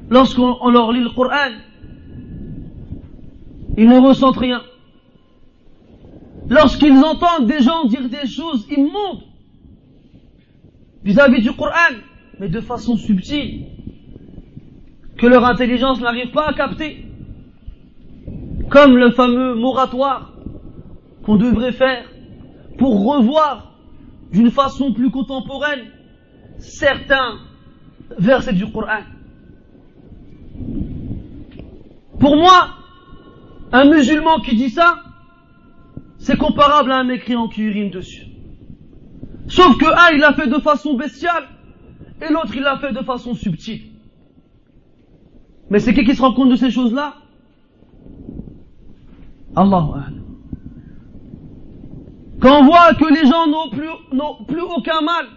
lorsqu'on 0.09 0.69
leur 0.69 0.93
lit 0.93 1.03
le 1.03 1.09
Coran, 1.09 1.51
ils 3.75 3.89
ne 3.89 3.99
ressentent 3.99 4.37
rien. 4.37 4.61
Lorsqu'ils 6.49 7.03
entendent 7.03 7.47
des 7.47 7.61
gens 7.61 7.83
dire 7.85 8.07
des 8.07 8.27
choses 8.27 8.65
immondes 8.71 9.23
vis-à-vis 11.03 11.41
du 11.41 11.51
Coran, 11.51 11.95
mais 12.39 12.47
de 12.47 12.61
façon 12.61 12.95
subtile, 12.95 13.65
que 15.17 15.27
leur 15.27 15.43
intelligence 15.43 15.99
n'arrive 15.99 16.31
pas 16.31 16.47
à 16.47 16.53
capter, 16.53 17.02
comme 18.69 18.97
le 18.97 19.11
fameux 19.11 19.55
moratoire 19.55 20.33
qu'on 21.23 21.37
devrait 21.37 21.71
faire 21.71 22.05
pour 22.77 23.05
revoir 23.05 23.73
d'une 24.31 24.51
façon 24.51 24.93
plus 24.93 25.11
contemporaine 25.11 25.85
certains 26.57 27.39
versets 28.17 28.53
du 28.53 28.71
Coran. 28.71 29.03
Pour 32.19 32.35
moi, 32.35 32.69
un 33.71 33.85
musulman 33.85 34.39
qui 34.39 34.55
dit 34.55 34.69
ça, 34.69 34.99
c'est 36.17 36.37
comparable 36.37 36.91
à 36.91 36.99
un 36.99 37.03
mécréant 37.03 37.47
qui 37.47 37.63
urine 37.63 37.89
dessus. 37.89 38.27
Sauf 39.47 39.77
que 39.77 39.85
un, 39.85 40.13
il 40.13 40.19
l'a 40.19 40.33
fait 40.33 40.47
de 40.47 40.59
façon 40.59 40.95
bestiale, 40.95 41.47
et 42.21 42.31
l'autre, 42.31 42.55
il 42.55 42.61
l'a 42.61 42.77
fait 42.77 42.93
de 42.93 43.03
façon 43.03 43.33
subtile. 43.33 43.81
Mais 45.69 45.79
c'est 45.79 45.93
qui 45.93 46.05
qui 46.05 46.15
se 46.15 46.21
rend 46.21 46.33
compte 46.33 46.49
de 46.49 46.55
ces 46.55 46.71
choses-là? 46.71 47.15
Allah. 49.55 50.07
Quand 52.39 52.59
on 52.59 52.65
voit 52.65 52.93
que 52.95 53.13
les 53.13 53.25
gens 53.29 53.47
n'ont 53.47 53.69
plus, 53.69 53.89
n'ont 54.11 54.43
plus 54.45 54.61
aucun 54.61 55.01
mal 55.01 55.27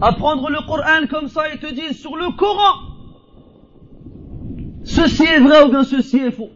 à 0.00 0.12
prendre 0.12 0.48
le 0.48 0.58
Coran 0.66 1.06
comme 1.10 1.28
ça 1.28 1.52
et 1.52 1.58
te 1.58 1.72
disent 1.72 2.00
sur 2.00 2.16
le 2.16 2.34
Coran, 2.36 2.78
ceci 4.84 5.24
est 5.24 5.40
vrai 5.40 5.64
ou 5.64 5.70
bien 5.70 5.84
ceci 5.84 6.18
est 6.18 6.30
faux. 6.30 6.50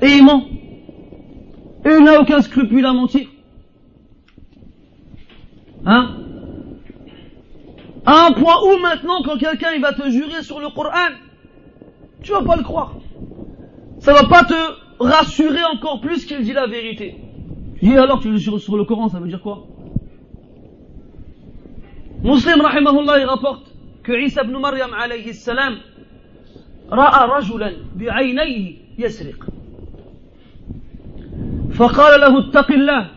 Et 0.00 0.16
il 0.16 0.24
ment. 0.24 0.44
Et 1.84 1.90
il 1.98 2.04
n'a 2.04 2.20
aucun 2.20 2.40
scrupule 2.40 2.86
à 2.86 2.92
mentir. 2.92 3.26
Hein? 5.84 6.16
À 8.06 8.26
un 8.26 8.32
point 8.32 8.56
où 8.64 8.78
maintenant, 8.80 9.22
quand 9.22 9.36
quelqu'un 9.36 9.72
il 9.74 9.82
va 9.82 9.92
te 9.92 10.08
jurer 10.08 10.42
sur 10.42 10.60
le 10.60 10.68
Coran, 10.70 11.10
tu 12.22 12.32
vas 12.32 12.42
pas 12.42 12.56
le 12.56 12.62
croire. 12.62 12.94
Ça 14.00 14.12
va 14.12 14.24
pas 14.24 14.44
te 14.44 14.60
rassurer 14.98 15.62
encore 15.74 16.00
plus 16.00 16.24
qu'il 16.26 16.42
dit 16.42 16.52
la 16.52 16.66
vérité. 16.66 17.16
Et 17.82 17.96
alors 17.96 18.20
tu 18.20 18.36
jures 18.38 18.60
sur 18.60 18.76
le 18.76 18.84
Coran, 18.84 19.08
ça 19.08 19.18
veut 19.20 19.28
dire 19.28 19.40
quoi 19.42 19.66
مسلم 22.24 22.62
رحمه 22.62 22.90
الله 23.00 23.26
rapporte 23.26 23.72
que 24.02 24.12
Isa 24.12 24.42
ibn 24.44 24.58
Maryam 24.58 24.92
alayhi 24.92 25.32
salam 25.32 25.78
رأى 26.92 27.28
رجلا 27.38 27.72
بعينيه 27.96 28.76
يسرق 28.98 29.46
فقال 31.72 32.20
له 32.20 32.38
اتق 32.38 32.70
الله 32.70 33.10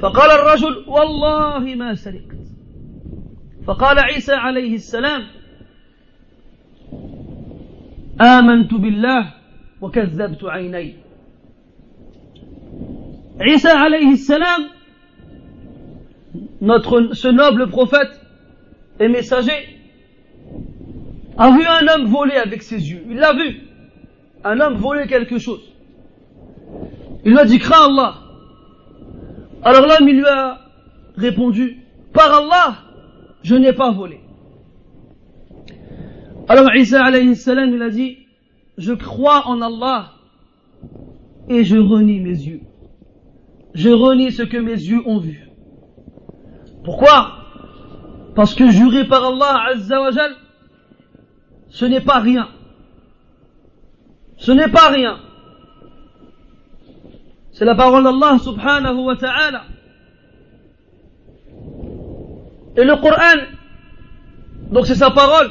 فقال 0.00 0.30
الرجل 0.30 0.84
والله 0.88 1.74
ما 1.74 1.94
سرقت 1.94 2.36
فقال 3.66 3.98
عيسى 3.98 4.32
عليه 4.32 4.74
السلام 4.74 5.22
آمنت 8.21 8.73
بالله 8.73 9.33
وكذبت 9.81 10.43
عيني 10.43 10.95
عيسى 13.39 13.69
عليه 13.69 14.11
السلام 14.11 14.81
notre, 16.61 17.13
ce 17.13 17.27
noble 17.27 17.67
prophète 17.67 18.21
et 18.99 19.07
messager 19.07 19.77
a 21.37 21.51
vu 21.51 21.65
un 21.65 21.87
homme 21.87 22.05
voler 22.05 22.35
avec 22.35 22.61
ses 22.61 22.91
yeux. 22.91 23.03
Il 23.09 23.17
l'a 23.17 23.33
vu. 23.33 23.61
Un 24.43 24.59
homme 24.59 24.75
voler 24.75 25.07
quelque 25.07 25.39
chose. 25.39 25.61
Il 27.25 27.31
lui 27.31 27.39
a 27.39 27.45
dit, 27.45 27.59
crains 27.59 27.87
Allah. 27.87 28.15
Alors 29.63 29.87
l'homme, 29.87 30.07
il 30.07 30.17
lui 30.17 30.25
a 30.25 30.59
répondu, 31.17 31.77
par 32.13 32.33
Allah, 32.33 32.75
je 33.43 33.55
n'ai 33.55 33.73
pas 33.73 33.91
volé. 33.91 34.19
Alors 36.48 36.74
Isa 36.74 37.04
alayhi 37.04 37.34
salam, 37.34 37.74
il 37.74 37.82
a 37.82 37.90
dit, 37.90 38.18
je 38.78 38.92
crois 38.92 39.46
en 39.46 39.60
Allah 39.62 40.12
et 41.48 41.64
je 41.64 41.76
renie 41.76 42.20
mes 42.20 42.30
yeux. 42.30 42.60
Je 43.74 43.90
renie 43.90 44.32
ce 44.32 44.42
que 44.42 44.56
mes 44.56 44.72
yeux 44.72 45.02
ont 45.06 45.18
vu. 45.18 45.48
Pourquoi? 46.84 47.32
Parce 48.34 48.54
que 48.54 48.70
jurer 48.70 49.06
par 49.06 49.24
Allah 49.24 49.70
Azzawajal, 49.72 50.32
ce 51.68 51.84
n'est 51.84 52.00
pas 52.00 52.20
rien. 52.20 52.48
Ce 54.36 54.52
n'est 54.52 54.68
pas 54.68 54.88
rien. 54.88 55.18
C'est 57.52 57.64
la 57.64 57.74
parole 57.74 58.04
d'Allah 58.04 58.38
subhanahu 58.38 59.04
wa 59.04 59.16
ta'ala. 59.16 59.64
Et 62.76 62.84
le 62.84 62.96
Coran, 62.96 63.46
donc 64.70 64.86
c'est 64.86 64.94
sa 64.94 65.10
parole. 65.10 65.50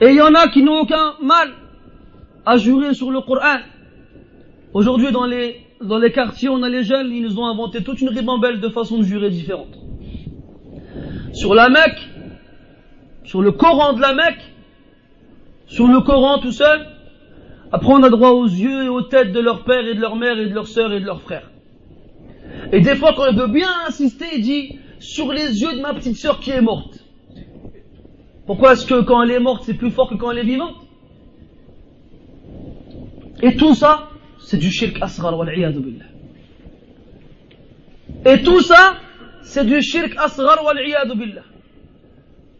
Et 0.00 0.08
il 0.08 0.16
y 0.16 0.20
en 0.20 0.34
a 0.34 0.48
qui 0.48 0.62
n'ont 0.62 0.80
aucun 0.80 1.14
mal 1.22 1.50
à 2.44 2.56
jurer 2.56 2.94
sur 2.94 3.10
le 3.10 3.20
Coran. 3.20 3.58
Aujourd'hui, 4.72 5.08
dans 5.12 5.26
les 5.98 6.12
quartiers, 6.12 6.48
on 6.48 6.62
a 6.62 6.68
les 6.68 6.82
jeunes, 6.82 7.12
ils 7.12 7.22
nous 7.22 7.38
ont 7.38 7.46
inventé 7.46 7.82
toute 7.82 8.00
une 8.00 8.08
ribambelle 8.08 8.60
de 8.60 8.68
façons 8.68 8.98
de 8.98 9.04
jurer 9.04 9.30
différentes. 9.30 9.78
Sur 11.32 11.54
la 11.54 11.68
Mecque, 11.68 12.08
sur 13.24 13.40
le 13.40 13.52
Coran 13.52 13.92
de 13.94 14.00
la 14.00 14.14
Mecque, 14.14 14.42
sur 15.66 15.86
le 15.86 16.00
Coran 16.00 16.38
tout 16.38 16.52
seul, 16.52 16.86
après 17.72 17.92
on 17.92 18.02
a 18.02 18.10
droit 18.10 18.30
aux 18.30 18.46
yeux 18.46 18.84
et 18.84 18.88
aux 18.88 19.02
têtes 19.02 19.32
de 19.32 19.40
leur 19.40 19.64
père 19.64 19.86
et 19.86 19.94
de 19.94 20.00
leur 20.00 20.16
mère 20.16 20.38
et 20.38 20.46
de 20.46 20.54
leurs 20.54 20.68
sœurs 20.68 20.92
et 20.92 21.00
de 21.00 21.06
leurs 21.06 21.22
frères. 21.22 21.50
Et 22.72 22.80
des 22.80 22.94
fois 22.94 23.14
quand 23.16 23.26
il 23.26 23.36
veut 23.36 23.48
bien 23.48 23.68
insister, 23.88 24.26
il 24.36 24.42
dit 24.42 24.78
sur 24.98 25.32
les 25.32 25.62
yeux 25.62 25.74
de 25.74 25.80
ma 25.80 25.94
petite 25.94 26.16
sœur 26.16 26.38
qui 26.40 26.50
est 26.50 26.60
morte. 26.60 26.93
Pourquoi 28.45 28.73
est-ce 28.73 28.85
que 28.85 29.01
quand 29.01 29.21
elle 29.23 29.31
est 29.31 29.39
morte 29.39 29.63
c'est 29.63 29.75
plus 29.75 29.91
fort 29.91 30.09
que 30.09 30.15
quand 30.15 30.31
elle 30.31 30.39
est 30.39 30.43
vivante 30.43 30.75
Et 33.41 33.55
tout 33.55 33.75
ça, 33.75 34.09
c'est 34.39 34.57
du 34.57 34.71
shirk 34.71 34.97
asghar 35.01 35.37
wal 35.37 35.49
billah. 35.55 36.05
Et 38.25 38.41
tout 38.41 38.61
ça, 38.61 38.95
c'est 39.41 39.65
du 39.65 39.81
shirk 39.81 40.15
asghar 40.17 40.63
wal 40.63 40.77
billah. 41.15 41.43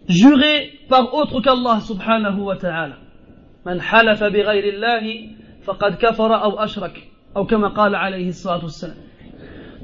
Juré 0.07 0.71
par 0.87 1.13
autre 1.13 1.41
qu'Allah 1.41 1.81
subhanahu 1.81 2.41
wa 2.41 2.55
ta'ala. 2.55 2.97
من 3.65 3.81
حلف 3.81 4.23
بغير 4.23 4.73
الله 4.73 5.29
فقد 5.63 5.95
كفر 5.95 6.43
أو 6.43 6.63
أشرك 6.63 7.07
أو 7.37 7.45
كما 7.45 7.67
قال 7.67 7.95
عليه 7.95 8.29
الصلاة 8.29 8.63
والسلام 8.63 8.97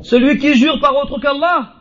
Celui 0.01 0.38
qui 0.38 0.55
jure 0.55 0.80
par 0.82 0.95
autre 0.95 1.19
qu'Allah, 1.19 1.73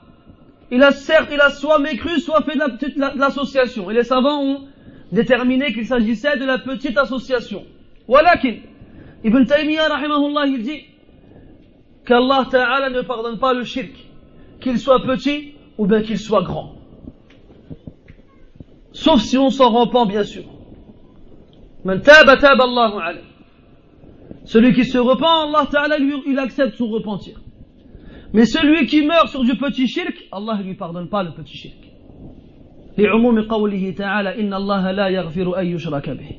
il 0.71 0.83
a 0.83 0.91
certes, 0.91 1.29
il 1.31 1.41
a 1.41 1.49
soit 1.49 1.79
mécru, 1.79 2.19
soit 2.19 2.41
fait 2.43 2.55
de 2.55 3.19
l'association. 3.19 3.89
Et 3.89 3.93
les 3.93 4.03
savants 4.03 4.43
ont 4.43 4.67
déterminé 5.11 5.73
qu'il 5.73 5.87
s'agissait 5.87 6.37
de 6.37 6.45
la 6.45 6.59
petite 6.59 6.97
association. 6.97 7.63
Walakin, 8.07 8.57
Ibn 9.23 9.45
Taymiyyah, 9.45 9.87
rahimahullah, 9.87 10.45
il 10.47 10.61
dit 10.61 10.85
qu'Allah 12.05 12.47
Ta'ala 12.49 12.89
ne 12.89 13.01
pardonne 13.01 13.39
pas 13.39 13.53
le 13.53 13.63
shirk, 13.63 13.91
qu'il 14.61 14.79
soit 14.79 15.01
petit 15.03 15.53
ou 15.77 15.87
bien 15.87 16.01
qu'il 16.01 16.19
soit 16.19 16.43
grand. 16.43 16.75
Sauf 18.91 19.21
si 19.21 19.37
on 19.37 19.49
s'en 19.49 19.69
repent, 19.69 20.07
bien 20.07 20.23
sûr. 20.23 20.43
Celui 24.45 24.73
qui 24.73 24.85
se 24.85 24.97
repent, 24.97 25.23
Allah 25.23 25.67
Ta'ala 25.71 25.97
lui, 25.97 26.13
il 26.27 26.37
accepte 26.37 26.75
son 26.75 26.89
repentir. 26.89 27.39
Mais 28.32 28.46
celui 28.46 28.86
qui 28.86 29.06
meurt 29.06 29.28
sur 29.28 29.44
du 29.44 29.56
petit 29.56 29.86
shirk, 29.86 30.14
Allah 30.32 30.56
ne 30.58 30.64
lui 30.64 30.74
pardonne 30.74 31.08
pas 31.08 31.22
le 31.22 31.30
petit 31.30 31.56
shirk. 31.56 31.84
لعموم 32.98 33.40
قوله 33.42 33.90
تعالى 33.90 34.40
إن 34.40 34.54
الله 34.54 34.90
لا 34.92 35.08
يغفر 35.08 35.60
أن 35.60 35.66
يشرك 35.66 36.10
به 36.10 36.30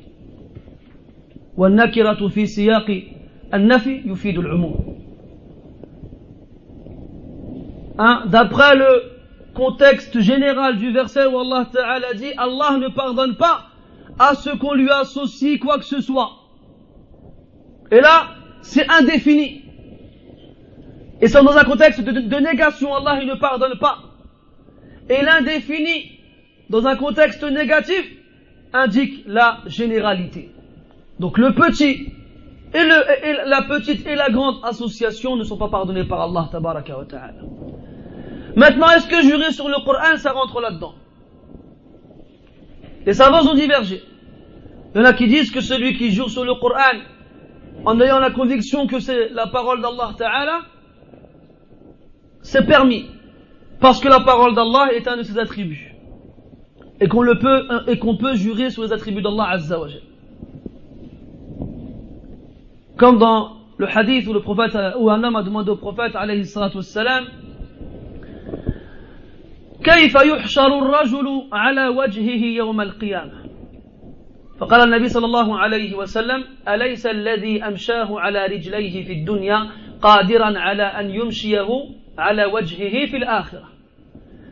والنكرة 1.56 2.28
في 2.28 2.46
سياق 2.46 3.02
النفي 3.54 4.02
يفيد 4.04 4.38
العموم 4.38 4.96
hein, 7.98 8.22
D'après 8.26 8.74
le 8.74 9.02
contexte 9.54 10.20
général 10.20 10.76
du 10.78 10.92
verset 10.92 11.26
où 11.26 11.38
Allah 11.38 11.68
Ta'ala 11.72 12.14
dit 12.14 12.32
Allah 12.36 12.78
ne 12.78 12.88
pardonne 12.88 13.36
pas 13.36 13.66
à 14.18 14.34
ce 14.34 14.50
qu'on 14.50 14.74
lui 14.74 14.90
associe 14.90 15.58
quoi 15.58 15.78
que 15.78 15.84
ce 15.84 16.00
soit. 16.00 16.30
Et 17.90 18.00
là, 18.00 18.28
c'est 18.62 18.88
indéfini. 18.90 19.59
Et 21.21 21.27
c'est 21.27 21.43
dans 21.43 21.55
un 21.55 21.63
contexte 21.63 22.01
de, 22.01 22.39
négation, 22.39 22.95
Allah 22.95 23.19
il 23.21 23.27
ne 23.27 23.35
pardonne 23.35 23.77
pas. 23.77 23.99
Et 25.09 25.21
l'indéfini, 25.21 26.19
dans 26.69 26.87
un 26.87 26.95
contexte 26.95 27.43
négatif, 27.43 28.03
indique 28.73 29.23
la 29.27 29.59
généralité. 29.67 30.51
Donc 31.19 31.37
le 31.37 31.53
petit 31.53 32.11
et, 32.73 32.83
la 33.45 33.61
petite 33.63 34.07
et 34.07 34.15
la 34.15 34.29
grande 34.29 34.55
association 34.63 35.35
ne 35.35 35.43
sont 35.43 35.57
pas 35.57 35.67
pardonnés 35.67 36.05
par 36.05 36.21
Allah 36.21 36.49
tabaraka 36.51 36.97
wa 36.97 37.05
ta'ala. 37.05 37.33
Maintenant, 38.55 38.89
est-ce 38.89 39.07
que 39.07 39.21
jurer 39.21 39.51
sur 39.51 39.67
le 39.67 39.83
Coran, 39.85 40.17
ça 40.17 40.31
rentre 40.31 40.59
là-dedans? 40.59 40.95
Les 43.05 43.13
savants 43.13 43.45
ont 43.47 43.55
divergé. 43.55 44.03
Il 44.93 44.99
y 44.99 45.01
en 45.01 45.05
a 45.05 45.13
qui 45.13 45.27
disent 45.27 45.51
que 45.51 45.61
celui 45.61 45.97
qui 45.97 46.11
jure 46.11 46.29
sur 46.29 46.43
le 46.43 46.55
Coran 46.55 46.99
en 47.85 47.99
ayant 47.99 48.19
la 48.19 48.31
conviction 48.31 48.87
que 48.87 48.99
c'est 48.99 49.29
la 49.29 49.47
parole 49.47 49.81
d'Allah 49.81 50.13
Ta'ala, 50.17 50.61
c'est 52.42 52.66
permis. 52.66 53.06
Parce 53.80 54.00
que 54.00 54.08
la 54.08 54.20
parole 54.20 54.54
d'Allah 54.54 54.94
est 54.94 55.06
un 55.08 55.16
de 55.16 55.22
ses 55.22 55.38
attributs. 55.38 55.94
Et 57.00 57.08
qu'on 57.08 57.22
le 57.22 57.38
peut, 57.38 57.68
et 57.88 57.98
qu'on 57.98 58.16
peut 58.16 58.34
jurer 58.34 58.70
sur 58.70 58.82
les 58.82 58.92
attributs 58.92 59.22
d'Allah 59.22 59.48
Azza 59.50 59.78
wa 59.78 59.88
Comme 62.96 63.18
dans 63.18 63.56
le 63.76 63.86
hadith 63.86 64.26
où 64.26 64.32
le 64.32 64.40
prophète, 64.40 64.76
où 64.98 65.10
un 65.10 65.22
homme 65.22 65.36
a 65.36 65.42
demandé 65.42 65.70
au 65.70 65.76
prophète, 65.76 66.16
alayhi 66.16 66.46
salatu 66.46 66.78
wassalam, 66.78 67.24
كيف 69.86 70.14
يحشر 70.14 70.78
الرجل 70.78 71.48
على 71.52 71.88
وجهه 71.88 72.44
يوم 72.44 72.80
القيامة 72.80 73.32
فقال 74.58 74.80
النبي 74.80 75.08
صلى 75.08 75.26
الله 75.26 75.58
عليه 75.58 75.94
وسلم 75.94 76.44
أليس 76.68 77.06
الذي 77.06 77.64
أمشاه 77.64 78.20
على 78.20 78.46
رجليه 78.46 79.04
في 79.04 79.12
الدنيا 79.12 79.70
قادرا 80.02 80.58
على 80.58 80.82
أن 80.82 81.10
يمشيه 81.10 81.68
على 82.18 82.44
وجهه 82.44 83.06
في 83.06 83.16
الآخرة 83.16 83.68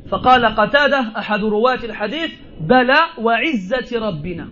فقال 0.08 0.46
قتاده 0.46 1.12
أحد 1.18 1.44
رواة 1.44 1.84
الحديث 1.84 2.30
بلى 2.60 2.98
وعزة 3.18 3.98
ربنا 3.98 4.48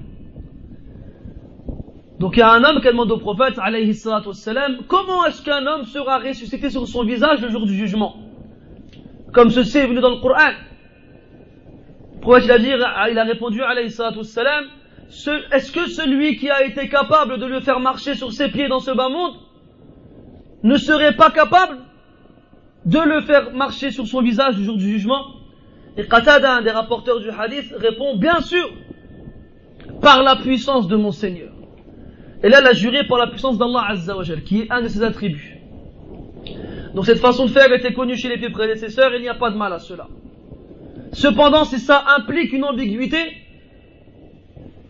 Donc 2.18 2.36
il 2.36 2.38
y 2.38 2.42
a 2.42 2.53
un 2.53 2.62
homme 2.62 2.80
qui 2.80 2.86
demande 2.86 3.11
au 3.11 3.18
prophète, 3.18 3.59
alayhi 3.59 3.94
salatu 3.94 4.28
wassalam, 4.28 4.82
comment 4.86 5.24
est-ce 5.26 5.42
qu'un 5.42 5.66
homme 5.66 5.82
sera 5.82 6.18
ressuscité 6.18 6.70
sur 6.70 6.86
son 6.86 7.03
visage 7.03 7.40
le 7.40 7.48
jour 7.48 7.66
du 7.66 7.74
jugement 7.74 8.14
Comme 9.32 9.50
ceci 9.50 9.78
est 9.78 9.86
venu 9.88 10.00
dans 10.00 10.11
le 10.11 10.20
Coran. 10.20 10.53
Le 12.14 12.20
prophète 12.20 12.44
il 12.44 12.53
a, 12.53 12.59
dit, 12.59 12.70
il 13.11 13.18
a 13.18 13.24
répondu, 13.24 13.61
alayhi 13.61 13.90
salatu 13.90 14.18
wassalam, 14.18 14.66
est-ce 15.09 15.72
que 15.72 15.88
celui 15.88 16.36
qui 16.36 16.48
a 16.48 16.64
été 16.64 16.88
capable 16.88 17.38
de 17.38 17.46
le 17.46 17.59
faire 17.59 17.80
marcher 17.80 18.14
sur 18.14 18.32
ses 18.32 18.48
pieds 18.48 18.68
dans 18.68 18.78
ce 18.78 18.92
bas 18.92 19.09
monde 19.09 19.34
ne 20.62 20.76
serait 20.76 21.16
pas 21.16 21.30
capable 21.30 21.78
de 22.88 22.99
le 22.99 23.21
faire 23.21 23.53
marcher 23.53 23.91
sur 23.91 24.07
son 24.07 24.21
visage 24.21 24.57
le 24.57 24.63
jour 24.63 24.77
du 24.77 24.89
jugement 24.89 25.25
Et 25.97 26.07
Qatada, 26.07 26.57
un 26.57 26.61
des 26.61 26.71
rapporteurs 26.71 27.19
du 27.19 27.29
hadith, 27.29 27.73
répond 27.77 28.15
bien 28.15 28.39
sûr, 28.39 28.69
par 30.01 30.23
la 30.23 30.38
puissance 30.38 30.88
de 30.88 30.95
mon 30.95 31.11
Seigneur. 31.11 31.51
Et 32.43 32.49
là, 32.49 32.59
elle 32.61 32.67
a 32.67 32.73
juré 32.73 33.05
par 33.05 33.17
la 33.17 33.27
puissance 33.27 33.57
d'Allah 33.57 33.83
Azzawajal, 33.89 34.43
qui 34.43 34.61
est 34.61 34.71
un 34.71 34.81
de 34.81 34.88
ses 34.88 35.03
attributs. 35.03 35.57
Donc 36.93 37.05
cette 37.05 37.19
façon 37.19 37.45
de 37.45 37.51
faire 37.51 37.71
était 37.73 37.93
connue 37.93 38.15
chez 38.15 38.29
les 38.29 38.49
prédécesseurs, 38.49 39.13
il 39.15 39.21
n'y 39.21 39.29
a 39.29 39.35
pas 39.35 39.49
de 39.49 39.57
mal 39.57 39.73
à 39.73 39.79
cela. 39.79 40.07
Cependant, 41.11 41.65
si 41.65 41.79
ça 41.79 42.05
implique 42.17 42.53
une 42.53 42.63
ambiguïté, 42.63 43.17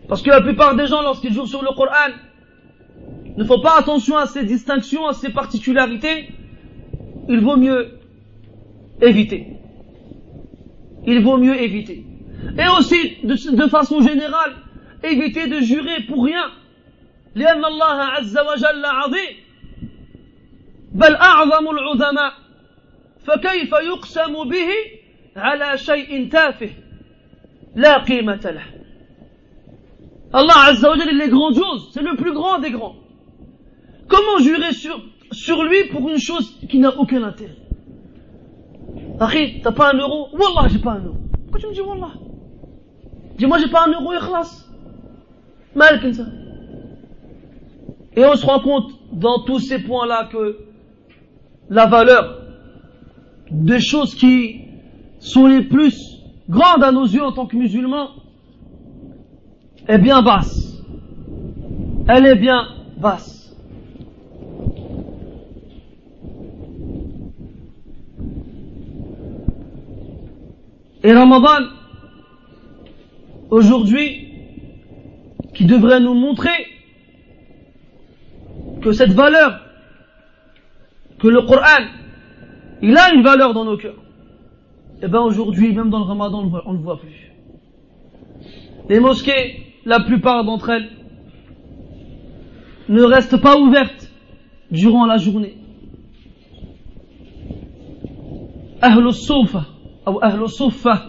parce 0.08 0.22
que 0.22 0.30
la 0.30 0.40
plupart 0.40 0.76
des 0.76 0.86
gens, 0.86 1.02
lorsqu'ils 1.02 1.32
jouent 1.32 1.46
sur 1.46 1.62
le 1.62 1.74
Coran, 1.74 2.14
ne 3.36 3.44
font 3.44 3.60
pas 3.60 3.76
attention 3.76 4.16
à 4.16 4.26
ces 4.26 4.44
distinctions, 4.44 5.06
à 5.06 5.14
ces 5.14 5.30
particularités, 5.30 6.28
il 7.29 7.39
vaut 7.39 7.57
mieux 7.57 7.99
éviter. 9.01 9.47
Il 11.05 11.21
vaut 11.23 11.37
mieux 11.37 11.61
éviter. 11.61 12.05
Et 12.57 12.67
aussi, 12.77 13.17
de, 13.23 13.67
façon 13.67 14.01
générale, 14.01 14.53
éviter 15.03 15.47
de 15.47 15.59
jurer 15.61 16.03
pour 16.07 16.23
rien. 16.25 16.51
لأن 17.35 17.65
الله 17.65 18.01
عز 18.03 18.37
وجل 18.37 18.85
عظيم 18.85 19.35
بل 20.93 21.15
أعظم 21.15 21.69
العظماء 21.69 22.33
فكيف 23.25 23.71
يقسم 23.71 24.33
به 24.43 24.69
على 25.35 25.77
شيء 25.77 26.29
تافه 26.29 26.69
لا 27.75 27.97
قيمة 27.97 28.41
له 28.45 28.83
Allah 30.33 30.69
Azza 30.69 30.89
wa 30.89 30.95
il 30.97 31.21
est 31.21 31.29
grandiose, 31.29 31.91
c'est 31.93 32.01
le 32.01 32.15
plus 32.15 32.33
grand 32.33 32.57
des 32.57 32.71
grands. 32.71 32.95
Comment 34.07 34.39
jurer 34.39 34.73
sur, 34.73 34.99
sur 35.38 35.62
lui 35.62 35.84
pour 35.92 36.08
une 36.08 36.18
chose 36.18 36.58
qui 36.68 36.78
n'a 36.78 36.96
aucun 36.98 37.22
intérêt 37.22 37.56
Akhi, 39.20 39.60
t'as 39.62 39.72
pas 39.72 39.92
un 39.92 39.98
euro 39.98 40.28
Wallah, 40.32 40.68
j'ai 40.68 40.78
pas 40.78 40.92
un 40.92 41.04
euro. 41.04 41.16
Pourquoi 41.42 41.60
tu 41.60 41.66
me 41.66 41.74
dis 41.74 41.80
Wallah? 41.80 42.12
Dis-moi, 43.36 43.58
j'ai 43.58 43.70
pas 43.70 43.84
un 43.86 43.92
euro, 43.92 44.12
ikhlas. 44.12 44.66
Mal 45.74 46.00
comme 46.00 46.12
ça. 46.12 46.26
Et 48.16 48.24
on 48.24 48.34
se 48.34 48.46
rend 48.46 48.60
compte 48.60 48.92
dans 49.12 49.44
tous 49.44 49.60
ces 49.60 49.80
points-là 49.80 50.28
que 50.32 50.58
la 51.68 51.86
valeur 51.86 52.42
des 53.50 53.80
choses 53.80 54.14
qui 54.14 54.60
sont 55.20 55.46
les 55.46 55.62
plus 55.62 55.96
grandes 56.48 56.82
à 56.82 56.90
nos 56.90 57.06
yeux 57.06 57.22
en 57.22 57.32
tant 57.32 57.46
que 57.46 57.56
musulmans 57.56 58.10
est 59.86 59.98
bien 59.98 60.22
basse. 60.22 60.82
Elle 62.08 62.26
est 62.26 62.36
bien 62.36 62.66
basse. 62.96 63.37
Et 71.08 71.12
Ramadan, 71.14 71.70
aujourd'hui, 73.48 74.28
qui 75.54 75.64
devrait 75.64 76.00
nous 76.00 76.12
montrer 76.12 76.66
que 78.82 78.92
cette 78.92 79.12
valeur, 79.12 79.58
que 81.18 81.28
le 81.28 81.40
Coran, 81.46 81.86
il 82.82 82.94
a 82.94 83.14
une 83.14 83.22
valeur 83.22 83.54
dans 83.54 83.64
nos 83.64 83.78
cœurs. 83.78 84.02
Et 85.00 85.04
eh 85.04 85.08
bien 85.08 85.22
aujourd'hui, 85.22 85.72
même 85.72 85.88
dans 85.88 86.00
le 86.00 86.04
Ramadan, 86.04 86.40
on 86.66 86.72
ne 86.74 86.76
le 86.76 86.84
voit 86.84 87.00
plus. 87.00 87.32
les 88.90 89.00
mosquées, 89.00 89.62
la 89.86 90.00
plupart 90.00 90.44
d'entre 90.44 90.68
elles, 90.68 90.90
ne 92.90 93.02
restent 93.02 93.40
pas 93.40 93.56
ouvertes 93.58 94.12
durant 94.70 95.06
la 95.06 95.16
journée. 95.16 95.56
Ahlus 98.82 99.14
Soufa, 99.14 99.64
ou 100.10 100.18
Ahlus 100.22 100.48
Soufa, 100.48 101.06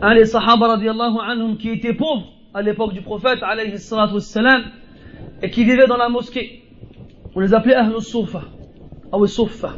hein, 0.00 0.14
les 0.14 0.26
Sahaba 0.26 0.68
radiallahu 0.68 1.18
anhum 1.26 1.56
qui 1.56 1.70
étaient 1.70 1.94
pauvres 1.94 2.26
à 2.54 2.62
l'époque 2.62 2.92
du 2.92 3.02
prophète 3.02 3.38
alayhi 3.42 3.72
wassalam, 3.72 4.62
et 5.42 5.50
qui 5.50 5.64
vivaient 5.64 5.86
dans 5.86 5.96
la 5.96 6.08
mosquée. 6.08 6.62
On 7.34 7.40
les 7.40 7.54
appelait 7.54 7.74
Ahlus 7.74 8.02
Soufa, 8.02 8.42
ou 9.12 9.26
Soufa. 9.26 9.74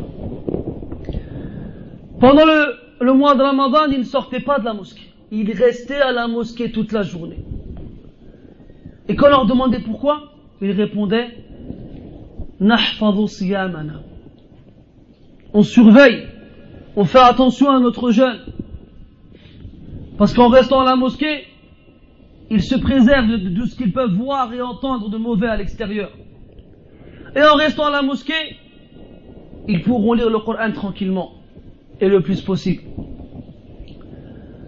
Pendant 2.20 2.44
le, 2.44 2.74
le 3.00 3.12
mois 3.12 3.34
de 3.34 3.42
Ramadan, 3.42 3.86
ils 3.90 3.98
ne 3.98 4.04
sortaient 4.04 4.40
pas 4.40 4.58
de 4.58 4.64
la 4.64 4.74
mosquée. 4.74 5.10
Ils 5.30 5.52
restaient 5.52 6.00
à 6.00 6.12
la 6.12 6.26
mosquée 6.28 6.70
toute 6.70 6.92
la 6.92 7.02
journée. 7.02 7.44
Et 9.08 9.16
quand 9.16 9.26
on 9.26 9.30
leur 9.30 9.46
demandait 9.46 9.80
pourquoi, 9.80 10.32
ils 10.60 10.70
répondaient 10.70 11.28
On 15.52 15.62
surveille, 15.62 16.28
on 16.96 17.04
fait 17.04 17.18
attention 17.18 17.70
à 17.70 17.80
notre 17.80 18.10
jeûne. 18.10 18.40
Parce 20.16 20.32
qu'en 20.32 20.48
restant 20.48 20.80
à 20.80 20.84
la 20.84 20.96
mosquée, 20.96 21.44
ils 22.50 22.62
se 22.62 22.76
préservent 22.76 23.26
de 23.26 23.54
tout 23.54 23.66
ce 23.66 23.76
qu'ils 23.76 23.92
peuvent 23.92 24.14
voir 24.14 24.52
et 24.52 24.62
entendre 24.62 25.08
de 25.08 25.16
mauvais 25.16 25.48
à 25.48 25.56
l'extérieur. 25.56 26.10
Et 27.34 27.42
en 27.42 27.56
restant 27.56 27.86
à 27.86 27.90
la 27.90 28.02
mosquée, 28.02 28.58
ils 29.66 29.82
pourront 29.82 30.12
lire 30.12 30.30
le 30.30 30.38
Coran 30.38 30.70
tranquillement 30.72 31.32
et 32.00 32.08
le 32.08 32.20
plus 32.22 32.40
possible. 32.42 32.82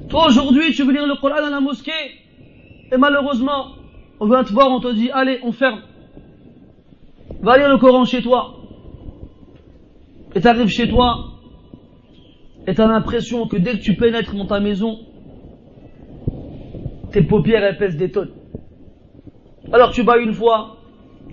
Toi 0.09 0.27
aujourd'hui, 0.29 0.73
tu 0.73 0.83
veux 0.83 0.93
lire 0.93 1.07
le 1.07 1.21
Coran 1.21 1.41
dans 1.41 1.51
la 1.51 1.61
mosquée, 1.61 1.93
et 2.93 2.97
malheureusement, 2.97 3.75
on 4.19 4.27
vient 4.27 4.43
te 4.43 4.53
voir, 4.53 4.69
on 4.71 4.81
te 4.81 4.93
dit, 4.93 5.11
allez, 5.11 5.39
on 5.45 5.53
ferme. 5.53 5.83
Va 7.43 7.59
lire 7.59 7.69
le 7.69 7.79
Coran 7.79 8.05
chez 8.05 8.23
toi. 8.23 8.55
Et 10.35 10.41
tu 10.41 10.49
arrives 10.49 10.69
chez 10.69 10.89
toi, 10.89 11.36
et 12.67 12.75
tu 12.75 12.81
as 12.81 12.87
l'impression 12.87 13.47
que 13.47 13.57
dès 13.57 13.73
que 13.73 13.83
tu 13.83 13.95
pénètres 13.95 14.35
dans 14.35 14.47
ta 14.47 14.61
maison, 14.61 14.99
tes 17.13 17.23
paupières 17.23 17.77
pèsent 17.79 17.97
des 17.97 18.11
tonnes. 18.11 18.33
Alors 19.73 19.93
tu 19.93 20.03
bailles 20.03 20.25
une 20.25 20.35
fois, 20.35 20.77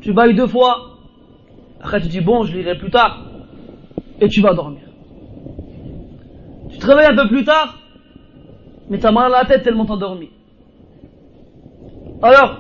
tu 0.02 0.14
bailles 0.14 0.36
deux 0.36 0.48
fois, 0.48 0.98
après 1.82 2.02
tu 2.02 2.08
dis 2.08 2.22
bon, 2.22 2.44
je 2.44 2.56
lirai 2.56 2.78
plus 2.78 2.92
tard, 2.92 3.26
et 4.20 4.28
tu 4.28 4.42
vas 4.42 4.54
dormir. 4.54 4.84
Tu 6.70 6.78
te 6.78 6.86
réveilles 6.86 7.12
un 7.12 7.16
peu 7.16 7.28
plus 7.28 7.44
tard, 7.44 7.80
mais 8.90 9.00
t'as 9.00 9.12
mal 9.12 9.34
à 9.34 9.42
la 9.42 9.46
tête 9.46 9.64
tellement 9.64 9.86
t'as 9.86 9.98
dormi. 9.98 10.30
Alors, 12.22 12.58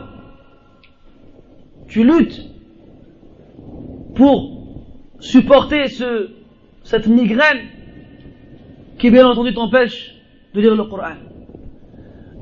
tu 1.87 2.03
luttes 2.03 2.41
pour 4.15 4.51
supporter 5.19 5.87
ce, 5.87 6.31
cette 6.83 7.07
migraine 7.07 7.69
qui 9.02 9.10
bien 9.10 9.26
entendu 9.26 9.54
t'empêche 9.54 10.14
de 10.54 10.60
lire 10.60 10.74
le 10.74 10.84
Coran. 10.84 11.16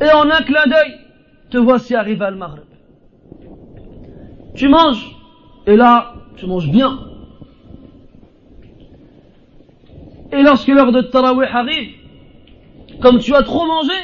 Et 0.00 0.10
en 0.10 0.30
un 0.30 0.42
clin 0.42 0.66
d'œil, 0.66 0.94
te 1.50 1.58
voici 1.58 1.94
arrivé 1.94 2.24
à 2.24 2.30
Maghreb. 2.30 2.64
Tu 4.54 4.68
manges, 4.68 5.06
et 5.66 5.76
là, 5.76 6.14
tu 6.36 6.46
manges 6.46 6.70
bien. 6.70 6.98
Et 10.32 10.42
lorsque 10.42 10.68
l'heure 10.68 10.92
de 10.92 11.02
Tarawih 11.02 11.46
arrive, 11.46 11.94
comme 13.00 13.18
tu 13.18 13.34
as 13.34 13.42
trop 13.42 13.66
mangé, 13.66 13.94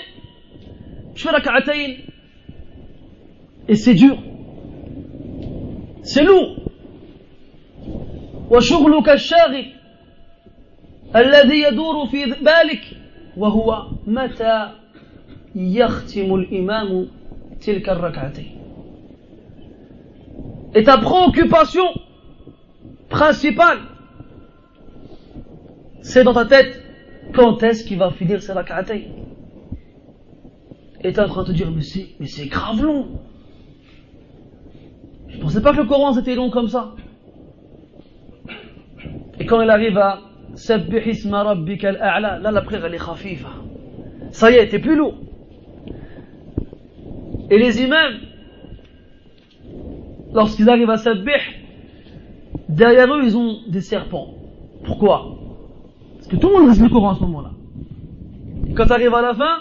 tu 1.15 1.27
fais 1.27 1.33
la 1.33 1.41
ka'atayn. 1.41 1.95
Et 3.69 3.75
c'est 3.75 3.95
dur. 3.95 4.17
C'est 6.03 6.25
lourd. 6.25 6.57
وشغلك 8.53 9.09
الشاغل 9.09 9.67
الذي 11.17 11.63
يدور 11.63 12.07
في 12.07 12.25
بالك 12.25 12.85
وهو 13.37 13.87
متى 14.07 14.69
يختم 15.55 16.35
الإمام 16.35 17.09
تلك 17.61 17.89
الركعتين 17.89 18.59
Et 20.75 20.85
ta 20.85 20.97
préoccupation 20.97 21.85
principale, 23.11 23.81
c'est 26.01 26.25
dans 26.25 26.33
ta 26.33 26.47
tête 26.47 26.83
quand 27.35 27.63
est-ce 27.63 27.85
qu'il 27.85 27.99
va 27.99 28.11
finir 28.11 28.43
ses 28.43 28.53
rak'atayn 28.53 29.03
Et 31.05 31.13
tu 31.13 31.19
es 31.19 31.21
en 31.21 31.29
train 31.29 31.43
de 31.43 31.49
te 31.49 31.53
dire, 31.53 31.71
mais 31.71 31.83
c'est, 31.83 32.07
mais 32.19 32.27
c'est 32.27 32.47
grave 32.47 32.83
long. 32.83 33.21
Je 35.29 35.39
pensais 35.39 35.61
pas 35.61 35.73
que 35.73 35.79
le 35.79 35.85
Coran 35.85 36.15
c'était 36.15 36.35
long 36.35 36.51
comme 36.51 36.69
ça. 36.69 36.95
Et 39.39 39.45
quand 39.45 39.61
il 39.61 39.69
arrive 39.69 39.99
à 39.99 40.21
Sabbih 40.58 41.08
isma 41.08 41.44
là 41.44 42.52
la 42.52 42.62
prière 42.62 42.86
elle 42.86 42.96
est 42.96 42.98
khafifa. 42.98 43.50
Ça 44.32 44.50
y 44.50 44.56
est, 44.56 44.70
t'es 44.70 44.80
plus 44.80 44.96
lourd. 44.96 45.14
Et 47.52 47.60
les 47.60 47.80
imams, 47.82 48.18
lorsqu'ils 50.34 50.68
arrivent 50.68 50.90
à 50.90 50.98
Sabbih, 50.98 51.44
derrière 52.68 53.14
eux 53.14 53.22
ils 53.24 53.38
ont 53.38 53.60
des 53.68 53.82
serpents. 53.82 54.34
Pourquoi? 54.84 55.38
Parce 56.16 56.28
que 56.28 56.36
tout 56.38 56.48
le 56.48 56.54
monde 56.56 56.70
reste 56.70 56.82
le 56.82 56.90
Coran 56.90 57.12
à 57.12 57.16
ce 57.16 57.22
moment-là. 57.22 57.52
Et 58.68 58.74
quand 58.74 58.86
tu 58.86 58.94
arrives 58.94 59.14
à 59.14 59.22
la 59.22 59.36
fin, 59.36 59.60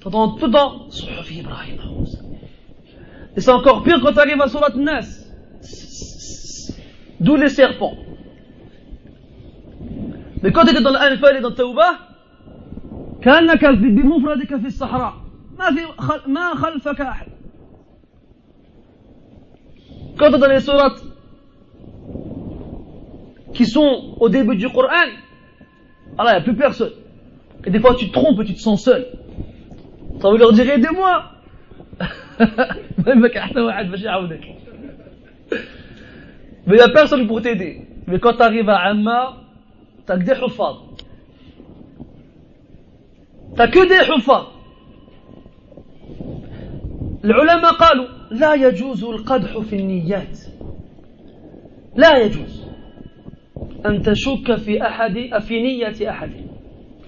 tu 0.00 0.06
entends 0.06 0.36
tout 0.36 0.46
Ibrahim. 0.46 1.76
Et 3.36 3.40
c'est 3.40 3.50
encore 3.50 3.82
pire 3.82 3.98
quand 4.00 4.12
tu 4.12 4.20
arrives 4.20 4.40
à 4.40 4.46
Surat 4.46 4.70
Nas. 4.76 5.00
D'où 7.18 7.34
les 7.34 7.48
serpents. 7.48 7.96
L'Anfal 10.42 11.36
et 11.36 11.40
dans 11.40 11.52
Tawbah, 11.52 12.10
كأنك 13.22 13.64
بمفردك 13.64 14.56
في 14.56 14.66
الصحراء 14.66 15.14
ما 15.58 15.66
في 15.70 15.80
ما 16.26 16.54
خلفك 16.54 17.00
أحد 17.00 17.26
es 20.20 20.30
dans 20.38 20.48
les 20.48 20.60
sourates 20.60 21.02
qui 23.54 23.64
sont 23.64 24.16
au 24.20 24.28
début 24.28 24.56
du 24.56 24.68
Coran 24.68 25.08
alors 26.18 26.32
il 26.32 26.36
n'y 26.36 26.40
a 26.40 26.40
plus 26.42 26.56
personne 26.56 26.92
et 27.64 27.70
des 27.70 27.80
fois 27.80 27.94
tu 27.94 28.08
te 28.08 28.12
trompes 28.12 28.38
et 28.40 28.44
tu 28.44 28.52
te 28.52 28.58
sens 28.58 28.84
seul 28.84 29.06
ça 30.20 30.30
veut 30.30 30.36
leur 30.36 30.52
dire 30.52 30.68
aidez-moi 30.68 31.24
mais 33.06 33.14
il 36.66 36.72
n'y 36.74 36.80
a 36.80 36.88
personne 36.90 37.26
pour 37.26 37.40
t'aider 37.40 37.86
mais 38.06 38.18
quand 38.18 38.34
tu 38.34 38.42
arrives 38.42 38.68
à 38.68 38.76
Amma 38.90 39.39
t'as 40.06 40.16
que 40.18 40.24
des 40.24 40.32
huffaz 40.32 40.76
t'as 43.56 43.68
que 43.68 43.88
des 43.88 44.00
العلماء 47.24 47.72
قالوا 47.72 48.06
لا 48.30 48.54
يجوز 48.54 49.04
القدح 49.04 49.58
في 49.58 49.76
النيات. 49.76 50.38
لا 51.96 52.18
يجوز 52.18 52.66
أن 53.86 54.02
تشك 54.02 54.56
في 54.56 54.82
أحد 54.82 55.38
في 55.40 55.62
نية 55.62 56.10
أحد. 56.10 56.30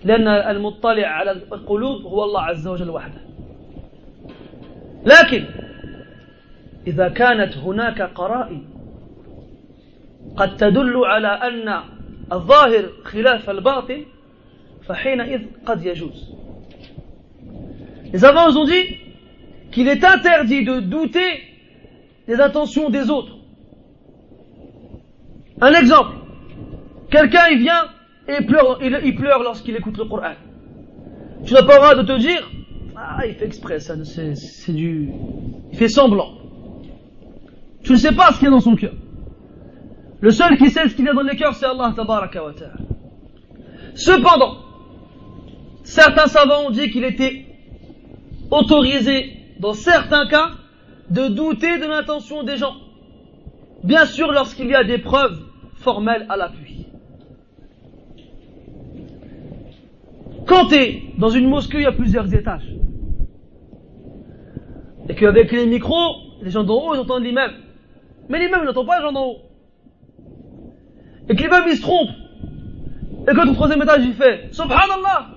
لأن 0.04 0.28
المطلع 0.28 1.06
على 1.06 1.30
القلوب 1.30 2.02
هو 2.02 2.24
الله 2.24 2.40
عز 2.40 2.68
وجل 2.68 2.90
وحده. 2.90 3.20
لكن 5.06 5.44
إذا 6.86 7.08
كانت 7.08 7.56
هناك 7.56 8.02
قرائن 8.02 8.64
قد 10.36 10.56
تدل 10.56 10.96
على 11.04 11.28
أن 11.28 11.82
الظاهر 12.31 12.89
خلاف 13.03 13.49
الباطن 13.49 14.05
فحينئذ 14.87 15.41
قد 15.65 15.85
يجوز 15.85 16.37
Les 18.13 18.19
savants 18.19 18.55
ont 18.55 18.63
dit 18.65 18.85
qu'il 19.71 19.87
est 19.89 20.03
interdit 20.03 20.63
de 20.63 20.79
douter 20.79 21.41
des 22.27 22.39
intentions 22.39 22.89
des 22.89 23.09
autres. 23.09 23.35
Un 25.59 25.73
exemple. 25.73 26.15
Quelqu'un, 27.09 27.47
il 27.51 27.59
vient 27.59 27.83
et 28.29 28.35
il 28.39 28.45
pleure, 28.45 28.79
il, 28.81 28.97
il 29.03 29.15
pleure 29.15 29.43
lorsqu'il 29.43 29.75
écoute 29.75 29.97
le 29.97 30.05
Coran. 30.05 30.35
Tu 31.45 31.53
n'as 31.53 31.63
pas 31.63 31.73
le 31.73 31.79
droit 31.79 31.95
de 31.95 32.03
te 32.03 32.17
dire, 32.17 32.49
ah, 32.95 33.25
il 33.25 33.35
fait 33.35 33.45
exprès, 33.45 33.79
ça, 33.79 33.95
c'est, 34.03 34.35
c'est 34.35 34.73
du, 34.73 35.09
il 35.71 35.77
fait 35.77 35.87
semblant. 35.87 36.33
Tu 37.83 37.91
ne 37.93 37.97
sais 37.97 38.13
pas 38.13 38.31
ce 38.31 38.39
qu'il 38.39 38.45
y 38.45 38.47
a 38.47 38.51
dans 38.51 38.59
son 38.59 38.75
cœur. 38.75 38.93
Le 40.22 40.30
seul 40.30 40.56
qui 40.56 40.70
sait 40.70 40.88
ce 40.88 40.94
qu'il 40.94 41.04
y 41.04 41.08
a 41.08 41.14
dans 41.14 41.22
le 41.22 41.34
cœur, 41.34 41.52
c'est 41.54 41.66
Allah 41.66 41.92
tabaraka 41.96 42.44
wa. 42.44 42.52
Cependant, 43.96 44.56
certains 45.82 46.28
savants 46.28 46.68
ont 46.68 46.70
dit 46.70 46.90
qu'il 46.90 47.04
était 47.04 47.44
autorisé, 48.52 49.32
dans 49.58 49.72
certains 49.72 50.28
cas, 50.28 50.52
de 51.10 51.26
douter 51.26 51.78
de 51.78 51.86
l'intention 51.86 52.44
des 52.44 52.56
gens. 52.56 52.76
Bien 53.82 54.06
sûr, 54.06 54.30
lorsqu'il 54.30 54.68
y 54.68 54.76
a 54.76 54.84
des 54.84 54.98
preuves 54.98 55.42
formelles 55.74 56.24
à 56.28 56.36
l'appui. 56.36 56.86
Quand 60.46 60.66
tu 60.66 60.76
es 60.76 61.02
dans 61.18 61.30
une 61.30 61.48
mosquée, 61.48 61.78
il 61.78 61.82
y 61.82 61.86
a 61.86 61.92
plusieurs 61.92 62.32
étages. 62.32 62.68
et 65.08 65.16
qu'avec 65.16 65.50
les 65.50 65.66
micros, 65.66 66.14
les 66.42 66.50
gens 66.50 66.62
d'en 66.62 66.74
haut 66.74 66.94
ils 66.94 67.00
entendent 67.00 67.24
l'imam. 67.24 67.50
Mais 68.28 68.38
l'imam 68.38 68.64
n'entend 68.64 68.84
pas 68.84 68.98
les 68.98 69.02
gens 69.02 69.12
d'en 69.12 69.26
haut. 69.26 69.51
Et 71.28 71.36
que 71.36 71.42
l'imam 71.42 71.64
il 71.68 71.76
se 71.76 71.82
trompe. 71.82 72.10
Et 73.28 73.34
quand 73.34 73.48
au 73.48 73.54
troisième 73.54 73.82
étage 73.82 74.04
il 74.04 74.14
fait 74.14 74.48
Subhanallah 74.52 75.28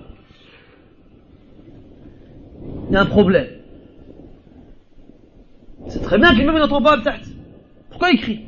Il 2.88 2.94
y 2.94 2.96
a 2.96 3.02
un 3.02 3.06
problème. 3.06 3.46
C'est 5.88 6.02
très 6.02 6.18
bien 6.18 6.32
que 6.32 6.38
l'imam 6.38 6.58
n'entend 6.58 6.82
pas 6.82 6.98
peut-être. 6.98 7.28
Pourquoi 7.90 8.10
il 8.10 8.20
crie? 8.20 8.40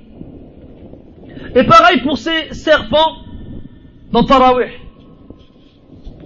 Et 1.54 1.64
pareil 1.64 2.02
pour 2.02 2.18
ces 2.18 2.52
serpents 2.52 3.16
dans 4.12 4.24
Tarawih. 4.24 4.72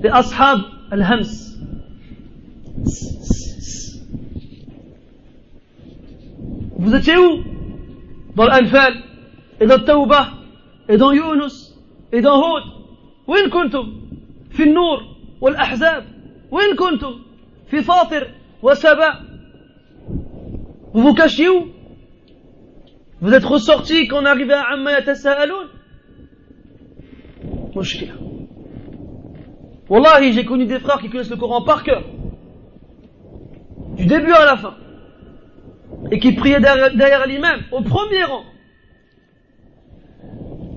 Les 0.02 0.08
ashab 0.08 0.60
al-hams. 0.90 1.24
Vous 6.78 6.94
étiez 6.96 7.16
où? 7.16 7.44
Dans 8.34 8.46
l'Anfal, 8.46 8.94
et 9.60 9.66
dans 9.66 9.78
Tawbah, 9.78 10.30
et 10.91 10.97
dans 10.97 11.11
Yunus, 11.11 11.75
et 12.11 12.21
dans 12.21 12.39
Hud. 12.41 12.63
وين 13.27 13.49
كنتم؟ 13.49 13.93
في 14.51 14.63
النور 14.63 15.03
والأحزاب 15.41 16.05
وين 16.51 16.75
كنتم؟ 16.75 17.19
في 17.67 17.81
فاطر 17.81 18.27
وسبا 18.63 19.27
Vous 20.93 21.01
vous 21.01 21.13
cachiez 21.13 21.49
où 21.49 21.67
Vous 23.21 23.33
êtes 23.33 23.43
ressortis 23.43 24.07
quand 24.07 24.21
on 24.21 24.25
arrivait 24.25 24.53
à 24.53 24.63
Amma 24.73 24.91
Yatasa'aloun 24.93 25.67
Mushkila. 27.75 28.13
Wallahi, 29.89 30.33
j'ai 30.33 30.45
connu 30.45 30.65
des 30.65 30.79
frères 30.79 30.99
qui 30.99 31.09
connaissent 31.09 31.29
le 31.29 31.37
Coran 31.37 31.61
par 31.63 31.83
cœur. 31.83 32.03
Du 33.95 34.05
début 34.05 34.31
à 34.31 34.45
la 34.45 34.57
fin 34.57 34.75
et 36.11 36.19
qui 36.19 36.33
priaient 36.33 36.59
derrière, 36.59 37.27
l'imam, 37.27 37.61
au 37.71 37.81
premier 37.81 38.23
rang. 38.23 38.43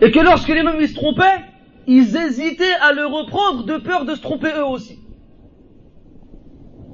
Et 0.02 0.12
que 0.12 0.20
lorsque 0.20 0.50
l'imam 0.50 0.86
se 0.86 0.94
trompait, 0.94 1.42
ils 1.88 2.16
hésitaient 2.16 2.76
à 2.82 2.92
le 2.92 3.06
reprendre 3.06 3.66
de 3.66 3.78
peur 3.78 4.06
de 4.06 4.16
se 4.16 4.22
tromper 4.22 4.50
eux 4.58 4.66
aussi. 4.66 5.00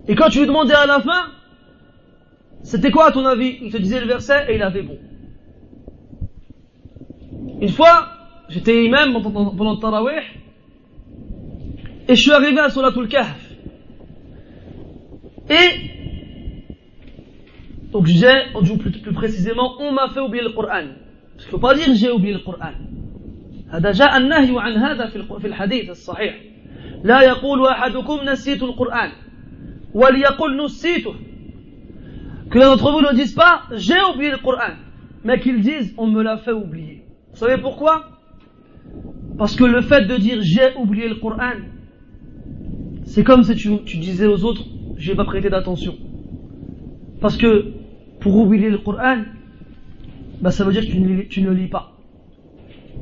Et 0.08 0.16
quand 0.16 0.30
tu 0.30 0.40
lui 0.40 0.48
demandais 0.48 0.74
à 0.74 0.86
la 0.86 1.00
fin, 1.00 1.32
c'était 2.64 2.92
quoi 2.92 3.08
à 3.08 3.12
ton 3.12 3.26
avis? 3.26 3.58
Il 3.62 3.72
te 3.72 3.78
disait 3.78 4.00
le 4.00 4.08
verset 4.08 4.46
et 4.50 4.56
il 4.56 4.62
avait 4.62 4.84
bon. 4.84 4.98
Une 7.60 7.70
fois, 7.70 8.08
j'étais 8.50 8.84
imam 8.86 9.22
pendant 9.22 9.74
le 9.74 9.80
tarawih, 9.80 10.22
et 12.08 12.16
je 12.16 12.22
suis 12.22 12.32
arrivé 12.32 12.60
à 12.60 12.70
Solatul 12.70 13.08
Kahf. 13.08 13.50
Et 15.50 15.92
donc 17.92 18.06
j'ai, 18.06 18.32
plus, 18.80 18.92
plus 18.92 19.14
précisément, 19.14 19.76
on 19.80 19.92
m'a 19.92 20.10
fait 20.10 20.20
oublier 20.20 20.44
le 20.44 20.52
Coran. 20.52 20.88
Parce 21.41 21.45
qu'il 21.45 21.55
ne 21.55 21.61
faut 21.61 21.67
pas 21.67 21.75
dire 21.75 21.95
j'ai 21.95 22.11
oublié 22.11 22.33
le 22.33 22.41
Coran. 22.41 22.75
هذا 23.73 23.93
جاء 23.93 24.17
النهي 24.17 24.61
عن 24.61 24.73
هذا 24.73 25.07
في 25.39 25.47
الحديث 25.47 25.91
الصحيح 25.91 26.35
لا 27.05 27.21
يقول 27.23 27.67
أحدكم 27.67 28.19
نسيت 28.25 28.63
القرآن 28.63 29.11
وليقل 29.95 30.65
نسيته 30.65 31.15
que 32.51 32.59
l'un 32.59 32.71
d'entre 32.71 32.93
vous 32.93 33.01
ne 33.01 33.13
dise 33.13 33.35
pas 33.35 33.63
j'ai 33.73 34.01
oublié 34.15 34.31
le 34.31 34.39
Coran 34.39 34.75
mais 35.25 35.41
qu'ils 35.41 35.61
disent 35.61 35.95
on 35.99 36.07
me 36.07 36.23
l'a 36.23 36.37
fait 36.37 36.53
oublier 36.53 37.03
vous 37.33 37.39
savez 37.39 37.61
pourquoi 37.61 38.05
parce 39.37 39.57
que 39.57 39.65
le 39.65 39.81
fait 39.81 40.07
de 40.07 40.17
dire 40.17 40.39
j'ai 40.43 40.69
oublié 40.77 41.09
le 41.09 41.17
Coran 41.17 41.59
c'est 43.05 43.25
comme 43.25 43.43
si 43.43 43.57
tu, 43.57 43.83
tu 43.85 43.97
disais 43.97 44.27
aux 44.27 44.45
autres 44.45 44.63
j'ai 44.97 45.17
pas 45.17 45.25
prêté 45.25 45.51
d'attention 45.51 45.97
parce 47.21 47.37
que 47.37 47.73
pour 48.21 48.37
oublier 48.37 48.71
le 48.71 48.79
Coran, 48.79 49.23
bah 50.42 50.52
ça 50.52 50.64
veut 50.64 50.72
dire 50.72 50.82
que 50.82 50.92
tu 51.28 51.42
ne, 51.42 51.52
lis 51.52 51.68
pas. 51.68 51.94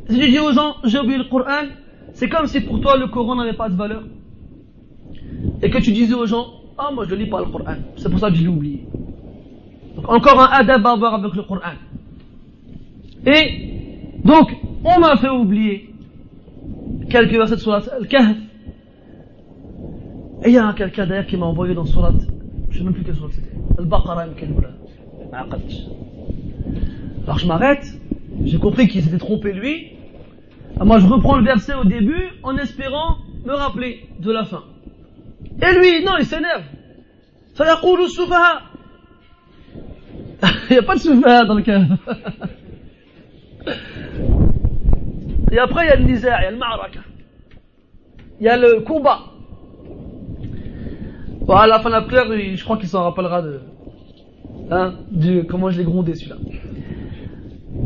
Si 0.09 0.19
tu 0.19 0.29
dis 0.29 0.39
aux 0.39 0.51
gens, 0.51 0.75
j'ai 0.83 0.99
oublié 0.99 1.17
le 1.17 1.23
Coran, 1.25 1.67
c'est 2.13 2.29
comme 2.29 2.47
si 2.47 2.61
pour 2.61 2.81
toi 2.81 2.97
le 2.97 3.07
Coran 3.07 3.35
n'avait 3.35 3.53
pas 3.53 3.69
de 3.69 3.75
valeur. 3.75 4.03
Et 5.61 5.69
que 5.69 5.77
tu 5.77 5.91
disais 5.91 6.13
aux 6.13 6.25
gens, 6.25 6.47
ah 6.77 6.91
moi 6.93 7.05
je 7.07 7.15
ne 7.15 7.21
lis 7.21 7.29
pas 7.29 7.39
le 7.39 7.45
Coran, 7.45 7.75
c'est 7.95 8.09
pour 8.09 8.19
ça 8.19 8.29
que 8.29 8.35
je 8.35 8.43
l'ai 8.43 8.49
oublié. 8.49 8.85
Donc 9.95 10.09
encore 10.09 10.39
un 10.41 10.47
adab 10.51 10.85
à 10.85 10.91
avoir 10.91 11.13
avec 11.15 11.33
le 11.33 11.43
Coran. 11.43 11.59
Et 13.25 13.69
donc, 14.23 14.55
on 14.83 14.99
m'a 14.99 15.17
fait 15.17 15.29
oublier 15.29 15.93
quelques 17.09 17.31
versets 17.31 17.55
de 17.55 17.61
Surat 17.61 17.83
Al-Kahf. 17.97 18.37
Et 20.43 20.49
il 20.49 20.53
y 20.53 20.57
a 20.57 20.73
quelqu'un 20.73 21.05
d'ailleurs 21.05 21.25
qui 21.25 21.35
m'a 21.37 21.45
envoyé 21.45 21.73
dans 21.73 21.85
Surat, 21.85 22.13
je 22.69 22.75
ne 22.75 22.77
sais 22.77 22.83
même 22.83 22.93
plus 22.93 23.03
quelle 23.03 23.15
Surat 23.15 23.29
c'était, 23.31 23.51
Al-Baqarah, 23.77 24.25
alors 27.29 27.37
je 27.37 27.45
m'arrête, 27.45 27.85
j'ai 28.43 28.57
compris 28.57 28.87
qu'il 28.87 29.03
s'était 29.03 29.19
trompé 29.19 29.53
lui. 29.53 29.91
Ah, 30.79 30.83
moi 30.83 30.97
je 30.97 31.05
reprends 31.05 31.37
le 31.37 31.43
verset 31.43 31.75
au 31.75 31.83
début 31.83 32.29
en 32.41 32.57
espérant 32.57 33.17
me 33.45 33.53
rappeler 33.53 34.09
de 34.19 34.31
la 34.31 34.45
fin. 34.45 34.63
Et 35.61 35.71
lui, 35.77 36.03
non, 36.03 36.13
il 36.17 36.25
s'énerve. 36.25 36.63
Ça 37.53 37.65
y 37.67 37.69
a 37.69 37.77
soufaha. 38.07 38.61
Il 40.41 40.71
n'y 40.71 40.77
a 40.79 40.81
pas 40.81 40.95
de 40.95 40.99
soufaha 41.01 41.45
dans 41.45 41.53
le 41.53 41.61
cas. 41.61 41.81
Et 45.51 45.59
après, 45.59 45.85
il 45.85 45.89
y 45.89 45.91
a 45.91 45.97
le 45.97 46.05
nizar, 46.05 46.39
il 46.41 46.45
y 46.45 46.47
a 46.47 46.51
le 46.51 46.57
ma'raka. 46.57 47.01
Il 48.39 48.45
y 48.47 48.49
a 48.49 48.57
le 48.57 48.81
combat. 48.81 49.19
Bon, 51.41 51.53
à 51.53 51.67
la 51.67 51.79
fin 51.79 51.89
de 51.89 51.93
la 51.93 52.01
prière, 52.01 52.25
je 52.25 52.63
crois 52.63 52.77
qu'il 52.77 52.89
s'en 52.89 53.03
rappellera 53.03 53.43
de, 53.43 53.59
Hein, 54.71 54.93
du, 55.09 55.45
comment 55.45 55.71
je 55.71 55.79
l'ai 55.79 55.83
grondé 55.83 56.13
celui-là. 56.13 56.35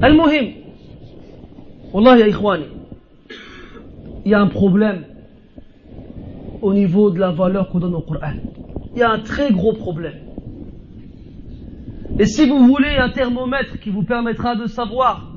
Al-Muhim. 0.02 0.54
Wallah, 1.94 2.18
ya 2.18 2.28
ikhwani. 2.28 2.66
Il 4.26 4.32
y 4.32 4.34
a 4.34 4.42
un 4.42 4.48
problème 4.48 5.06
au 6.62 6.74
niveau 6.74 7.10
de 7.10 7.20
la 7.20 7.32
valeur 7.32 7.70
qu'on 7.70 7.80
donne 7.80 7.96
au 7.96 8.02
Coran. 8.02 8.34
Il 8.94 9.00
y 9.00 9.04
a 9.04 9.12
un 9.12 9.20
très 9.20 9.52
gros 9.52 9.74
problème. 9.74 10.20
Et 12.20 12.26
si 12.26 12.48
vous 12.48 12.60
voulez 12.66 12.96
un 12.98 13.10
thermomètre 13.10 13.80
qui 13.80 13.90
vous 13.90 14.04
permettra 14.04 14.56
de 14.56 14.68
savoir 14.68 15.28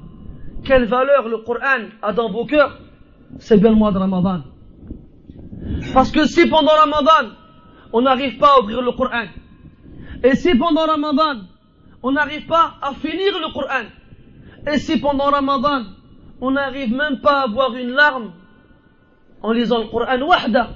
quelle 0.64 0.84
valeur 0.84 1.28
le 1.28 1.38
Coran 1.38 1.88
a 2.02 2.12
dans 2.12 2.30
vos 2.30 2.44
cœurs, 2.44 2.78
c'est 3.38 3.58
bien 3.58 3.70
le 3.70 3.76
mois 3.76 3.92
de 3.92 3.98
Ramadan. 3.98 4.42
Parce 5.94 6.10
que 6.10 6.26
si 6.26 6.48
pendant 6.48 6.72
Ramadan, 6.72 7.32
on 7.92 8.02
n'arrive 8.02 8.38
pas 8.38 8.54
à 8.56 8.60
ouvrir 8.60 8.82
le 8.82 8.92
Coran, 8.92 9.26
et 10.22 10.34
si 10.36 10.54
pendant 10.56 10.86
Ramadan, 10.86 11.42
on 12.02 12.12
n'arrive 12.12 12.46
pas 12.46 12.74
à 12.82 12.92
finir 12.92 13.32
le 13.40 13.52
Coran, 13.52 13.86
et 14.66 14.78
si 14.78 14.98
pendant 15.00 15.30
Ramadan, 15.30 15.84
on 16.40 16.52
n'arrive 16.52 16.94
même 16.94 17.20
pas 17.20 17.40
à 17.40 17.44
avoir 17.44 17.74
une 17.74 17.90
larme 17.90 18.32
en 19.42 19.52
lisant 19.52 19.78
le 19.78 19.86
Coran, 19.86 20.20
wahda, 20.20 20.70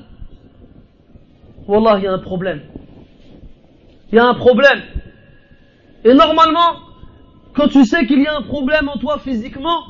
Wallah, 1.67 1.99
il 1.99 2.05
y 2.05 2.07
a 2.07 2.12
un 2.12 2.19
problème. 2.19 2.62
Il 4.11 4.17
y 4.17 4.19
a 4.19 4.27
un 4.27 4.35
problème. 4.35 4.81
Et 6.05 6.15
normalement, 6.15 6.81
quand 7.55 7.69
tu 7.69 7.85
sais 7.85 8.07
qu'il 8.07 8.23
y 8.23 8.27
a 8.27 8.37
un 8.37 8.43
problème 8.43 8.89
en 8.89 8.97
toi 8.99 9.19
physiquement, 9.19 9.85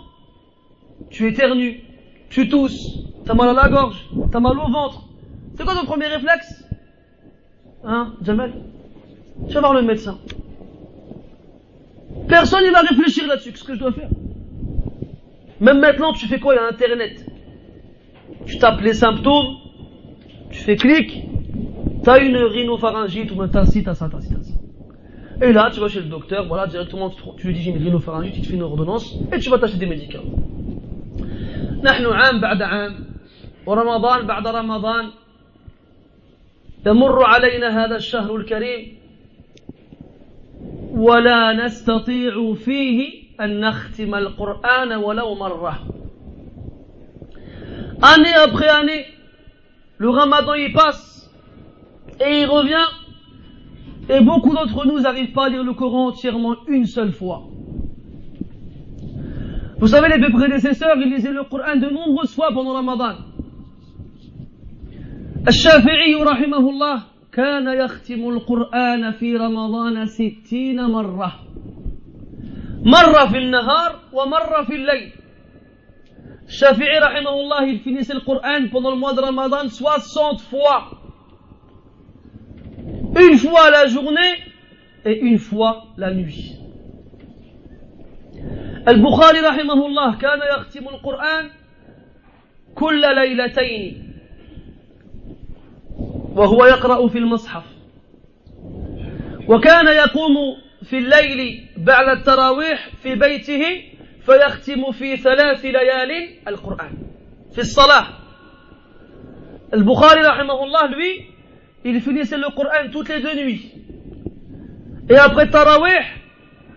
tu 1.09 1.27
éternues, 1.29 1.83
tu 2.29 2.49
tousses, 2.49 2.87
t'as 3.25 3.35
mal 3.35 3.49
à 3.51 3.53
la 3.53 3.69
gorge, 3.69 4.09
t'as 4.31 4.41
mal 4.41 4.59
au 4.59 4.71
ventre. 4.71 5.05
C'est 5.55 5.65
quoi 5.65 5.75
ton 5.75 5.87
premier 5.87 6.07
réflexe? 6.07 6.65
Hein, 7.85 8.15
Jamel? 8.23 8.53
Je 9.49 9.55
vais 9.55 9.61
voir 9.61 9.73
le 9.73 9.83
médecin. 9.83 10.19
Personne 12.28 12.66
ne 12.66 12.72
va 12.72 12.82
réfléchir 12.82 13.28
là-dessus. 13.28 13.52
Qu'est-ce 13.52 13.64
que 13.64 13.76
je 13.76 13.80
dois 13.80 13.92
faire 13.92 14.10
Même 15.60 15.80
maintenant, 15.80 16.14
tu 16.14 16.26
fais 16.28 16.40
quoi 16.40 16.54
Il 16.54 16.58
y 16.58 16.60
a 16.60 16.68
Internet. 16.68 17.26
Tu 18.46 18.58
tapes 18.58 18.82
les 18.82 18.94
symptômes, 18.94 19.56
tu 20.52 20.60
fais 20.60 20.76
clic, 20.76 21.24
tu 22.04 22.10
as 22.10 22.20
une 22.20 22.38
rhinopharyngite 22.38 23.32
ou 23.32 23.48
t'as 23.48 23.66
ci, 23.66 23.84
t'as 23.84 23.96
ça, 23.96 24.08
t'as 24.12 24.22
ci, 24.22 24.30
t'as 24.30 24.44
ça. 24.44 24.54
Et 25.42 25.52
là, 25.52 25.70
tu 25.74 25.80
vas 25.80 25.88
chez 25.88 26.00
le 26.00 26.06
docteur, 26.06 26.48
voilà, 26.48 26.68
directement, 26.68 27.10
tu 27.10 27.48
lui 27.48 27.54
dis 27.54 27.62
j'ai 27.62 27.72
une 27.72 27.84
rhinopharyngite, 27.84 28.38
il 28.38 28.42
te 28.44 28.48
fait 28.48 28.54
une 28.54 28.62
ordonnance, 28.62 29.16
et 29.34 29.40
tu 29.40 29.50
vas 29.50 29.58
t'acheter 29.58 29.80
des 29.80 29.88
médicaments. 29.88 30.32
نحن 31.86 32.06
عام 32.06 32.42
بعد 32.42 32.62
عام 32.62 33.06
ورمضان 33.66 34.28
بعد 34.28 34.48
رمضان 34.48 35.12
يمر 36.86 37.24
علينا 37.24 37.86
هذا 37.86 37.96
الشهر 37.96 38.36
الكريم 38.36 38.98
ولا 40.92 41.66
نستطيع 41.66 42.54
فيه 42.54 43.26
أن 43.42 43.60
نختم 43.60 44.16
القرآن 44.16 44.94
ولو 44.94 45.36
مرة 45.36 45.80
Année 48.02 48.34
après 48.34 48.68
année, 48.68 49.06
le 49.98 50.10
ramadan 50.10 50.54
y 50.54 50.72
passe 50.74 51.32
et 52.20 52.42
il 52.42 52.46
revient 52.46 52.88
et 54.10 54.20
beaucoup 54.22 54.54
d'entre 54.54 54.86
nous 54.86 55.00
n'arrivent 55.00 55.32
pas 55.32 55.46
à 55.46 55.50
lire 55.50 55.64
le 55.64 55.74
Coran 55.74 56.08
entièrement 56.08 56.56
une 56.68 56.86
seule 56.86 57.12
fois. 57.12 57.44
Vous 59.80 59.88
savez, 59.88 60.18
les 60.18 60.30
prédécesseurs, 60.32 60.96
ils 60.98 61.12
lisaient 61.12 61.32
le 61.32 61.44
Coran 61.44 61.76
de 61.78 61.90
nombreuses 61.90 62.34
fois 62.34 62.50
pendant 62.54 62.72
le 62.72 62.76
ramadan. 62.78 63.16
Al-Shafi'i, 65.46 66.16
rahimahullah, 66.16 67.08
كان 67.33 67.69
يختم 67.69 68.29
القرآن 68.29 69.13
في 69.13 69.37
رمضان 69.37 70.07
ستين 70.07 70.85
مرة. 70.85 71.33
مرة 72.85 73.27
في 73.31 73.39
النهار 73.39 74.01
ومرة 74.13 74.65
في 74.65 74.75
الليل. 74.75 75.13
الشافعي 76.47 76.99
رحمه 76.99 77.31
الله 77.31 77.67
le 78.15 78.21
Coran 78.21 78.69
pendant 78.73 78.91
le 78.91 78.97
mois 78.97 79.15
de 79.15 79.21
Ramadan 79.21 79.69
60 79.69 80.41
fois. 80.41 80.91
Une 83.17 83.39
fois 83.39 83.71
la 83.71 83.87
journée 83.87 84.35
et 85.05 85.21
une 85.21 85.39
fois 85.39 85.85
la 85.97 86.13
nuit. 86.13 86.57
البخاري 88.89 89.41
رحمه 89.41 89.87
الله 89.87 90.15
كان 90.19 90.39
يختم 90.59 90.89
القرآن 90.89 91.51
كل 92.75 93.15
ليلتين. 93.15 94.10
وهو 96.37 96.65
يقرأ 96.65 97.09
في 97.09 97.19
المصحف 97.19 97.65
وكان 99.49 99.87
يقوم 99.87 100.35
في 100.83 100.99
الليل 100.99 101.67
بعد 101.77 102.09
التراويح 102.19 102.89
في 103.03 103.15
بيته 103.15 103.63
فيختم 104.21 104.91
في 104.93 105.17
ثلاث 105.17 105.65
ليال 105.65 106.29
القرآن 106.49 106.99
في 107.53 107.59
الصلاة 107.59 108.07
البخاري 109.75 110.21
رحمه 110.21 110.65
الله 110.65 110.87
lui 110.91 111.27
il 111.85 112.01
finissait 112.01 112.37
le 112.37 112.51
Coran 112.55 112.91
toutes 112.93 113.09
les 113.09 113.23
deux 113.23 113.35
nuits 113.35 113.73
et 115.09 115.17
après 115.17 115.49
Tarawih 115.49 116.05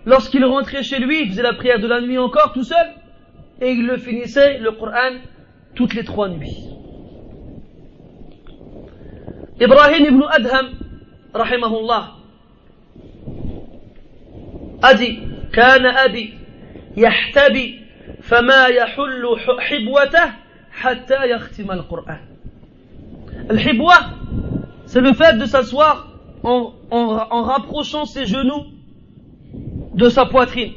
lorsqu'il 0.05 0.45
rentrait 0.45 0.83
chez 0.83 0.99
lui 0.99 1.21
il 1.21 1.29
faisait 1.29 1.43
la 1.43 1.53
prière 1.53 1.79
de 1.79 1.87
la 1.87 2.01
nuit 2.01 2.17
encore 2.17 2.53
tout 2.53 2.63
seul 2.63 2.87
et 3.61 3.71
il 3.71 3.85
le 3.85 3.97
finissait 3.97 4.57
le 4.59 4.71
Coran 4.71 5.17
toutes 5.75 5.93
les 5.93 6.03
trois 6.03 6.29
nuits 6.29 6.57
Ibrahim 9.60 10.04
ibn 10.06 10.22
Adham 10.22 10.66
rahimahullah 11.34 12.14
a 14.82 14.94
dit 14.94 15.18
كان 15.52 15.86
أبي 15.86 16.34
يحتبي 16.96 17.80
فما 18.22 18.66
يحل 18.66 19.24
حبوته 19.58 20.32
حتى 20.72 21.30
يختم 21.30 21.70
القرآن 21.70 22.20
الحبوة 23.50 23.94
c'est 24.86 25.00
le 25.00 25.12
fait 25.12 25.36
de 25.38 25.46
s'asseoir 25.46 26.08
en, 26.42 26.72
en, 26.90 27.26
en 27.30 27.42
rapprochant 27.42 28.04
ses 28.04 28.26
genoux 28.26 28.64
de 29.94 30.08
sa 30.08 30.26
poitrine 30.26 30.72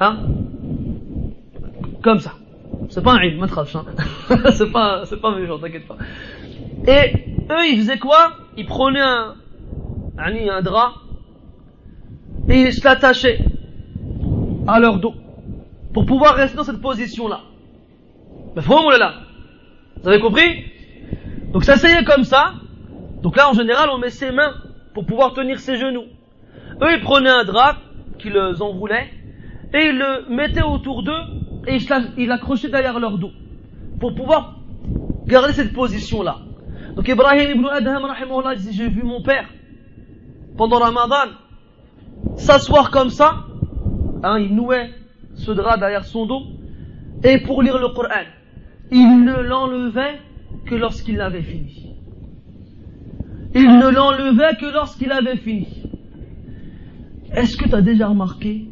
hein 0.00 0.18
comme 2.02 2.18
ça 2.18 2.32
c'est 2.88 3.02
pas 3.02 3.12
un 3.12 3.22
ilm, 3.22 3.42
hein. 3.42 3.64
c'est 4.52 4.72
pas, 4.72 5.04
c'est 5.04 5.20
pas 5.20 5.36
méchant, 5.36 5.58
t'inquiète 5.58 5.86
pas. 5.86 5.96
Et 6.87 7.13
eux, 7.49 7.65
ils 7.67 7.77
faisaient 7.79 7.99
quoi? 7.99 8.33
Ils 8.57 8.65
prenaient 8.65 8.99
un, 9.01 9.35
un 10.17 10.61
drap 10.61 10.93
et 12.47 12.61
ils 12.61 12.73
se 12.73 12.83
l'attachaient 12.83 13.39
à 14.67 14.79
leur 14.79 14.99
dos 14.99 15.13
pour 15.93 16.05
pouvoir 16.05 16.35
rester 16.35 16.57
dans 16.57 16.63
cette 16.63 16.81
position-là. 16.81 17.41
Vous 18.55 20.07
avez 20.07 20.19
compris? 20.19 20.65
Donc 21.51 21.63
s'asseyaient 21.63 22.03
comme 22.03 22.23
ça. 22.23 22.53
Donc 23.21 23.35
là, 23.35 23.49
en 23.49 23.53
général, 23.53 23.89
on 23.91 23.97
met 23.97 24.09
ses 24.09 24.31
mains 24.31 24.53
pour 24.93 25.05
pouvoir 25.05 25.33
tenir 25.33 25.59
ses 25.59 25.77
genoux. 25.77 26.05
Eux, 26.81 26.93
ils 26.93 27.01
prenaient 27.01 27.29
un 27.29 27.43
drap 27.45 27.77
qu'ils 28.19 28.37
enroulaient 28.61 29.09
et 29.73 29.87
ils 29.87 29.97
le 29.97 30.29
mettaient 30.33 30.61
autour 30.61 31.03
d'eux 31.03 31.11
et 31.67 31.77
ils 32.17 32.27
l'accrochaient 32.27 32.69
derrière 32.69 32.99
leur 32.99 33.17
dos 33.17 33.31
pour 33.99 34.13
pouvoir 34.13 34.59
garder 35.25 35.53
cette 35.53 35.73
position-là. 35.73 36.37
Donc 36.95 37.07
Ibrahim 37.07 37.51
ibn 37.51 37.65
Adham, 37.67 38.03
dit, 38.57 38.73
j'ai 38.73 38.87
vu 38.87 39.03
mon 39.03 39.21
père 39.21 39.49
pendant 40.57 40.79
Ramadan 40.79 41.31
s'asseoir 42.37 42.89
comme 42.89 43.09
ça, 43.09 43.45
hein, 44.23 44.39
il 44.39 44.55
nouait 44.55 44.91
ce 45.35 45.51
drap 45.51 45.77
derrière 45.77 46.05
son 46.05 46.25
dos, 46.25 46.41
et 47.23 47.39
pour 47.39 47.61
lire 47.61 47.77
le 47.77 47.89
Coran, 47.89 48.25
il 48.91 49.23
ne 49.23 49.41
l'enlevait 49.41 50.19
que 50.65 50.75
lorsqu'il 50.75 51.17
l'avait 51.17 51.41
fini. 51.41 51.95
Il 53.53 53.77
ne 53.77 53.89
l'enlevait 53.89 54.55
que 54.59 54.71
lorsqu'il 54.71 55.11
avait 55.11 55.37
fini. 55.37 55.67
Est-ce 57.31 57.57
que 57.57 57.67
tu 57.67 57.75
as 57.75 57.81
déjà 57.81 58.07
remarqué 58.07 58.69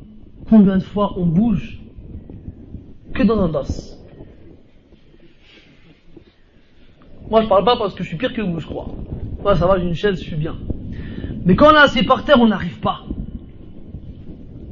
combien 0.49 0.77
de 0.77 0.83
fois 0.83 1.13
on 1.17 1.25
bouge 1.25 1.79
que 3.13 3.23
dans 3.23 3.39
un 3.39 3.49
dos? 3.49 3.92
Moi 7.29 7.41
je 7.41 7.47
parle 7.47 7.63
pas 7.63 7.77
parce 7.77 7.93
que 7.95 8.03
je 8.03 8.09
suis 8.09 8.17
pire 8.17 8.33
que 8.33 8.41
vous, 8.41 8.59
je 8.59 8.67
crois. 8.67 8.87
Moi 9.41 9.55
ça 9.55 9.67
va, 9.67 9.79
j'ai 9.79 9.85
une 9.85 9.95
chaise, 9.95 10.19
je 10.19 10.23
suis 10.23 10.35
bien. 10.35 10.55
Mais 11.45 11.55
quand 11.55 11.71
on 11.71 11.75
est 11.75 11.77
assis 11.77 12.03
par 12.03 12.23
terre, 12.23 12.39
on 12.39 12.47
n'arrive 12.47 12.79
pas. 12.79 13.01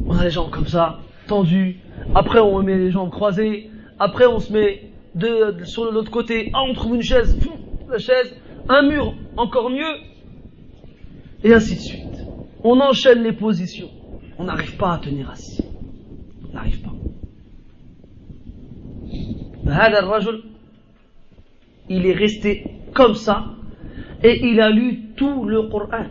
On 0.05 0.17
a 0.17 0.23
les 0.23 0.31
jambes 0.31 0.49
comme 0.49 0.67
ça, 0.67 0.99
tendues. 1.27 1.79
Après, 2.15 2.39
on 2.39 2.61
met 2.63 2.77
les 2.77 2.91
jambes 2.91 3.09
croisées. 3.09 3.69
Après, 3.99 4.25
on 4.25 4.39
se 4.39 4.51
met 4.51 4.89
sur 5.63 5.91
l'autre 5.91 6.11
côté. 6.11 6.49
Ah, 6.53 6.63
on 6.67 6.73
trouve 6.73 6.95
une 6.95 7.01
chaise. 7.01 7.37
La 7.89 7.97
chaise. 7.97 8.35
Un 8.69 8.83
mur, 8.83 9.13
encore 9.37 9.69
mieux. 9.69 9.95
Et 11.43 11.53
ainsi 11.53 11.75
de 11.75 11.79
suite. 11.79 12.25
On 12.63 12.79
enchaîne 12.79 13.23
les 13.23 13.33
positions. 13.33 13.89
On 14.37 14.45
n'arrive 14.45 14.77
pas 14.77 14.93
à 14.93 14.97
tenir 14.99 15.29
assis. 15.29 15.63
On 16.49 16.53
n'arrive 16.53 16.81
pas. 16.81 16.91
Il 21.93 22.05
est 22.05 22.13
resté 22.13 22.63
comme 22.93 23.15
ça 23.15 23.43
et 24.23 24.47
il 24.47 24.61
a 24.61 24.69
lu 24.69 25.13
tout 25.17 25.43
le 25.43 25.63
Coran. 25.63 26.05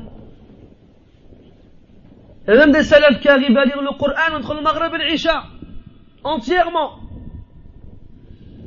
A 2.47 2.55
même 2.55 2.73
des 2.73 2.83
salafs 2.83 3.19
qui 3.21 3.29
arrivent 3.29 3.57
à 3.57 3.65
lire 3.65 3.81
le 3.81 3.97
Coran 3.99 4.37
entre 4.37 4.55
le 4.55 4.61
Maghreb 4.61 4.93
et 5.01 5.11
l'Isha, 5.11 5.45
entièrement. 6.23 6.99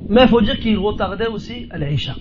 Mais 0.09 0.23
il 0.23 0.27
faut 0.27 0.41
dire 0.41 0.59
qu'il 0.59 0.75
retardait 0.79 1.27
aussi 1.27 1.67
à 1.69 1.77
l'Isha. 1.77 2.15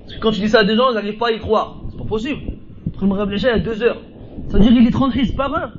Parce 0.00 0.14
que 0.16 0.20
quand 0.20 0.32
tu 0.32 0.40
dis 0.40 0.48
ça 0.50 0.60
à 0.60 0.64
des 0.64 0.76
gens, 0.76 0.90
ils 0.90 0.94
n'arrivent 0.94 1.16
pas 1.16 1.28
à 1.28 1.32
y 1.32 1.38
croire. 1.38 1.80
C'est 1.90 1.96
pas 1.96 2.04
possible. 2.04 2.40
Entre 2.86 3.02
le 3.02 3.08
Maghreb 3.08 3.30
et 3.30 3.34
l'Isha, 3.36 3.48
il 3.48 3.56
y 3.56 3.60
a 3.60 3.64
deux 3.64 3.82
heures. 3.82 4.02
Ça 4.48 4.58
veut 4.58 4.64
dire 4.64 4.72
qu'il 4.74 4.86
est 4.86 4.90
36 4.90 5.32
par 5.32 5.54
heure. 5.54 5.72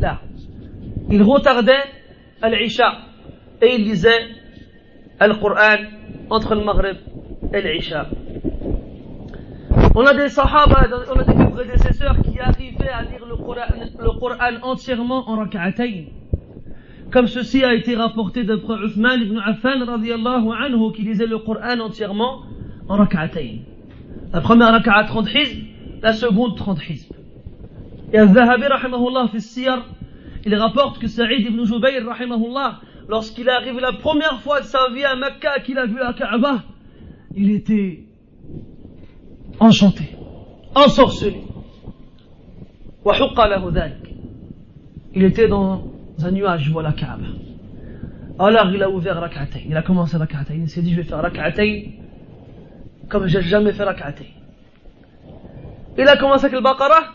Là. 0.00 0.20
Il 1.12 1.22
retardait 1.22 1.84
à 2.42 2.50
l'Isha. 2.50 2.92
Et 3.62 3.76
il 3.76 3.84
lisait 3.84 4.26
le 5.20 5.34
Coran 5.34 5.93
entre 6.30 6.54
le 6.54 6.64
Maghreb 6.64 6.96
et 7.52 7.60
l'Isha. 7.62 8.08
On 9.94 10.04
a 10.04 10.14
des 10.14 10.28
sahaba, 10.28 10.86
on 11.14 11.20
a 11.20 11.24
des 11.24 11.50
prédécesseurs 11.52 12.16
qui 12.22 12.40
arrivaient 12.40 12.88
à 12.88 13.02
lire 13.02 13.24
le 13.26 13.36
Coran, 14.18 14.54
entièrement 14.62 15.28
en 15.28 15.36
rak'atayn. 15.36 16.06
Comme 17.12 17.26
ceci 17.28 17.62
a 17.62 17.74
été 17.74 17.94
rapporté 17.94 18.42
d'après 18.44 18.74
Uthman 18.84 19.20
ibn 19.22 19.38
Affan 19.38 19.84
radiallahu 19.86 20.48
anhu 20.58 20.92
qui 20.94 21.02
lisait 21.02 21.26
le 21.26 21.38
Coran 21.38 21.78
entièrement 21.80 22.42
en 22.88 22.96
rak'atayn. 22.96 23.58
La 24.32 24.40
première 24.40 24.72
rak'a 24.72 25.04
30 25.04 25.28
hizb, 25.32 25.64
la 26.02 26.12
seconde 26.12 26.56
30 26.56 26.78
hizb. 26.88 27.12
Et 28.12 28.18
Al-Zahabi 28.18 28.66
rahimahullah 28.66 29.28
fi 29.28 29.40
il 30.46 30.54
rapporte 30.56 30.98
que 30.98 31.06
Saïd 31.06 31.46
ibn 31.46 31.64
Jubayr 31.64 32.04
rahimahullah, 32.04 32.80
lorsqu'il 33.08 33.48
est 33.48 33.52
arrivé 33.52 33.80
la 33.80 33.92
première 33.92 34.40
fois 34.40 34.60
de 34.60 34.66
sa 34.66 34.90
vie 34.90 35.04
à 35.04 35.16
Mecca 35.16 35.60
qu'il 35.60 35.78
a 35.78 35.86
vu 35.86 35.98
la 35.98 36.12
Kaaba, 36.12 36.62
il 37.34 37.50
était 37.50 38.04
enchanté, 39.60 40.16
ensorcelé. 40.74 41.42
Il 45.14 45.22
était 45.22 45.48
dans 45.48 45.84
un 46.22 46.30
nuage, 46.30 46.70
voilà 46.70 46.92
Kaaba. 46.92 47.26
Alors 48.38 48.70
il 48.72 48.82
a 48.82 48.90
ouvert 48.90 49.20
Rak'atayn, 49.20 49.62
il 49.68 49.76
a 49.76 49.82
commencé 49.82 50.16
Rak'atayn, 50.16 50.62
il 50.62 50.68
s'est 50.68 50.82
dit 50.82 50.92
je 50.92 50.96
vais 50.96 51.06
faire 51.06 51.22
Rak'atayn 51.22 51.82
comme 53.08 53.26
j'ai 53.26 53.42
jamais 53.42 53.72
fait 53.72 53.84
Rak'atayn. 53.84 54.26
Il 55.96 56.08
a 56.08 56.16
commencé 56.16 56.46
avec 56.46 56.56
le 56.56 56.62
Baqarah, 56.62 57.12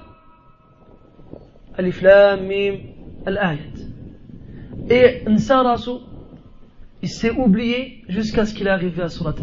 Alif 1.77 2.01
Lam 2.01 2.47
Mim, 2.47 2.77
Al-Ayat. 3.25 3.88
Et 4.89 5.23
Nsarasu, 5.27 5.91
il 7.01 7.09
s'est 7.09 7.31
oublié 7.31 8.03
jusqu'à 8.07 8.45
ce 8.45 8.53
qu'il 8.53 8.67
est 8.67 8.71
arrivé 8.71 9.01
à 9.01 9.09
Surat. 9.09 9.35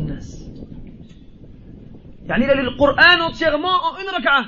يعني 2.29 2.45
il 2.45 2.51
a 2.51 2.55
lu 2.55 2.63
le 2.63 2.77
Coran 2.77 3.21
entièrement 3.29 3.69
en 3.69 3.99
une 3.99 4.09
raka'a. 4.09 4.47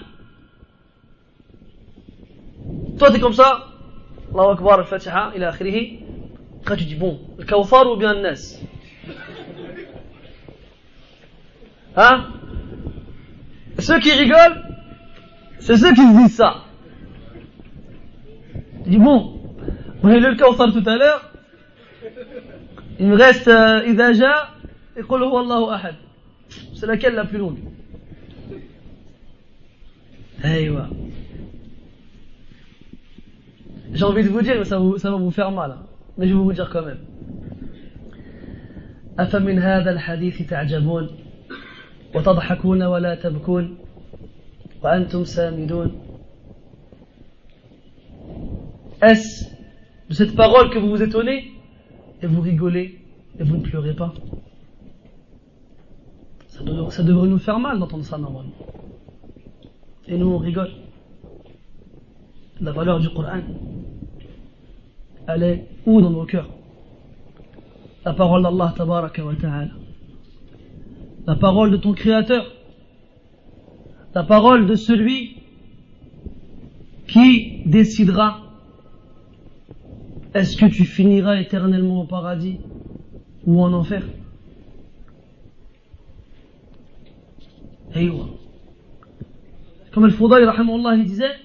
Toi 2.99 3.11
t'es 3.13 3.21
comme 3.21 3.33
ça, 3.33 3.69
Allahu 4.35 4.53
Akbar, 4.53 4.81
Al-Fatiha, 4.81 5.33
il 5.37 5.45
a 5.45 5.51
akhirihi. 5.51 6.01
Après 6.63 6.77
tu 6.77 6.85
dis 6.85 6.97
bon, 6.97 7.21
le 7.39 7.45
Kawthar 7.45 7.91
ou 7.91 7.97
bien 7.97 8.15
Nas 8.15 8.59
Hein 11.97 12.27
Ceux 13.79 14.01
qui 14.01 14.13
rigolent, 14.13 14.63
c'est 15.61 15.77
ceux 15.77 15.93
qui 15.95 16.03
se 16.03 16.17
disent 16.17 16.37
ça. 16.37 16.65
Tu 18.85 18.91
dis 18.91 18.99
bon, 18.99 19.38
وهي 20.05 20.21
للكوثر 20.21 20.71
تتالى 20.71 21.21
لغايه 23.01 23.49
إذا 23.81 24.13
جاء 24.13 24.49
يقول 24.97 25.23
هو 25.23 25.41
الله 25.41 25.75
أحد 25.75 25.95
بس 26.73 26.85
لا 26.85 26.97
كلام 26.97 27.27
في 27.27 27.39
نومي 27.39 27.63
أيوه 30.45 30.91
J'ai 33.95 34.05
envie 34.05 34.23
de 34.23 34.29
vous 34.29 34.43
dire, 34.43 34.57
mais 34.59 34.67
ça, 34.67 34.79
vous, 34.79 34.99
ça 34.99 35.11
va 35.11 35.17
vous 35.17 35.31
faire 35.31 35.51
mal. 35.51 35.71
Hein. 35.71 35.87
Mais 36.19 36.29
je 36.29 36.35
vais 36.35 36.39
vous 36.39 36.53
dire 36.53 36.69
quand 36.71 36.85
même. 36.85 36.99
أفمن 39.19 39.59
هذا 39.59 39.91
الحديث 39.91 40.51
تعجبون 40.51 41.11
وتضحكون 42.15 42.83
ولا 42.83 43.15
تبكون 43.15 43.79
وأنتم 44.83 45.25
سامدون 45.25 46.01
de 50.09 50.15
cette 50.15 50.35
parole 50.35 50.71
que 50.71 50.79
vous 50.79 50.89
vous 50.89 51.03
étonnez 51.03 51.53
et 52.23 52.27
vous 52.27 52.41
rigolez 52.41 52.99
et 53.39 53.45
vous 53.45 53.57
ne 53.57 53.63
pleurez 53.63 53.95
pas 53.95 54.13
ça 56.91 57.03
devrait, 57.03 57.29
nous 57.29 57.39
faire 57.39 57.59
mal 57.59 57.79
d'entendre 57.79 58.05
ça 58.05 58.19
normalement. 58.19 58.53
Et 60.07 60.17
nous 60.17 60.27
on 60.27 60.39
rigole. 60.39 60.71
La 62.61 62.73
valeur 62.73 62.99
du 62.99 63.09
Coran, 63.11 63.41
elle 65.29 65.43
est 65.43 65.69
où 65.87 66.01
dans 66.01 66.11
nos 66.11 66.25
cœurs? 66.25 66.49
La 68.05 68.13
parole 68.13 68.43
d'Allah 68.43 68.75
wa 68.77 69.11
ta'ala. 69.11 69.69
La 71.27 71.37
parole 71.37 71.71
de 71.71 71.77
ton 71.77 71.93
Créateur. 71.93 72.51
La 74.15 74.25
parole 74.25 74.67
de 74.67 74.75
celui 74.75 75.37
qui 77.07 77.63
décidera 77.67 78.41
est-ce 80.34 80.58
que 80.58 80.66
tu 80.66 80.86
finiras 80.86 81.40
éternellement 81.40 82.02
au 82.02 82.06
paradis 82.06 82.60
ou 83.46 83.62
en 83.62 83.74
enfer 83.74 84.04
Comme 89.94 90.06
le 90.08 90.12
Foudaï, 90.12 90.44
rahimahullah, 90.46 90.96
il 90.96 91.06
disait 91.06 91.36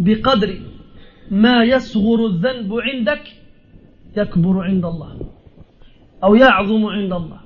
بقدر 0.00 0.50
ما 1.30 1.64
يصغر 1.64 2.26
الذنب 2.26 2.72
عندك 2.74 3.24
يكبر 4.16 4.62
عند 4.62 4.84
الله 4.84 5.12
أو 6.24 6.34
يعظم 6.34 6.86
عند 6.86 7.12
الله 7.12 7.40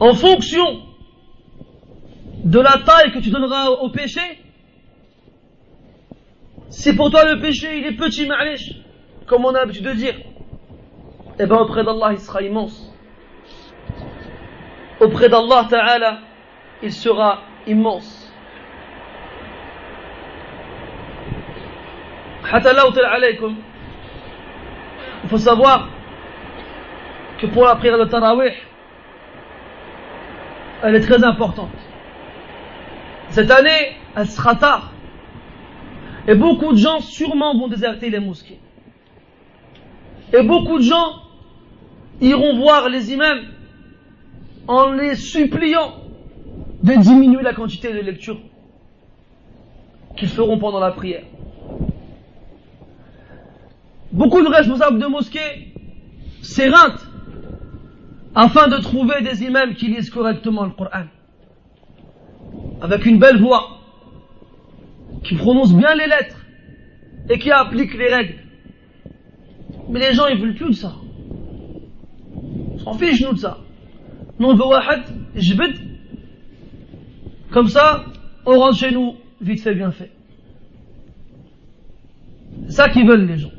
en 0.00 0.14
fonction 0.14 0.66
de 2.44 2.58
la 2.58 2.78
taille 2.86 3.12
que 3.12 3.20
tu 3.20 3.30
donneras 3.30 3.68
au 3.70 3.90
péché 3.90 4.20
si 6.69 6.95
pour 6.95 7.11
toi 7.11 7.25
le 7.25 7.39
péché 7.39 7.77
il 7.77 7.85
est 7.85 7.97
petit 7.97 8.27
ma'lish 8.27 8.75
comme 9.27 9.45
on 9.45 9.49
a 9.49 9.59
l'habitude 9.59 9.85
de 9.85 9.93
dire 9.93 10.15
eh 11.39 11.45
bien 11.45 11.57
auprès 11.57 11.83
d'Allah 11.83 12.09
il 12.11 12.19
sera 12.19 12.41
immense 12.41 12.89
auprès 14.99 15.29
d'Allah 15.29 15.65
Ta'ala, 15.69 16.19
il 16.83 16.91
sera 16.91 17.41
immense. 17.67 18.33
Il 25.23 25.29
faut 25.29 25.37
savoir 25.37 25.89
que 27.39 27.45
pour 27.47 27.65
la 27.65 27.75
prière 27.75 27.97
de 27.97 28.05
Tarawih, 28.05 28.53
elle 30.83 30.95
est 30.95 31.01
très 31.01 31.23
importante. 31.23 31.69
Cette 33.29 33.51
année, 33.51 33.97
elle 34.15 34.27
sera 34.27 34.55
tard. 34.55 34.91
Et 36.27 36.35
beaucoup 36.35 36.73
de 36.73 36.77
gens 36.77 36.99
sûrement 37.01 37.57
vont 37.57 37.67
déserter 37.67 38.09
les 38.09 38.19
mosquées. 38.19 38.59
Et 40.33 40.43
beaucoup 40.43 40.77
de 40.77 40.83
gens 40.83 41.15
iront 42.21 42.57
voir 42.57 42.89
les 42.89 43.13
imams 43.13 43.45
en 44.67 44.91
les 44.91 45.15
suppliant 45.15 45.93
de 46.83 46.93
diminuer 46.93 47.41
la 47.41 47.53
quantité 47.53 47.91
de 47.91 47.99
lecture 47.99 48.39
qu'ils 50.15 50.29
feront 50.29 50.59
pendant 50.59 50.79
la 50.79 50.91
prière. 50.91 51.23
Beaucoup 54.11 54.41
de 54.41 54.47
responsables 54.47 54.99
de 54.99 55.05
mosquées 55.05 55.73
s'éreintent 56.41 57.05
afin 58.35 58.67
de 58.67 58.77
trouver 58.77 59.21
des 59.21 59.43
imams 59.43 59.73
qui 59.73 59.87
lisent 59.87 60.09
correctement 60.09 60.63
le 60.65 60.71
Coran, 60.71 61.05
avec 62.81 63.05
une 63.05 63.19
belle 63.19 63.39
voix, 63.41 63.78
qui 65.22 65.34
prononcent 65.36 65.74
bien 65.74 65.94
les 65.94 66.06
lettres 66.06 66.44
et 67.30 67.38
qui 67.38 67.50
appliquent 67.50 67.96
les 67.96 68.14
règles. 68.14 68.34
Mais 69.88 70.00
les 70.00 70.12
gens, 70.14 70.26
ils 70.26 70.38
veulent 70.38 70.54
plus 70.54 70.70
de 70.70 70.74
ça. 70.74 70.94
On 72.74 72.78
s'en 72.78 72.94
fiche, 72.94 73.20
nous, 73.22 73.32
de 73.32 73.38
ça. 73.38 73.58
Non, 74.38 74.56
wahad, 74.56 75.02
jbid. 75.36 75.76
Comme 77.50 77.68
ça, 77.68 78.04
on 78.46 78.58
rentre 78.58 78.78
chez 78.78 78.90
nous, 78.90 79.14
vite 79.40 79.60
fait, 79.60 79.74
bien 79.74 79.90
fait. 79.90 80.10
C'est 82.66 82.72
ça 82.72 82.88
qu'ils 82.88 83.06
veulent 83.06 83.26
les 83.26 83.38
gens. 83.38 83.50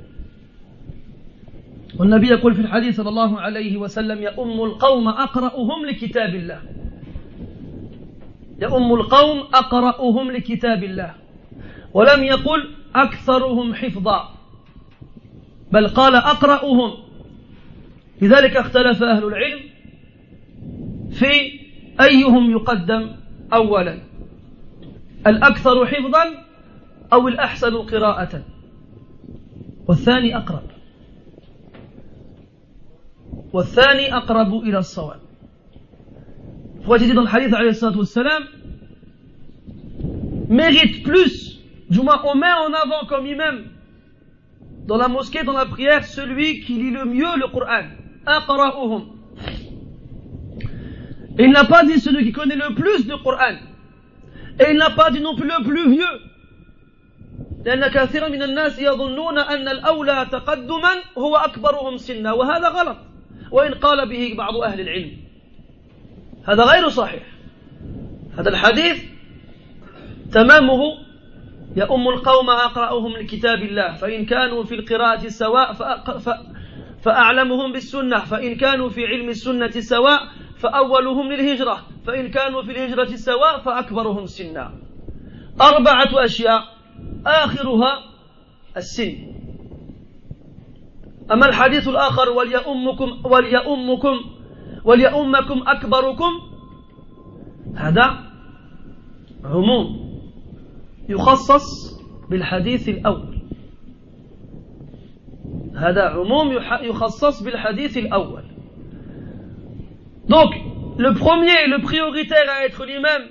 والنبي 2.00 2.28
يقول 2.28 2.54
في 2.54 2.62
الحديث 2.62 2.96
صلى 2.96 3.10
الله 3.10 3.40
عليه 3.40 3.78
وسلم 3.78 4.22
يؤم 4.22 4.64
القوم 4.64 5.08
أقرأهم 5.08 5.86
لكتاب 5.86 6.36
الله 6.36 6.62
يؤم 8.62 8.94
القوم 8.94 9.40
أقرأهم 9.54 10.32
لكتاب 10.32 10.84
الله 10.84 11.16
ولم 11.95 12.25
يقل 12.25 12.75
أكثرهم 12.95 13.75
حفظا 13.75 14.35
بل 15.73 15.89
قال 15.89 16.15
أقرأهم. 16.15 16.93
لذلك 18.23 18.57
اختلف 18.57 19.03
أهل 19.03 19.25
العلم 19.25 19.61
في 21.11 21.61
أيهم 22.01 22.51
يقدم 22.51 23.17
أولا 23.53 23.99
الأكثر 25.27 25.87
حفظا 25.87 26.45
أو 27.13 27.29
الأحسن 27.29 27.77
قراءة. 27.77 28.43
والثاني 29.89 30.37
أقرب. 30.37 30.63
والثاني 33.53 34.17
أقرب 34.17 34.55
إلى 34.55 34.79
الصواب. 34.79 35.21
فوجد 36.87 37.27
hadith 37.29 37.55
عليه 37.55 37.71
الصلاة 37.71 37.99
والسلام 37.99 38.43
mérite 40.49 41.03
plus 41.05 41.60
du 41.91 42.01
moins 42.01 42.23
on 42.25 42.35
met 42.35 42.53
en 42.53 42.73
avant 42.73 43.07
comme 43.09 43.27
imam 43.27 43.65
dans 44.87 44.97
la 44.97 45.09
mosquée 45.09 45.43
dans 45.45 45.53
la 45.53 45.67
prière 45.67 46.05
celui 46.05 46.61
qui 46.61 46.75
lit 46.75 46.91
le 46.91 47.05
mieux 47.05 47.37
le 47.37 47.49
Coran 47.49 47.85
أقرأهم 48.27 49.21
il 51.39 51.51
n'a 51.53 51.65
pas 51.65 51.85
dit 51.85 51.99
celui 52.01 52.25
qui 52.25 52.33
connaît 52.33 52.57
le 52.57 52.75
plus 52.75 53.07
le 53.07 53.17
Coran. 53.17 53.57
Et 54.59 54.73
il 54.73 54.77
n'a 54.77 54.91
pas 54.91 55.11
dit 55.11 55.21
non 55.21 55.35
plus 55.37 55.49
le 55.49 55.65
plus 55.65 55.91
vieux. 55.91 56.21
لأن 57.65 57.89
كثيرا 57.89 58.29
من 58.29 58.43
الناس 58.43 58.79
يظنون 58.79 59.39
أن 59.39 59.69
الأولى 59.69 60.27
تقدما 60.33 60.91
هو 61.19 61.37
أكبرهم 61.37 61.97
سنا 61.97 62.33
وهذا 62.33 62.69
غلط 62.69 62.97
وإن 63.51 63.75
قال 63.75 64.09
به 64.09 64.35
بعض 64.37 64.57
أهل 64.57 64.81
العلم 64.81 65.11
هذا 66.49 66.63
غير 66.63 66.89
صحيح 66.89 67.23
هذا 68.39 68.49
الحديث 68.49 69.05
تمامه 70.33 70.81
يؤم 71.77 72.09
القوم 72.09 72.51
أقرأهم 72.51 73.17
لكتاب 73.17 73.59
الله 73.59 73.95
فإن 73.95 74.27
كانوا 74.27 74.65
في 74.65 74.75
القراءة 74.75 75.29
سواء 75.29 75.73
فأعلمهم 77.03 77.73
بالسنة 77.73 78.19
فإن 78.19 78.55
كانوا 78.55 78.89
في 78.89 79.07
علم 79.07 79.29
السنة 79.29 79.71
سواء 79.71 80.21
فأولهم 80.57 81.33
للهجرة 81.33 81.79
فإن 82.07 82.31
كانوا 82.31 82.63
في 82.63 82.71
الهجرة 82.71 83.17
سواء 83.17 83.59
فأكبرهم 83.59 84.27
سنا. 84.27 84.73
أربعة 85.61 86.25
أشياء 86.25 86.63
آخرها 87.27 88.05
السن. 88.77 89.13
أما 91.33 91.47
الحديث 91.47 91.89
الآخر 91.89 92.31
وليؤمكم 92.31 93.23
وليؤمكم 93.25 94.17
وليؤمكم 94.85 95.63
أكبركم 95.67 96.31
هذا 97.77 98.19
عموم. 99.45 100.10
يخصص 101.10 102.00
بالحديث 102.30 102.90
الأول 102.90 103.36
هذا 105.76 106.04
عموم 106.04 106.52
يخصص 106.82 107.44
بالحديث 107.44 107.98
الأول 107.98 108.44
Donc, 110.28 110.56
le 110.98 111.14
premier, 111.14 111.68
le 111.68 111.82
prioritaire 111.84 112.50
à 112.50 112.66
être 112.66 112.84
lui-même, 112.84 113.28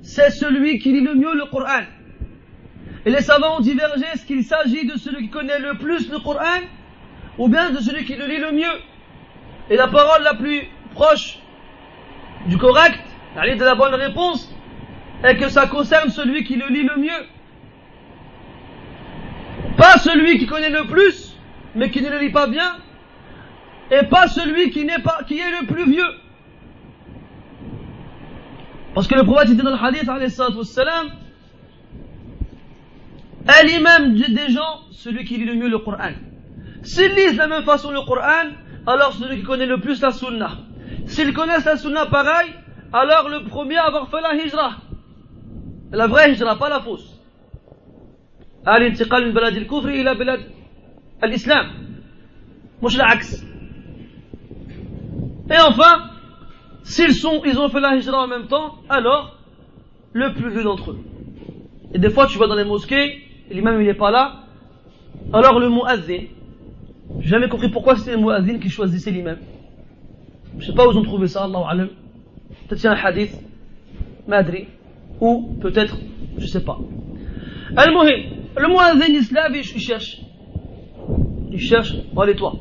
c'est 0.00 0.30
celui 0.30 0.78
qui 0.78 0.92
lit 0.92 1.02
le 1.02 1.14
mieux 1.14 1.34
le 1.34 1.44
Coran. 1.50 1.82
Et 3.04 3.10
les 3.10 3.20
savants 3.20 3.58
ont 3.58 3.60
divergé, 3.60 4.04
est-ce 4.14 4.24
qu'il 4.24 4.42
s'agit 4.42 4.86
de 4.86 4.96
celui 4.96 5.24
qui 5.24 5.30
connaît 5.30 5.58
le 5.58 5.76
plus 5.76 6.10
le 6.10 6.18
Coran, 6.18 6.62
ou 7.36 7.48
bien 7.48 7.70
de 7.70 7.78
celui 7.78 8.04
qui 8.04 8.14
le 8.14 8.26
lit 8.26 8.38
le 8.38 8.52
mieux 8.52 8.80
Et 9.68 9.76
la 9.76 9.88
parole 9.88 10.22
la 10.22 10.34
plus 10.34 10.62
proche 10.94 11.38
du 12.46 12.56
correct, 12.56 13.00
de 13.36 13.64
la 13.64 13.74
bonne 13.74 13.94
réponse, 13.94 14.50
est 15.23 15.37
que 15.37 15.49
ça 15.49 15.67
concerne 15.67 16.09
celui 16.09 16.43
qui 16.43 16.55
le 16.55 16.67
lit 16.67 16.83
le 16.83 16.97
mieux. 16.97 17.27
Pas 19.77 19.97
celui 19.97 20.37
qui 20.37 20.45
connaît 20.45 20.69
le 20.69 20.85
plus, 20.85 21.35
mais 21.75 21.89
qui 21.89 22.01
ne 22.01 22.09
le 22.09 22.19
lit 22.19 22.31
pas 22.31 22.47
bien, 22.47 22.75
et 23.91 24.03
pas 24.05 24.27
celui 24.27 24.69
qui 24.71 24.85
n'est 24.85 24.99
pas, 24.99 25.19
qui 25.27 25.39
est 25.39 25.61
le 25.61 25.65
plus 25.65 25.89
vieux. 25.89 26.03
Parce 28.93 29.07
que 29.07 29.15
le 29.15 29.23
prophète 29.23 29.49
dit 29.49 29.55
dans 29.55 29.71
le 29.71 29.83
hadith, 29.83 30.07
est 33.45 33.63
l'imam 33.65 34.13
des 34.13 34.49
gens, 34.49 34.81
celui 34.91 35.25
qui 35.25 35.37
lit 35.37 35.45
le 35.45 35.55
mieux 35.55 35.69
le 35.69 35.79
Coran. 35.79 36.11
S'ils 36.83 37.13
lisent 37.13 37.33
de 37.33 37.37
la 37.37 37.47
même 37.47 37.63
façon 37.63 37.91
le 37.91 38.01
Coran, 38.01 38.51
alors 38.85 39.13
celui 39.13 39.37
qui 39.37 39.43
connaît 39.43 39.65
le 39.65 39.79
plus 39.79 40.01
la 40.01 40.11
Sunna. 40.11 40.51
S'ils 41.07 41.33
connaissent 41.33 41.65
la 41.65 41.77
Sunna 41.77 42.05
pareil, 42.05 42.51
alors 42.91 43.29
le 43.29 43.45
premier 43.45 43.77
à 43.77 43.85
avoir 43.85 44.09
fait 44.09 44.21
la 44.21 44.35
hijra. 44.35 44.82
La 45.92 46.06
vraie 46.06 46.32
hijra, 46.32 46.56
pas 46.56 46.68
la 46.68 46.80
fausse. 46.80 47.14
الانتقال 48.68 49.26
من 49.26 49.34
بلاد 49.34 49.56
الكفر 49.56 49.88
إلى 49.88 50.14
بلاد 50.14 50.40
الإسلام 51.24 51.66
مش 52.82 52.96
العكس 52.96 53.44
Et 55.50 55.60
enfin, 55.60 56.10
s'ils 56.82 57.14
sont, 57.14 57.40
ils 57.46 57.58
ont 57.58 57.70
fait 57.70 57.80
la 57.80 57.96
hijra 57.96 58.24
en 58.24 58.28
même 58.28 58.48
temps, 58.48 58.74
alors, 58.90 59.38
le 60.12 60.34
plus 60.34 60.50
vieux 60.50 60.62
d'entre 60.62 60.90
eux. 60.90 60.98
Et 61.94 61.98
des 61.98 62.10
fois, 62.10 62.26
tu 62.26 62.36
vas 62.38 62.46
dans 62.46 62.54
les 62.54 62.64
mosquées, 62.64 63.22
l'imam 63.50 63.80
il 63.80 63.86
n'est 63.86 63.94
pas 63.94 64.10
là, 64.10 64.44
alors 65.32 65.58
le 65.58 65.70
muazzin, 65.70 66.24
j'ai 67.20 67.28
jamais 67.28 67.48
compris 67.48 67.70
pourquoi 67.70 67.96
c'était 67.96 68.12
le 68.12 68.18
muazzin 68.18 68.58
qui 68.58 68.68
choisissait 68.68 69.10
l'imam. 69.10 69.38
Je 70.58 70.66
sais 70.66 70.74
pas 70.74 70.86
où 70.86 70.92
ils 70.92 70.98
ont 70.98 71.02
trouvé 71.02 71.28
ça, 71.28 71.44
Allah 71.44 71.60
alam. 71.66 71.88
Peut-être 72.68 72.80
c'est 72.80 72.88
un 72.88 72.92
hadith, 72.92 73.32
madri, 74.26 74.68
ou 75.19 75.55
peut-être, 75.61 75.97
je 76.37 76.45
sais 76.45 76.63
pas. 76.63 76.77
Al-Muhim, 77.75 78.23
le 78.57 78.67
muazzin 78.67 79.05
il 79.07 79.75
il 79.75 79.81
cherche. 79.81 80.21
Il 81.51 81.59
cherche, 81.59 81.95
allez 82.17 82.35
toi, 82.35 82.53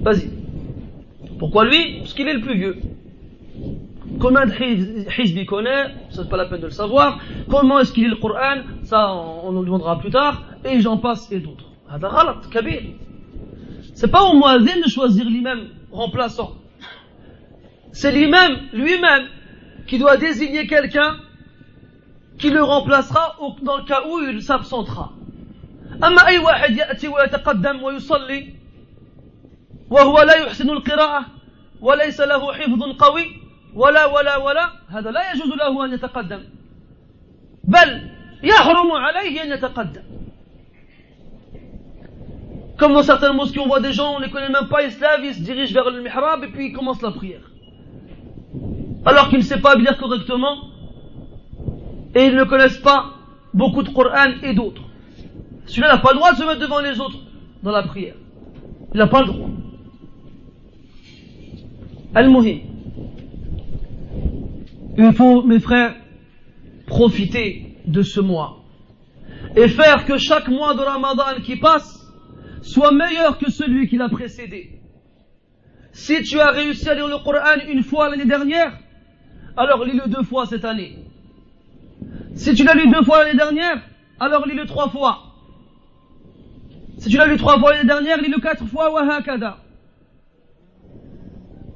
vas-y. 0.00 0.30
Pourquoi 1.38 1.64
lui? 1.64 1.98
Parce 1.98 2.14
qu'il 2.14 2.28
est 2.28 2.34
le 2.34 2.40
plus 2.40 2.56
vieux. 2.56 2.76
Combien 4.20 4.46
de 4.46 4.52
hizb 4.52 5.36
il 5.36 5.46
connaît? 5.46 5.86
Ça, 6.10 6.22
c'est 6.22 6.28
pas 6.28 6.36
la 6.36 6.46
peine 6.46 6.60
de 6.60 6.66
le 6.66 6.70
savoir. 6.70 7.18
Comment 7.48 7.80
est-ce 7.80 7.92
qu'il 7.92 8.04
lit 8.04 8.10
le 8.10 8.16
Coran? 8.16 8.62
Ça, 8.84 9.12
on 9.12 9.50
nous 9.50 9.60
le 9.60 9.66
demandera 9.66 9.98
plus 9.98 10.10
tard. 10.10 10.44
Et 10.64 10.80
j'en 10.80 10.98
passe 10.98 11.32
et 11.32 11.40
d'autres. 11.40 11.70
C'est 13.94 14.10
pas 14.10 14.22
au 14.22 14.36
muazzin 14.36 14.80
de 14.84 14.88
choisir 14.88 15.24
l'imam 15.24 15.66
remplaçant. 15.90 16.52
C'est 17.90 18.12
l'imam 18.12 18.52
lui-même 18.72 19.26
qui 19.86 19.98
doit 19.98 20.16
désigner 20.16 20.66
quelqu'un 20.66 21.16
qui 22.38 22.50
le 22.50 22.62
remplacera 22.62 23.36
dans 23.62 23.76
le 23.76 23.84
cas 23.84 24.02
où 24.08 24.20
il 24.20 24.42
s'absentera. 24.42 25.12
أما 26.02 26.26
أي 26.26 26.38
واحد 26.38 26.76
يأتي 26.76 27.08
ويتقدم 27.08 27.82
ويصلي 27.82 28.54
وهو 29.90 30.22
لا 30.22 30.36
يحسن 30.36 30.70
القراءة 30.70 31.26
وليس 31.80 32.20
له 32.20 32.52
حفظ 32.52 32.82
قوي 32.98 33.26
ولا 33.74 34.04
ولا 34.06 34.36
ولا 34.36 34.70
هذا 34.88 35.10
لا 35.10 35.32
يجوز 35.32 35.48
له 35.48 35.84
أن 35.84 35.92
يتقدم 35.92 36.42
بل 37.64 38.10
يحرم 38.42 38.92
عليه 38.92 39.42
أن 39.42 39.52
يتقدم 39.52 40.02
Comme 42.78 42.94
dans 42.94 43.02
certaines 43.04 43.36
mosquées, 43.36 43.60
on 43.60 43.68
voit 43.68 43.78
des 43.78 43.92
gens, 43.92 44.16
on 44.16 44.18
ne 44.18 44.24
les 44.24 44.30
connaît 44.30 44.48
même 44.48 44.66
pas, 44.66 44.82
ils 44.82 44.90
se 44.90 45.00
lèvent, 45.00 45.24
ils 45.24 45.34
se 45.34 45.42
dirigent 45.42 45.72
vers 45.72 45.88
le 45.88 46.02
mihrab 46.02 46.42
et 46.42 46.48
puis 46.48 46.66
ils 46.68 46.72
commencent 46.72 47.02
la 47.02 47.12
prière. 47.12 47.42
Alors 49.04 49.28
qu'ils 49.28 49.38
ne 49.38 49.44
savent 49.44 49.60
pas 49.60 49.76
lire 49.76 49.96
correctement 49.98 50.71
et 52.14 52.24
ils 52.26 52.34
ne 52.34 52.44
connaissent 52.44 52.78
pas 52.78 53.14
beaucoup 53.54 53.82
de 53.82 53.90
Coran 53.90 54.32
et 54.42 54.54
d'autres. 54.54 54.82
Celui-là 55.66 55.94
n'a 55.94 55.98
pas 55.98 56.12
le 56.12 56.16
droit 56.16 56.32
de 56.32 56.36
se 56.36 56.44
mettre 56.44 56.60
devant 56.60 56.80
les 56.80 57.00
autres 57.00 57.18
dans 57.62 57.70
la 57.70 57.82
prière. 57.82 58.16
Il 58.92 58.98
n'a 58.98 59.06
pas 59.06 59.20
le 59.20 59.26
droit. 59.26 59.48
Al-Muhim. 62.14 62.60
Il 64.98 65.12
faut, 65.14 65.42
mes 65.42 65.60
frères, 65.60 65.94
profiter 66.86 67.78
de 67.86 68.02
ce 68.02 68.20
mois 68.20 68.58
et 69.56 69.68
faire 69.68 70.04
que 70.04 70.18
chaque 70.18 70.48
mois 70.48 70.74
de 70.74 70.80
Ramadan 70.80 71.40
qui 71.42 71.56
passe 71.56 72.00
soit 72.62 72.92
meilleur 72.92 73.38
que 73.38 73.50
celui 73.50 73.88
qui 73.88 73.96
l'a 73.96 74.08
précédé. 74.08 74.80
Si 75.92 76.22
tu 76.22 76.38
as 76.38 76.50
réussi 76.50 76.88
à 76.88 76.94
lire 76.94 77.08
le 77.08 77.18
Coran 77.18 77.66
une 77.68 77.82
fois 77.82 78.10
l'année 78.10 78.26
dernière, 78.26 78.78
alors 79.56 79.84
lis-le 79.84 80.08
deux 80.08 80.22
fois 80.22 80.46
cette 80.46 80.64
année. 80.64 80.98
Si 82.34 82.54
tu 82.54 82.64
l'as 82.64 82.74
lu 82.74 82.88
deux 82.88 83.02
fois 83.02 83.24
l'année 83.24 83.36
dernière, 83.36 83.82
alors 84.20 84.46
lis-le 84.46 84.66
trois 84.66 84.88
fois. 84.88 85.18
Si 86.98 87.08
tu 87.08 87.16
l'as 87.16 87.26
lu 87.26 87.36
trois 87.36 87.58
fois 87.58 87.72
l'année 87.72 87.88
dernière, 87.88 88.18
lis-le 88.18 88.40
quatre 88.40 88.66
fois, 88.66 88.92
wa 88.92 89.14
hakada 89.14 89.58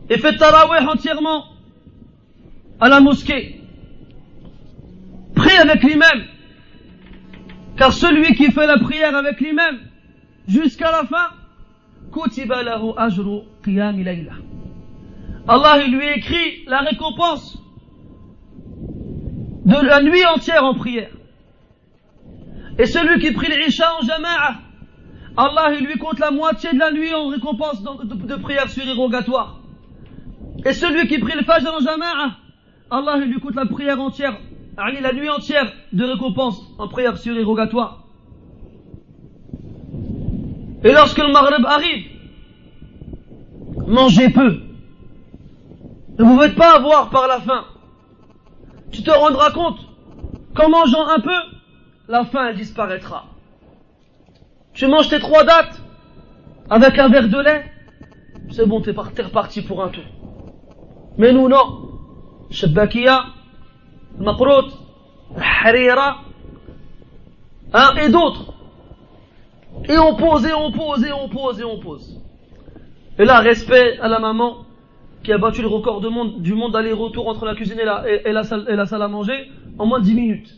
et 0.08 0.18
faites 0.18 0.38
tarawih 0.38 0.86
entièrement 0.86 1.44
à 2.80 2.88
la 2.88 3.00
mosquée. 3.00 3.60
Prie 5.34 5.56
avec 5.56 5.82
lui-même. 5.82 6.24
Car 7.76 7.92
celui 7.92 8.34
qui 8.34 8.50
fait 8.52 8.66
la 8.66 8.78
prière 8.78 9.14
avec 9.14 9.40
lui-même 9.40 9.80
jusqu'à 10.48 10.90
la 10.90 11.04
fin, 11.04 11.28
Allah 15.48 15.84
il 15.84 15.92
lui 15.92 16.08
écrit 16.16 16.64
la 16.66 16.78
récompense 16.80 17.62
de 19.66 19.86
la 19.86 20.02
nuit 20.02 20.24
entière 20.24 20.64
en 20.64 20.74
prière. 20.74 21.10
Et 22.78 22.86
celui 22.86 23.20
qui 23.20 23.32
prie 23.32 23.48
l'Isha 23.48 23.86
en 24.00 24.04
jama'a, 24.04 24.60
Allah 25.36 25.74
il 25.78 25.86
lui 25.86 25.98
compte 25.98 26.18
la 26.18 26.30
moitié 26.30 26.72
de 26.72 26.78
la 26.78 26.90
nuit 26.90 27.12
en 27.12 27.28
récompense 27.28 27.82
de, 27.82 28.04
de, 28.04 28.26
de 28.26 28.36
prière 28.36 28.70
surérogatoire. 28.70 29.60
Et 30.64 30.72
celui 30.72 31.06
qui 31.06 31.18
prie 31.18 31.36
le 31.36 31.44
Fajr 31.44 31.72
en 31.74 31.80
Jama'a, 31.80 32.38
Allah 32.90 33.18
lui 33.18 33.38
coûte 33.40 33.54
la 33.54 33.66
prière 33.66 34.00
entière, 34.00 34.38
la 34.76 35.12
nuit 35.12 35.28
entière 35.28 35.72
de 35.92 36.04
récompense 36.04 36.60
en 36.78 36.88
prière 36.88 37.16
surérogatoire. 37.18 38.04
Et 40.82 40.92
lorsque 40.92 41.18
le 41.18 41.32
Maghreb 41.32 41.64
arrive, 41.66 42.06
mangez 43.86 44.30
peu. 44.30 44.60
Ne 46.18 46.24
vous 46.24 46.40
faites 46.40 46.56
pas 46.56 46.76
avoir 46.76 47.10
par 47.10 47.28
la 47.28 47.40
faim. 47.40 47.64
Tu 48.90 49.02
te 49.02 49.10
rendras 49.10 49.50
compte 49.50 49.78
qu'en 50.54 50.68
mangeant 50.68 51.06
un 51.08 51.20
peu, 51.20 51.38
la 52.08 52.24
faim 52.24 52.52
disparaîtra. 52.52 53.26
Tu 54.72 54.86
manges 54.86 55.08
tes 55.08 55.20
trois 55.20 55.44
dates 55.44 55.82
avec 56.70 56.98
un 56.98 57.08
verre 57.08 57.28
de 57.28 57.38
lait, 57.38 57.64
c'est 58.50 58.66
bon, 58.66 58.80
t'es 58.80 58.92
reparti 58.92 59.62
pour 59.62 59.82
un 59.82 59.88
tour. 59.88 60.04
Mais 61.18 61.32
nous, 61.32 61.48
non. 61.48 61.90
Shabakia, 62.50 63.24
Makrout, 64.18 64.70
Harira, 65.36 66.18
hein, 67.72 67.94
et 68.02 68.08
d'autres. 68.08 68.54
Et 69.88 69.98
on 69.98 70.14
pose, 70.16 70.46
et 70.46 70.54
on 70.54 70.70
pose, 70.72 71.04
et 71.04 71.12
on 71.12 71.28
pose, 71.28 71.60
et 71.60 71.64
on 71.64 71.78
pose. 71.78 72.20
Et 73.18 73.24
là, 73.24 73.40
respect 73.40 73.98
à 73.98 74.08
la 74.08 74.18
maman 74.18 74.65
qui 75.26 75.32
a 75.32 75.38
battu 75.38 75.60
le 75.60 75.66
record 75.66 76.00
du 76.00 76.54
monde, 76.54 76.72
d'aller-retour 76.72 77.26
entre 77.26 77.44
la 77.46 77.56
cuisine 77.56 77.80
et 77.80 78.32
la, 78.32 78.44
salle, 78.44 79.02
à 79.02 79.08
manger 79.08 79.50
en 79.76 79.84
moins 79.84 79.98
de 79.98 80.04
10 80.04 80.14
minutes. 80.14 80.54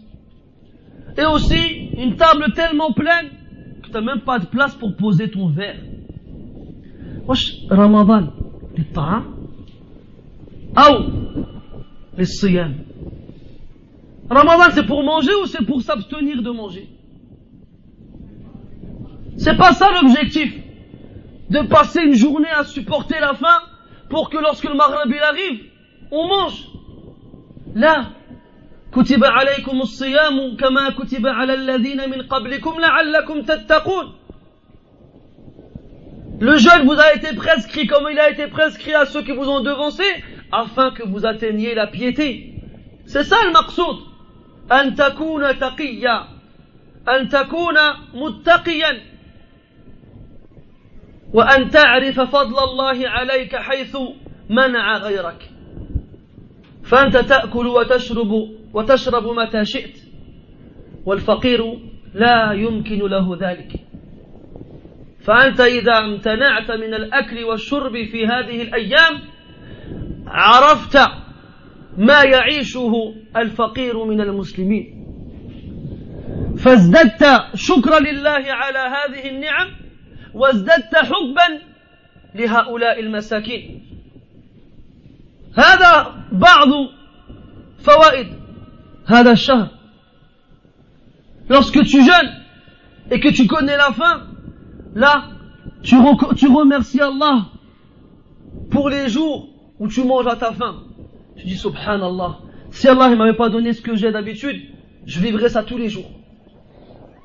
Et 1.16 1.24
aussi, 1.24 1.88
une 1.96 2.16
table 2.16 2.52
tellement 2.52 2.92
pleine 2.92 3.30
que 3.82 3.86
tu 3.86 3.92
n'as 3.94 4.02
même 4.02 4.20
pas 4.20 4.38
de 4.38 4.44
place 4.44 4.74
pour 4.74 4.94
poser 4.94 5.30
ton 5.30 5.48
verre. 5.48 5.80
Wesh, 7.26 7.64
Ramadan, 7.70 8.28
les 8.76 8.84
les. 8.84 9.24
Ramadan 14.28 14.64
c'est 14.72 14.86
pour 14.86 15.02
manger 15.02 15.32
ou 15.42 15.46
c'est 15.46 15.64
pour 15.64 15.80
s'abstenir 15.80 16.42
de 16.42 16.50
manger? 16.50 16.90
C'est 19.38 19.56
pas 19.56 19.72
ça 19.72 19.88
l'objectif. 20.02 20.54
De 21.48 21.66
passer 21.66 22.02
une 22.02 22.12
journée 22.12 22.50
à 22.54 22.64
supporter 22.64 23.18
la 23.18 23.32
faim 23.32 23.67
pour 24.09 24.29
que 24.29 24.37
lorsque 24.37 24.65
le 24.65 24.75
maghreb 24.75 25.11
il 25.11 25.19
arrive, 25.21 25.59
on 26.11 26.27
mange. 26.27 26.67
Là, 27.75 28.05
كتب 28.93 29.23
عليكم 29.23 29.81
الصيام 29.81 30.57
كما 30.57 30.89
كتب 30.89 31.27
على 31.27 31.53
الذين 31.53 32.09
من 32.09 32.21
قبلكم 32.21 32.79
لعلكم 32.79 33.41
تتقون 33.41 34.13
Le 36.39 36.57
jeûne 36.57 36.83
vous 36.85 36.99
a 36.99 37.13
été 37.13 37.33
prescrit 37.35 37.87
comme 37.87 38.07
il 38.11 38.19
a 38.19 38.29
été 38.29 38.47
prescrit 38.47 38.93
à 38.93 39.05
ceux 39.05 39.21
qui 39.21 39.31
vous 39.31 39.47
ont 39.47 39.61
devancé 39.61 40.03
afin 40.51 40.91
que 40.91 41.03
vous 41.03 41.25
atteigniez 41.25 41.73
la 41.73 41.87
piété. 41.87 42.53
C'est 43.05 43.23
ça 43.23 43.37
le 43.45 43.51
maqsoud. 43.51 43.97
أن 44.71 44.95
تكون 44.95 45.59
تقيا 45.59 46.27
أن 47.09 47.29
تكون 47.29 47.75
متقيا 48.13 49.01
وأن 51.34 51.68
تعرف 51.68 52.20
فضل 52.20 52.58
الله 52.58 53.08
عليك 53.08 53.56
حيث 53.56 53.96
منع 54.50 54.96
غيرك. 54.98 55.50
فأنت 56.84 57.16
تأكل 57.16 57.66
وتشرب 57.66 58.30
وتشرب 58.74 59.26
متى 59.26 59.64
شئت 59.64 59.98
والفقير 61.06 61.60
لا 62.14 62.52
يمكن 62.52 62.98
له 62.98 63.36
ذلك. 63.40 63.72
فأنت 65.20 65.60
إذا 65.60 65.98
امتنعت 65.98 66.70
من 66.70 66.94
الأكل 66.94 67.44
والشرب 67.44 67.92
في 67.92 68.26
هذه 68.26 68.62
الأيام 68.62 69.20
عرفت 70.26 70.98
ما 71.98 72.22
يعيشه 72.22 72.92
الفقير 73.36 74.04
من 74.04 74.20
المسلمين. 74.20 74.98
فازددت 76.58 77.24
شكرا 77.54 77.98
لله 78.00 78.44
على 78.48 78.78
هذه 78.78 79.30
النعم 79.30 79.87
وازددت 80.33 80.95
حبا 80.95 81.61
لهؤلاء 82.35 82.99
المساكين 82.99 83.81
هذا 85.57 86.15
بعض 86.31 86.69
فوائد 87.79 88.27
هذا 89.07 89.31
الشهر 89.31 89.67
lorsque 91.49 91.83
tu 91.83 92.01
jeûnes 92.01 92.33
et 93.11 93.19
que 93.19 93.29
tu 93.29 93.47
connais 93.47 93.77
la 93.77 93.91
fin 93.91 94.27
là 94.95 95.25
tu, 95.83 95.95
tu 96.37 96.47
remercies 96.47 97.01
Allah 97.01 97.45
pour 98.71 98.89
les 98.89 99.09
jours 99.09 99.49
où 99.79 99.87
tu 99.87 100.03
manges 100.03 100.27
à 100.27 100.35
ta 100.35 100.51
faim 100.53 100.75
tu 101.37 101.45
dis 101.45 101.57
subhanallah 101.57 102.39
si 102.71 102.87
Allah 102.87 103.09
ne 103.09 103.15
m'avait 103.15 103.35
pas 103.35 103.49
donné 103.49 103.73
ce 103.73 103.81
que 103.81 103.95
j'ai 103.95 104.11
d'habitude 104.11 104.59
je 105.05 105.19
vivrais 105.19 105.49
ça 105.49 105.63
tous 105.63 105.77
les 105.77 105.89
jours 105.89 106.09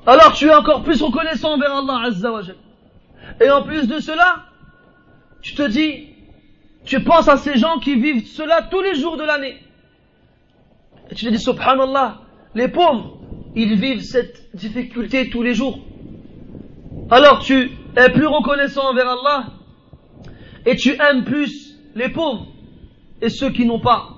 alors 0.05 0.33
tu 0.33 0.45
es 0.47 0.53
encore 0.53 0.83
plus 0.83 1.01
reconnaissant 1.01 1.53
envers 1.53 1.73
Allah 1.75 2.01
Azza 2.07 2.31
wa 2.31 2.41
et 3.40 3.50
en 3.50 3.62
plus 3.62 3.88
de 3.88 3.98
cela, 3.98 4.46
tu 5.42 5.54
te 5.54 5.66
dis, 5.68 6.08
tu 6.84 7.02
penses 7.02 7.28
à 7.28 7.36
ces 7.36 7.56
gens 7.58 7.78
qui 7.78 7.94
vivent 7.96 8.26
cela 8.26 8.62
tous 8.62 8.80
les 8.80 8.94
jours 8.94 9.16
de 9.16 9.24
l'année. 9.24 9.56
Et 11.10 11.14
tu 11.14 11.24
te 11.24 11.30
dis, 11.30 11.38
subhanallah, 11.38 12.20
les 12.54 12.68
pauvres, 12.68 13.18
ils 13.54 13.74
vivent 13.74 14.02
cette 14.02 14.54
difficulté 14.54 15.30
tous 15.30 15.42
les 15.42 15.54
jours. 15.54 15.78
Alors 17.10 17.40
tu 17.40 17.70
es 17.96 18.10
plus 18.10 18.26
reconnaissant 18.26 18.90
envers 18.90 19.08
Allah 19.08 19.46
et 20.66 20.76
tu 20.76 20.96
aimes 21.00 21.24
plus 21.24 21.78
les 21.94 22.08
pauvres 22.08 22.46
et 23.20 23.28
ceux 23.28 23.50
qui 23.50 23.66
n'ont 23.66 23.80
pas 23.80 24.08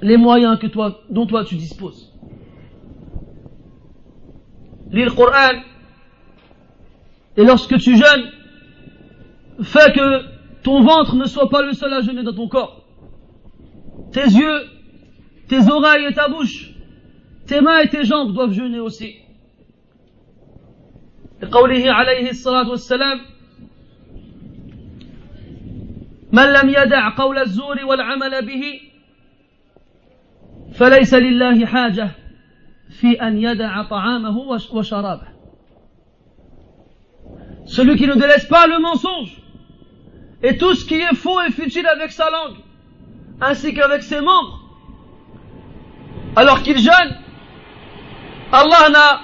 les 0.00 0.16
moyens 0.16 0.58
que 0.58 0.66
toi, 0.66 1.00
dont 1.10 1.26
toi 1.26 1.44
tu 1.44 1.56
disposes. 1.56 2.12
Lis 4.90 5.04
le 5.04 5.10
Coran 5.10 5.60
et 7.38 7.44
lorsque 7.44 7.78
tu 7.78 7.96
jeûnes, 7.96 8.32
fais 9.62 9.92
que 9.92 10.24
ton 10.64 10.82
ventre 10.82 11.14
ne 11.14 11.24
soit 11.24 11.48
pas 11.48 11.62
le 11.62 11.72
seul 11.72 11.92
à 11.94 12.00
jeûner 12.00 12.24
dans 12.24 12.34
ton 12.34 12.48
corps. 12.48 12.84
Tes 14.12 14.24
yeux, 14.24 14.60
tes 15.46 15.70
oreilles 15.70 16.06
et 16.10 16.14
ta 16.14 16.28
bouche, 16.28 16.74
tes 17.46 17.60
mains 17.60 17.78
et 17.78 17.88
tes 17.88 18.04
jambes 18.04 18.34
doivent 18.34 18.52
jeûner 18.52 18.80
aussi. 18.80 19.14
لقوله 21.42 21.92
عليه 21.92 22.30
الصلاة 22.30 22.68
والسلام 22.70 23.20
من 26.32 26.42
لم 26.42 26.68
يدع 26.68 27.14
قول 27.16 27.38
الزور 27.38 27.84
والعمل 27.84 28.46
به 28.46 28.80
فليس 30.72 31.14
لله 31.14 31.66
حاجة 31.66 32.10
في 32.90 33.22
أن 33.22 33.38
يدع 33.38 33.82
طعامه 33.82 34.38
وشرابه 34.72 35.37
Celui 37.67 37.95
qui 37.95 38.07
ne 38.07 38.13
délaisse 38.13 38.45
pas 38.45 38.67
le 38.67 38.79
mensonge 38.79 39.41
et 40.41 40.57
tout 40.57 40.75
ce 40.75 40.85
qui 40.85 40.95
est 40.95 41.15
faux 41.15 41.39
et 41.41 41.51
futile 41.51 41.87
avec 41.87 42.11
sa 42.11 42.29
langue, 42.29 42.57
ainsi 43.39 43.73
qu'avec 43.73 44.03
ses 44.03 44.19
membres, 44.19 44.59
alors 46.35 46.61
qu'il 46.61 46.77
jeûne, 46.77 47.17
Allah 48.51 49.21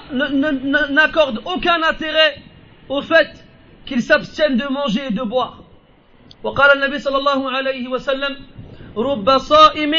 n'accorde 0.90 1.42
aucun 1.44 1.82
intérêt 1.82 2.42
au 2.88 3.02
fait 3.02 3.28
qu'il 3.86 4.02
s'abstienne 4.02 4.56
de 4.56 4.64
manger 4.64 5.02
et 5.08 5.12
de 5.12 5.22
boire. 5.22 5.58
وقال 6.42 6.70
النبي 6.76 6.98
صلى 6.98 7.18
الله 7.18 7.50
عليه 7.50 7.88
وسلم 7.88 8.36
رب 8.96 9.38
صائم 9.38 9.94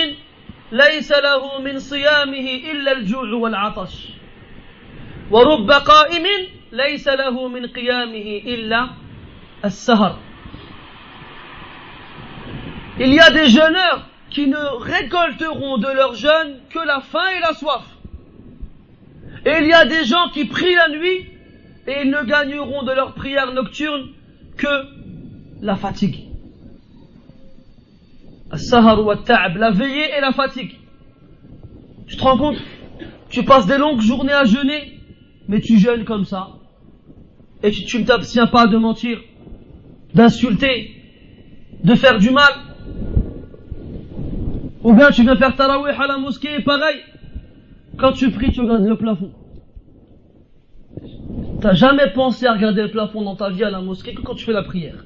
ليس 0.71 1.11
له 1.11 1.61
من 1.61 1.79
صيامه 1.79 2.47
إلا 2.71 2.91
الجوع 2.91 3.33
والعطش 3.33 4.07
ورب 5.31 5.71
قائم 5.71 6.25
ليس 6.71 7.07
له 7.07 7.47
من 7.47 7.65
قيامه 7.67 8.41
إلا 8.45 8.89
السهر 9.65 10.17
Il 12.99 13.13
y 13.13 13.19
a 13.19 13.31
des 13.31 13.49
jeûneurs 13.49 14.05
qui 14.29 14.47
ne 14.47 14.57
récolteront 14.57 15.77
de 15.77 15.87
leur 15.87 16.13
jeûne 16.13 16.59
que 16.69 16.79
la 16.79 16.99
faim 16.99 17.29
et 17.37 17.39
la 17.39 17.53
soif. 17.53 17.83
Et 19.45 19.57
il 19.61 19.67
y 19.67 19.73
a 19.73 19.85
des 19.85 20.05
gens 20.05 20.29
qui 20.33 20.45
prient 20.45 20.75
la 20.75 20.89
nuit 20.89 21.25
et 21.87 22.01
ils 22.03 22.11
ne 22.11 22.23
gagneront 22.23 22.83
de 22.83 22.91
leur 22.91 23.13
prière 23.13 23.53
nocturne 23.53 24.09
que 24.57 24.85
la 25.61 25.75
fatigue. 25.75 26.25
La 28.51 29.71
veillée 29.71 30.09
et 30.17 30.21
la 30.21 30.31
fatigue. 30.31 30.77
Tu 32.07 32.17
te 32.17 32.21
rends 32.21 32.37
compte 32.37 32.57
Tu 33.29 33.43
passes 33.43 33.65
des 33.65 33.77
longues 33.77 34.01
journées 34.01 34.33
à 34.33 34.43
jeûner, 34.43 34.94
mais 35.48 35.60
tu 35.60 35.78
jeûnes 35.78 36.04
comme 36.04 36.24
ça. 36.24 36.48
Et 37.62 37.70
tu 37.70 37.98
ne 37.98 38.04
t'abstiens 38.04 38.46
pas 38.46 38.66
de 38.66 38.76
mentir, 38.76 39.18
d'insulter, 40.14 40.90
de 41.82 41.94
faire 41.94 42.18
du 42.18 42.30
mal. 42.30 42.52
Ou 44.82 44.92
bien 44.92 45.10
tu 45.10 45.22
viens 45.22 45.36
faire 45.36 45.56
tarawih 45.56 45.94
à 45.98 46.06
la 46.06 46.18
mosquée, 46.18 46.62
pareil. 46.64 47.00
Quand 47.96 48.12
tu 48.12 48.30
pries, 48.30 48.52
tu 48.52 48.60
regardes 48.60 48.84
le 48.84 48.96
plafond. 48.96 49.32
T'as 51.60 51.72
jamais 51.72 52.10
pensé 52.12 52.46
à 52.46 52.52
regarder 52.52 52.82
le 52.82 52.90
plafond 52.90 53.22
dans 53.22 53.36
ta 53.36 53.50
vie 53.50 53.64
à 53.64 53.70
la 53.70 53.80
mosquée 53.80 54.14
que 54.14 54.22
quand 54.22 54.34
tu 54.34 54.44
fais 54.44 54.52
la 54.52 54.62
prière. 54.62 55.04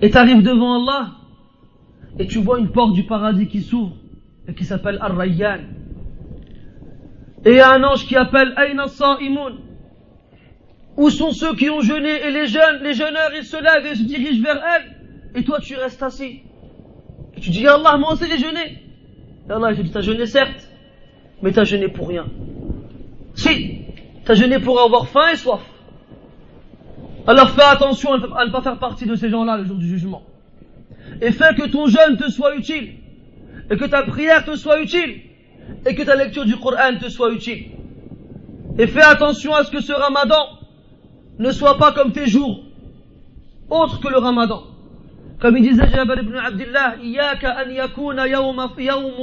Et 0.00 0.10
tu 0.10 0.16
arrives 0.16 0.42
devant 0.42 0.82
Allah 0.82 1.12
et 2.18 2.26
tu 2.26 2.38
vois 2.38 2.58
une 2.58 2.70
porte 2.70 2.94
du 2.94 3.04
paradis 3.04 3.48
qui 3.48 3.62
s'ouvre 3.62 3.96
et 4.46 4.54
qui 4.54 4.64
s'appelle 4.64 4.98
Ar-Rayyan. 5.00 5.60
Et 7.44 7.50
il 7.50 7.56
y 7.56 7.60
a 7.60 7.70
un 7.70 7.82
ange 7.84 8.06
qui 8.06 8.16
appelle 8.16 8.54
Aina 8.56 8.88
Sa'imun. 8.88 9.56
Où 10.96 11.10
sont 11.10 11.30
ceux 11.30 11.54
qui 11.54 11.70
ont 11.70 11.80
jeûné 11.80 12.10
et 12.26 12.30
les 12.32 12.46
jeunes, 12.46 12.82
les 12.82 12.92
jeûneurs, 12.92 13.30
ils 13.36 13.44
se 13.44 13.56
lèvent 13.56 13.86
et 13.86 13.94
se 13.94 14.02
dirigent 14.02 14.42
vers 14.42 14.60
elle. 14.74 14.96
Et 15.36 15.44
toi, 15.44 15.60
tu 15.60 15.76
restes 15.76 16.02
assis. 16.02 16.42
Et 17.36 17.40
tu 17.40 17.50
dis, 17.50 17.66
Allah, 17.66 17.96
moi 17.96 18.14
aussi 18.14 18.24
j'ai. 18.26 18.46
Et 18.46 19.52
Allah, 19.52 19.70
il 19.70 19.76
te 19.76 19.82
dit, 19.82 19.90
t'as 19.92 20.00
jeûné 20.00 20.26
certes, 20.26 20.68
mais 21.40 21.52
t'as 21.52 21.64
jeûné 21.64 21.88
pour 21.88 22.08
rien. 22.08 22.26
Si, 23.34 23.82
t'as 24.24 24.34
jeûné 24.34 24.58
pour 24.58 24.80
avoir 24.80 25.06
faim 25.06 25.28
et 25.32 25.36
soif. 25.36 25.60
Alors 27.28 27.50
fais 27.50 27.62
attention 27.62 28.14
à 28.14 28.46
ne 28.46 28.50
pas 28.50 28.62
faire 28.62 28.78
partie 28.78 29.06
de 29.06 29.14
ces 29.14 29.28
gens-là 29.28 29.58
le 29.58 29.64
jour 29.64 29.76
du 29.76 29.86
jugement. 29.86 30.22
Et 31.20 31.30
fais 31.30 31.54
que 31.54 31.68
ton 31.68 31.86
jeûne 31.86 32.16
te 32.16 32.28
soit 32.30 32.56
utile. 32.56 32.94
Et 33.70 33.76
que 33.76 33.84
ta 33.84 34.02
prière 34.02 34.44
te 34.44 34.56
soit 34.56 34.80
utile 34.80 35.20
et 35.86 35.94
que 35.94 36.02
ta 36.02 36.16
lecture 36.16 36.44
du 36.44 36.56
Coran 36.56 36.98
te 37.00 37.08
soit 37.08 37.32
utile. 37.32 37.70
Et 38.78 38.86
fais 38.86 39.02
attention 39.02 39.54
à 39.54 39.64
ce 39.64 39.70
que 39.70 39.80
ce 39.80 39.92
ramadan 39.92 40.58
ne 41.38 41.50
soit 41.50 41.78
pas 41.78 41.92
comme 41.92 42.12
tes 42.12 42.26
jours, 42.26 42.64
autre 43.70 44.00
que 44.00 44.08
le 44.08 44.18
ramadan. 44.18 44.64
Comme 45.40 45.56
il 45.56 45.62
disait 45.62 45.88
Jabir 45.88 46.20
ibn 46.20 46.36
Abdullah, 46.36 46.96
Iyaka 47.00 47.58
an 47.58 47.70
yakuna 47.70 48.24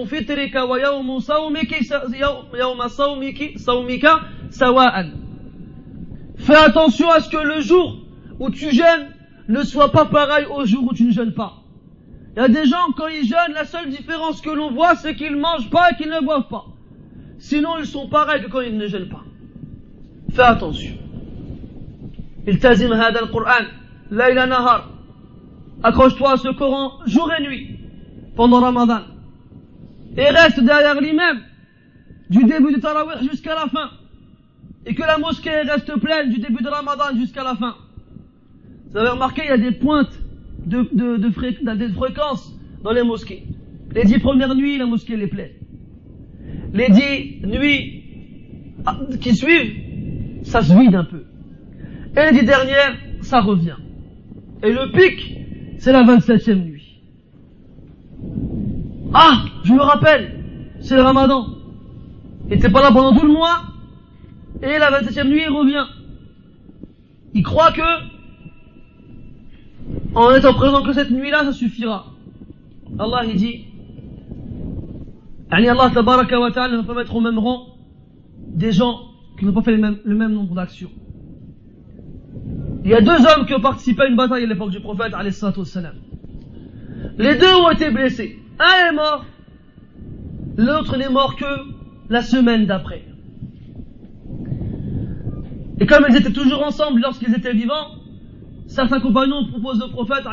fitrika 0.08 0.66
wa 0.66 0.80
sawmiki, 1.20 1.84
sawa'an. 4.50 5.12
Fais 6.38 6.56
attention 6.56 7.10
à 7.10 7.20
ce 7.20 7.30
que 7.30 7.38
le 7.38 7.62
jour 7.62 7.98
où 8.40 8.50
tu 8.50 8.72
jeûnes 8.72 9.10
ne 9.48 9.64
soit 9.64 9.92
pas 9.92 10.06
pareil 10.06 10.46
au 10.50 10.66
jour 10.66 10.86
où 10.90 10.94
tu 10.94 11.04
ne 11.04 11.12
jeûnes 11.12 11.34
pas. 11.34 11.65
Il 12.37 12.41
y 12.41 12.43
a 12.43 12.49
des 12.49 12.65
gens, 12.66 12.93
quand 12.97 13.09
ils 13.09 13.27
jeûnent, 13.27 13.55
la 13.55 13.65
seule 13.65 13.91
différence 13.91 14.41
que 14.41 14.51
l'on 14.51 14.70
voit, 14.70 14.95
c'est 14.95 15.15
qu'ils 15.16 15.32
ne 15.32 15.41
mangent 15.41 15.70
pas 15.70 15.91
et 15.91 15.97
qu'ils 15.97 16.11
ne 16.11 16.20
boivent 16.20 16.49
pas. 16.49 16.66
Sinon, 17.39 17.78
ils 17.78 17.87
sont 17.87 18.09
pareils 18.09 18.43
que 18.43 18.49
quand 18.49 18.61
ils 18.61 18.77
ne 18.77 18.87
jeûnent 18.87 19.09
pas. 19.09 19.24
Fais 20.32 20.43
attention. 20.43 20.97
التزم 22.49 22.93
هذا 22.93 23.20
القرآن 23.20 23.66
ليل 24.11 24.49
نهار 24.49 24.85
accroche-toi 25.82 26.32
à 26.32 26.37
ce 26.37 26.49
Coran 26.49 26.93
jour 27.07 27.31
et 27.32 27.43
nuit 27.43 27.78
pendant 28.37 28.61
Ramadan 28.61 29.03
et 30.16 30.28
reste 30.28 30.61
derrière 30.61 31.01
l'imam 31.01 31.41
du 32.28 32.45
début 32.45 32.73
du 32.74 32.81
Tarawih 32.81 33.28
jusqu'à 33.31 33.55
la 33.55 33.66
fin 33.66 33.91
et 34.87 34.95
que 34.95 35.03
la 35.03 35.19
mosquée 35.19 35.61
reste 35.62 35.95
pleine 36.01 36.31
du 36.31 36.39
début 36.39 36.62
de 36.62 36.69
Ramadan 36.69 37.16
jusqu'à 37.16 37.45
la 37.45 37.55
fin. 37.55 37.77
Vous 38.91 38.97
avez 38.97 39.11
remarqué, 39.11 39.43
il 39.45 39.49
y 39.49 39.53
a 39.53 39.59
des 39.59 39.73
pointes 39.73 40.19
de, 40.66 40.88
de, 40.94 41.18
de, 41.18 41.76
des 41.76 41.90
fréquences 41.90 42.54
dans 42.84 42.92
les 42.92 43.04
mosquées. 43.04 43.44
Les 43.94 44.04
dix 44.04 44.20
premières 44.20 44.56
nuits, 44.56 44.78
la 44.78 44.86
mosquée 44.86 45.14
est 45.14 45.28
pleine. 45.28 45.52
Les 46.74 46.90
dix 46.90 47.46
nuits 47.46 48.04
ah, 48.86 49.00
qui 49.22 49.36
suivent, 49.36 50.44
ça 50.44 50.62
se 50.62 50.78
vide 50.78 50.96
un 50.96 51.06
peu. 51.06 51.24
Et 52.18 52.32
les 52.32 52.40
dix 52.40 52.46
dernières, 52.46 52.96
ça 53.22 53.42
revient. 53.42 53.78
Et 54.64 54.72
le 54.72 54.92
pic, 54.92 55.38
c'est 55.80 55.92
la 55.92 56.04
27e 56.04 56.56
nuit. 56.56 57.02
Ah, 59.14 59.46
je 59.64 59.74
me 59.74 59.82
rappelle, 59.82 60.44
c'est 60.80 60.96
le 60.96 61.02
ramadan. 61.02 61.48
Et 62.50 62.60
t'es 62.60 62.70
pas 62.70 62.82
là 62.82 62.92
pendant 62.92 63.16
tout 63.16 63.26
le 63.26 63.34
mois, 63.34 63.64
et 64.62 64.78
la 64.78 64.92
27e 65.02 65.28
nuit, 65.28 65.44
il 65.48 65.52
revient. 65.52 65.86
Il 67.34 67.44
croit 67.44 67.72
que, 67.72 67.82
en 70.16 70.34
étant 70.34 70.54
présent 70.54 70.82
que 70.84 70.94
cette 70.94 71.12
nuit-là, 71.12 71.44
ça 71.44 71.52
suffira. 71.52 72.08
Allah 72.98 73.22
il 73.28 73.36
dit 73.36 73.66
Allah 75.52 75.92
tabaraka 75.94 76.40
wa 76.40 76.52
ta'ala 76.52 76.78
ne 76.78 76.82
va 76.82 76.84
pas 76.84 76.96
mettre 76.96 77.16
au 77.16 77.22
même 77.22 77.38
rang 77.38 77.68
des 78.48 78.72
gens 78.72 79.00
qui 79.38 79.46
n'ont 79.46 79.54
pas 79.54 79.62
fait 79.62 79.76
le 79.76 80.16
même, 80.16 80.34
nombre 80.34 80.56
d'actions. 80.56 80.92
Il 82.84 82.92
y 82.92 82.94
a 82.94 83.02
deux 83.02 83.12
hommes 83.12 83.46
qui 83.46 83.54
ont 83.54 83.62
participé 83.62 84.04
à 84.04 84.08
une 84.08 84.16
bataille 84.16 84.44
à 84.44 84.48
l'époque 84.48 84.72
du 84.72 84.80
prophète 84.80 85.14
Les 87.18 87.36
deux 87.36 87.54
ont 87.54 87.70
été 87.72 87.90
blessés. 87.90 88.40
Un 88.60 88.90
est 88.90 88.96
mort, 88.96 89.26
l'autre 90.58 90.98
n'est 90.98 91.10
mort 91.10 91.36
que 91.36 91.46
la 92.10 92.22
semaine 92.22 92.66
d'après. 92.66 93.04
Et 95.80 95.86
comme 95.86 96.06
ils 96.10 96.16
étaient 96.16 96.32
toujours 96.32 96.64
ensemble 96.64 97.02
lorsqu'ils 97.02 97.36
étaient 97.36 97.54
vivants, 97.54 97.95
certains 98.76 98.99
compagnons 98.99 99.47
proposent 99.47 99.81
au 99.81 99.88
prophète 99.88 100.26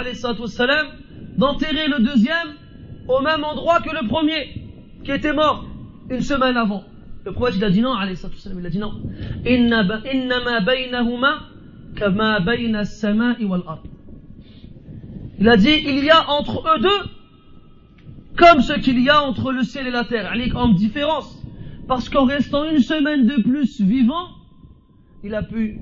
d'enterrer 1.38 1.86
le 1.88 2.02
deuxième 2.02 2.56
au 3.08 3.22
même 3.22 3.44
endroit 3.44 3.80
que 3.80 3.90
le 3.90 4.08
premier, 4.08 4.54
qui 5.04 5.12
était 5.12 5.32
mort 5.32 5.64
une 6.10 6.20
semaine 6.20 6.56
avant. 6.56 6.82
Le 7.24 7.32
prophète 7.32 7.54
il 7.58 7.64
a 7.64 7.70
dit 7.70 7.80
non, 7.80 7.94
il 8.02 8.66
a 8.66 8.70
dit 8.70 8.78
non. 8.78 8.92
Il 15.38 15.48
a 15.48 15.56
dit, 15.56 15.76
il 15.86 16.04
y 16.04 16.10
a 16.10 16.30
entre 16.30 16.64
eux 16.68 16.80
deux 16.80 17.02
comme 18.36 18.60
ce 18.60 18.72
qu'il 18.72 19.00
y 19.00 19.08
a 19.08 19.22
entre 19.22 19.52
le 19.52 19.62
ciel 19.62 19.86
et 19.86 19.90
la 19.90 20.04
terre, 20.04 20.32
en 20.56 20.68
différence. 20.70 21.38
Parce 21.86 22.08
qu'en 22.08 22.24
restant 22.24 22.68
une 22.68 22.80
semaine 22.80 23.26
de 23.26 23.40
plus 23.42 23.80
vivant, 23.80 24.26
il 25.22 25.34
a 25.34 25.42
pu 25.42 25.78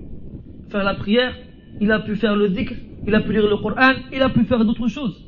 faire 0.71 0.85
la 0.85 0.95
prière, 0.95 1.35
il 1.81 1.91
a 1.91 2.01
pu 2.01 2.17
faire 2.17 2.37
le 2.37 2.49
dhikr, 2.49 2.75
il 3.07 3.15
a 3.15 3.21
pu 3.21 3.33
lire 3.33 3.49
le 3.49 3.57
Coran, 3.57 3.95
il 4.13 4.23
a 4.23 4.29
pu 4.29 4.45
faire 4.45 4.65
d'autres 4.65 4.89
choses 4.89 5.27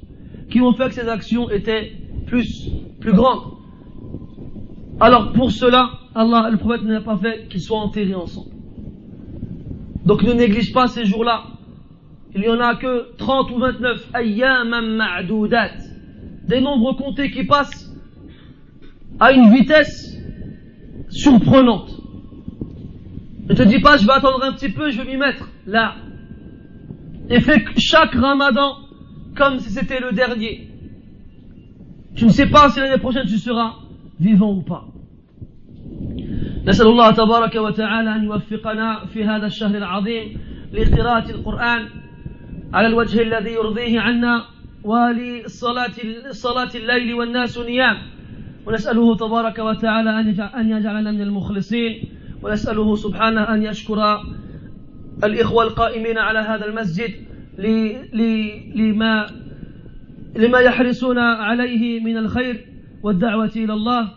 qui 0.50 0.60
ont 0.60 0.72
fait 0.74 0.88
que 0.88 0.94
ses 0.94 1.08
actions 1.08 1.50
étaient 1.50 1.92
plus, 2.26 2.70
plus 3.00 3.12
grandes. 3.12 3.54
Alors 5.00 5.32
pour 5.32 5.50
cela, 5.50 5.90
Allah, 6.14 6.48
le 6.50 6.58
prophète 6.58 6.82
n'a 6.82 7.00
pas 7.00 7.16
fait 7.16 7.48
qu'ils 7.48 7.62
soient 7.62 7.80
enterrés 7.80 8.14
ensemble. 8.14 8.50
Donc 10.04 10.22
ne 10.22 10.32
néglige 10.32 10.72
pas 10.72 10.88
ces 10.88 11.04
jours-là. 11.04 11.44
Il 12.34 12.42
n'y 12.42 12.48
en 12.48 12.60
a 12.60 12.76
que 12.76 13.16
30 13.16 13.50
ou 13.50 13.58
29 13.58 14.10
ayyaman 14.14 14.96
ma'doudat. 14.96 15.70
Des 16.46 16.60
nombres 16.60 16.94
comptés 16.94 17.30
qui 17.30 17.44
passent 17.44 17.94
à 19.20 19.32
une 19.32 19.50
vitesse 19.52 20.18
surprenante. 21.08 21.90
Ne 23.48 23.54
te 23.54 23.62
dis 23.62 23.80
pas, 23.80 23.96
je 23.96 24.06
vais 24.06 24.12
attendre 24.12 24.42
un 24.44 24.52
petit 24.52 24.70
peu, 24.70 24.90
je 24.90 25.00
vais 25.00 25.12
m'y 25.12 25.16
mettre. 25.16 25.48
Là. 25.66 25.96
Et 27.32 27.40
fais 27.40 27.64
chaque 27.78 28.14
ramadan 28.14 28.76
comme 29.34 29.58
si 29.58 29.70
c'était 29.70 30.00
le 30.00 30.12
dernier. 30.12 30.68
Tu 32.14 32.26
ne 32.26 32.30
sais 32.30 32.46
pas 32.46 32.68
si 32.68 32.78
l'année 32.80 32.98
prochaine 32.98 33.26
tu 33.26 33.38
seras 33.38 33.70
vivant 34.20 34.52
ou 34.52 34.62
pas. 34.62 34.84
نسأل 36.66 36.86
الله 36.86 37.10
تبارك 37.10 37.54
وتعالى 37.54 38.16
أن 38.16 38.24
يوفقنا 38.24 39.04
في 39.06 39.24
هذا 39.24 39.46
الشهر 39.46 39.76
العظيم 39.76 40.38
لقراءة 40.72 41.30
القرآن 41.30 41.88
على 42.72 42.86
الوجه 42.86 43.22
الذي 43.22 43.50
يرضيه 43.50 44.00
عنا 44.00 44.44
ولصلاة 44.84 45.96
صلاة 46.30 46.70
الليل 46.74 47.14
والناس 47.14 47.58
نيام 47.58 47.96
ونسأله 48.66 49.16
تبارك 49.16 49.58
وتعالى 49.58 50.10
أن 50.60 50.70
يجعلنا 50.70 51.10
من 51.10 51.22
المخلصين 51.22 52.08
ونسأله 52.42 52.96
سبحانه 52.96 53.54
أن 53.54 53.62
يشكر 53.62 53.98
الإخوة 55.24 55.64
القائمين 55.64 56.18
على 56.18 56.38
هذا 56.38 56.66
المسجد 56.66 57.10
لما 58.74 59.26
لما 60.36 60.58
يحرصون 60.58 61.18
عليه 61.18 62.00
من 62.00 62.16
الخير 62.16 62.66
والدعوة 63.02 63.52
إلى 63.56 63.72
الله 63.72 64.08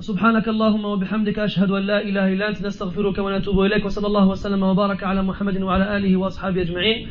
سبحانك 0.00 0.48
اللهم 0.48 0.84
وبحمدك 0.84 1.38
أشهد 1.38 1.70
أن 1.70 1.82
لا 1.82 2.02
إله 2.02 2.32
إلا 2.32 2.48
أنت 2.48 2.66
نستغفرك 2.66 3.18
ونتوب 3.18 3.60
إليك 3.60 3.84
وصلى 3.84 4.06
الله 4.06 4.28
وسلم 4.28 4.62
وبارك 4.62 5.04
على 5.04 5.22
محمد 5.22 5.62
وعلى 5.62 5.96
آله 5.96 6.16
وأصحابه 6.16 6.60
أجمعين 6.62 7.06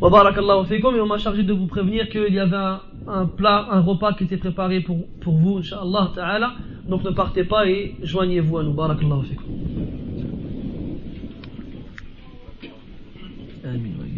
وبارك 0.00 0.38
الله 0.38 0.62
فيكم 0.62 0.96
et 0.96 1.00
on 1.00 1.06
m'a 1.06 1.18
chargé 1.18 1.42
de 1.42 1.52
vous 1.52 1.66
prévenir 1.66 2.08
qu'il 2.08 2.34
y 2.34 2.38
avait 2.38 2.56
un, 2.56 2.80
un 3.06 3.26
plat, 3.26 3.66
un 3.70 3.80
repas 3.80 4.14
qui 4.14 4.24
était 4.24 4.38
préparé 4.38 4.80
pour, 4.80 4.96
pour 5.20 5.34
vous, 5.34 5.58
Inch'Allah 5.58 6.10
Ta'ala. 6.14 6.52
Donc 6.88 7.04
ne 7.04 7.10
partez 7.10 7.44
pas 7.44 7.66
et 7.66 7.96
joignez-vous 8.02 8.58
à 8.58 8.62
nous. 8.62 8.72
Barakallahu. 8.72 9.26
I 13.62 13.76
mean, 13.76 14.09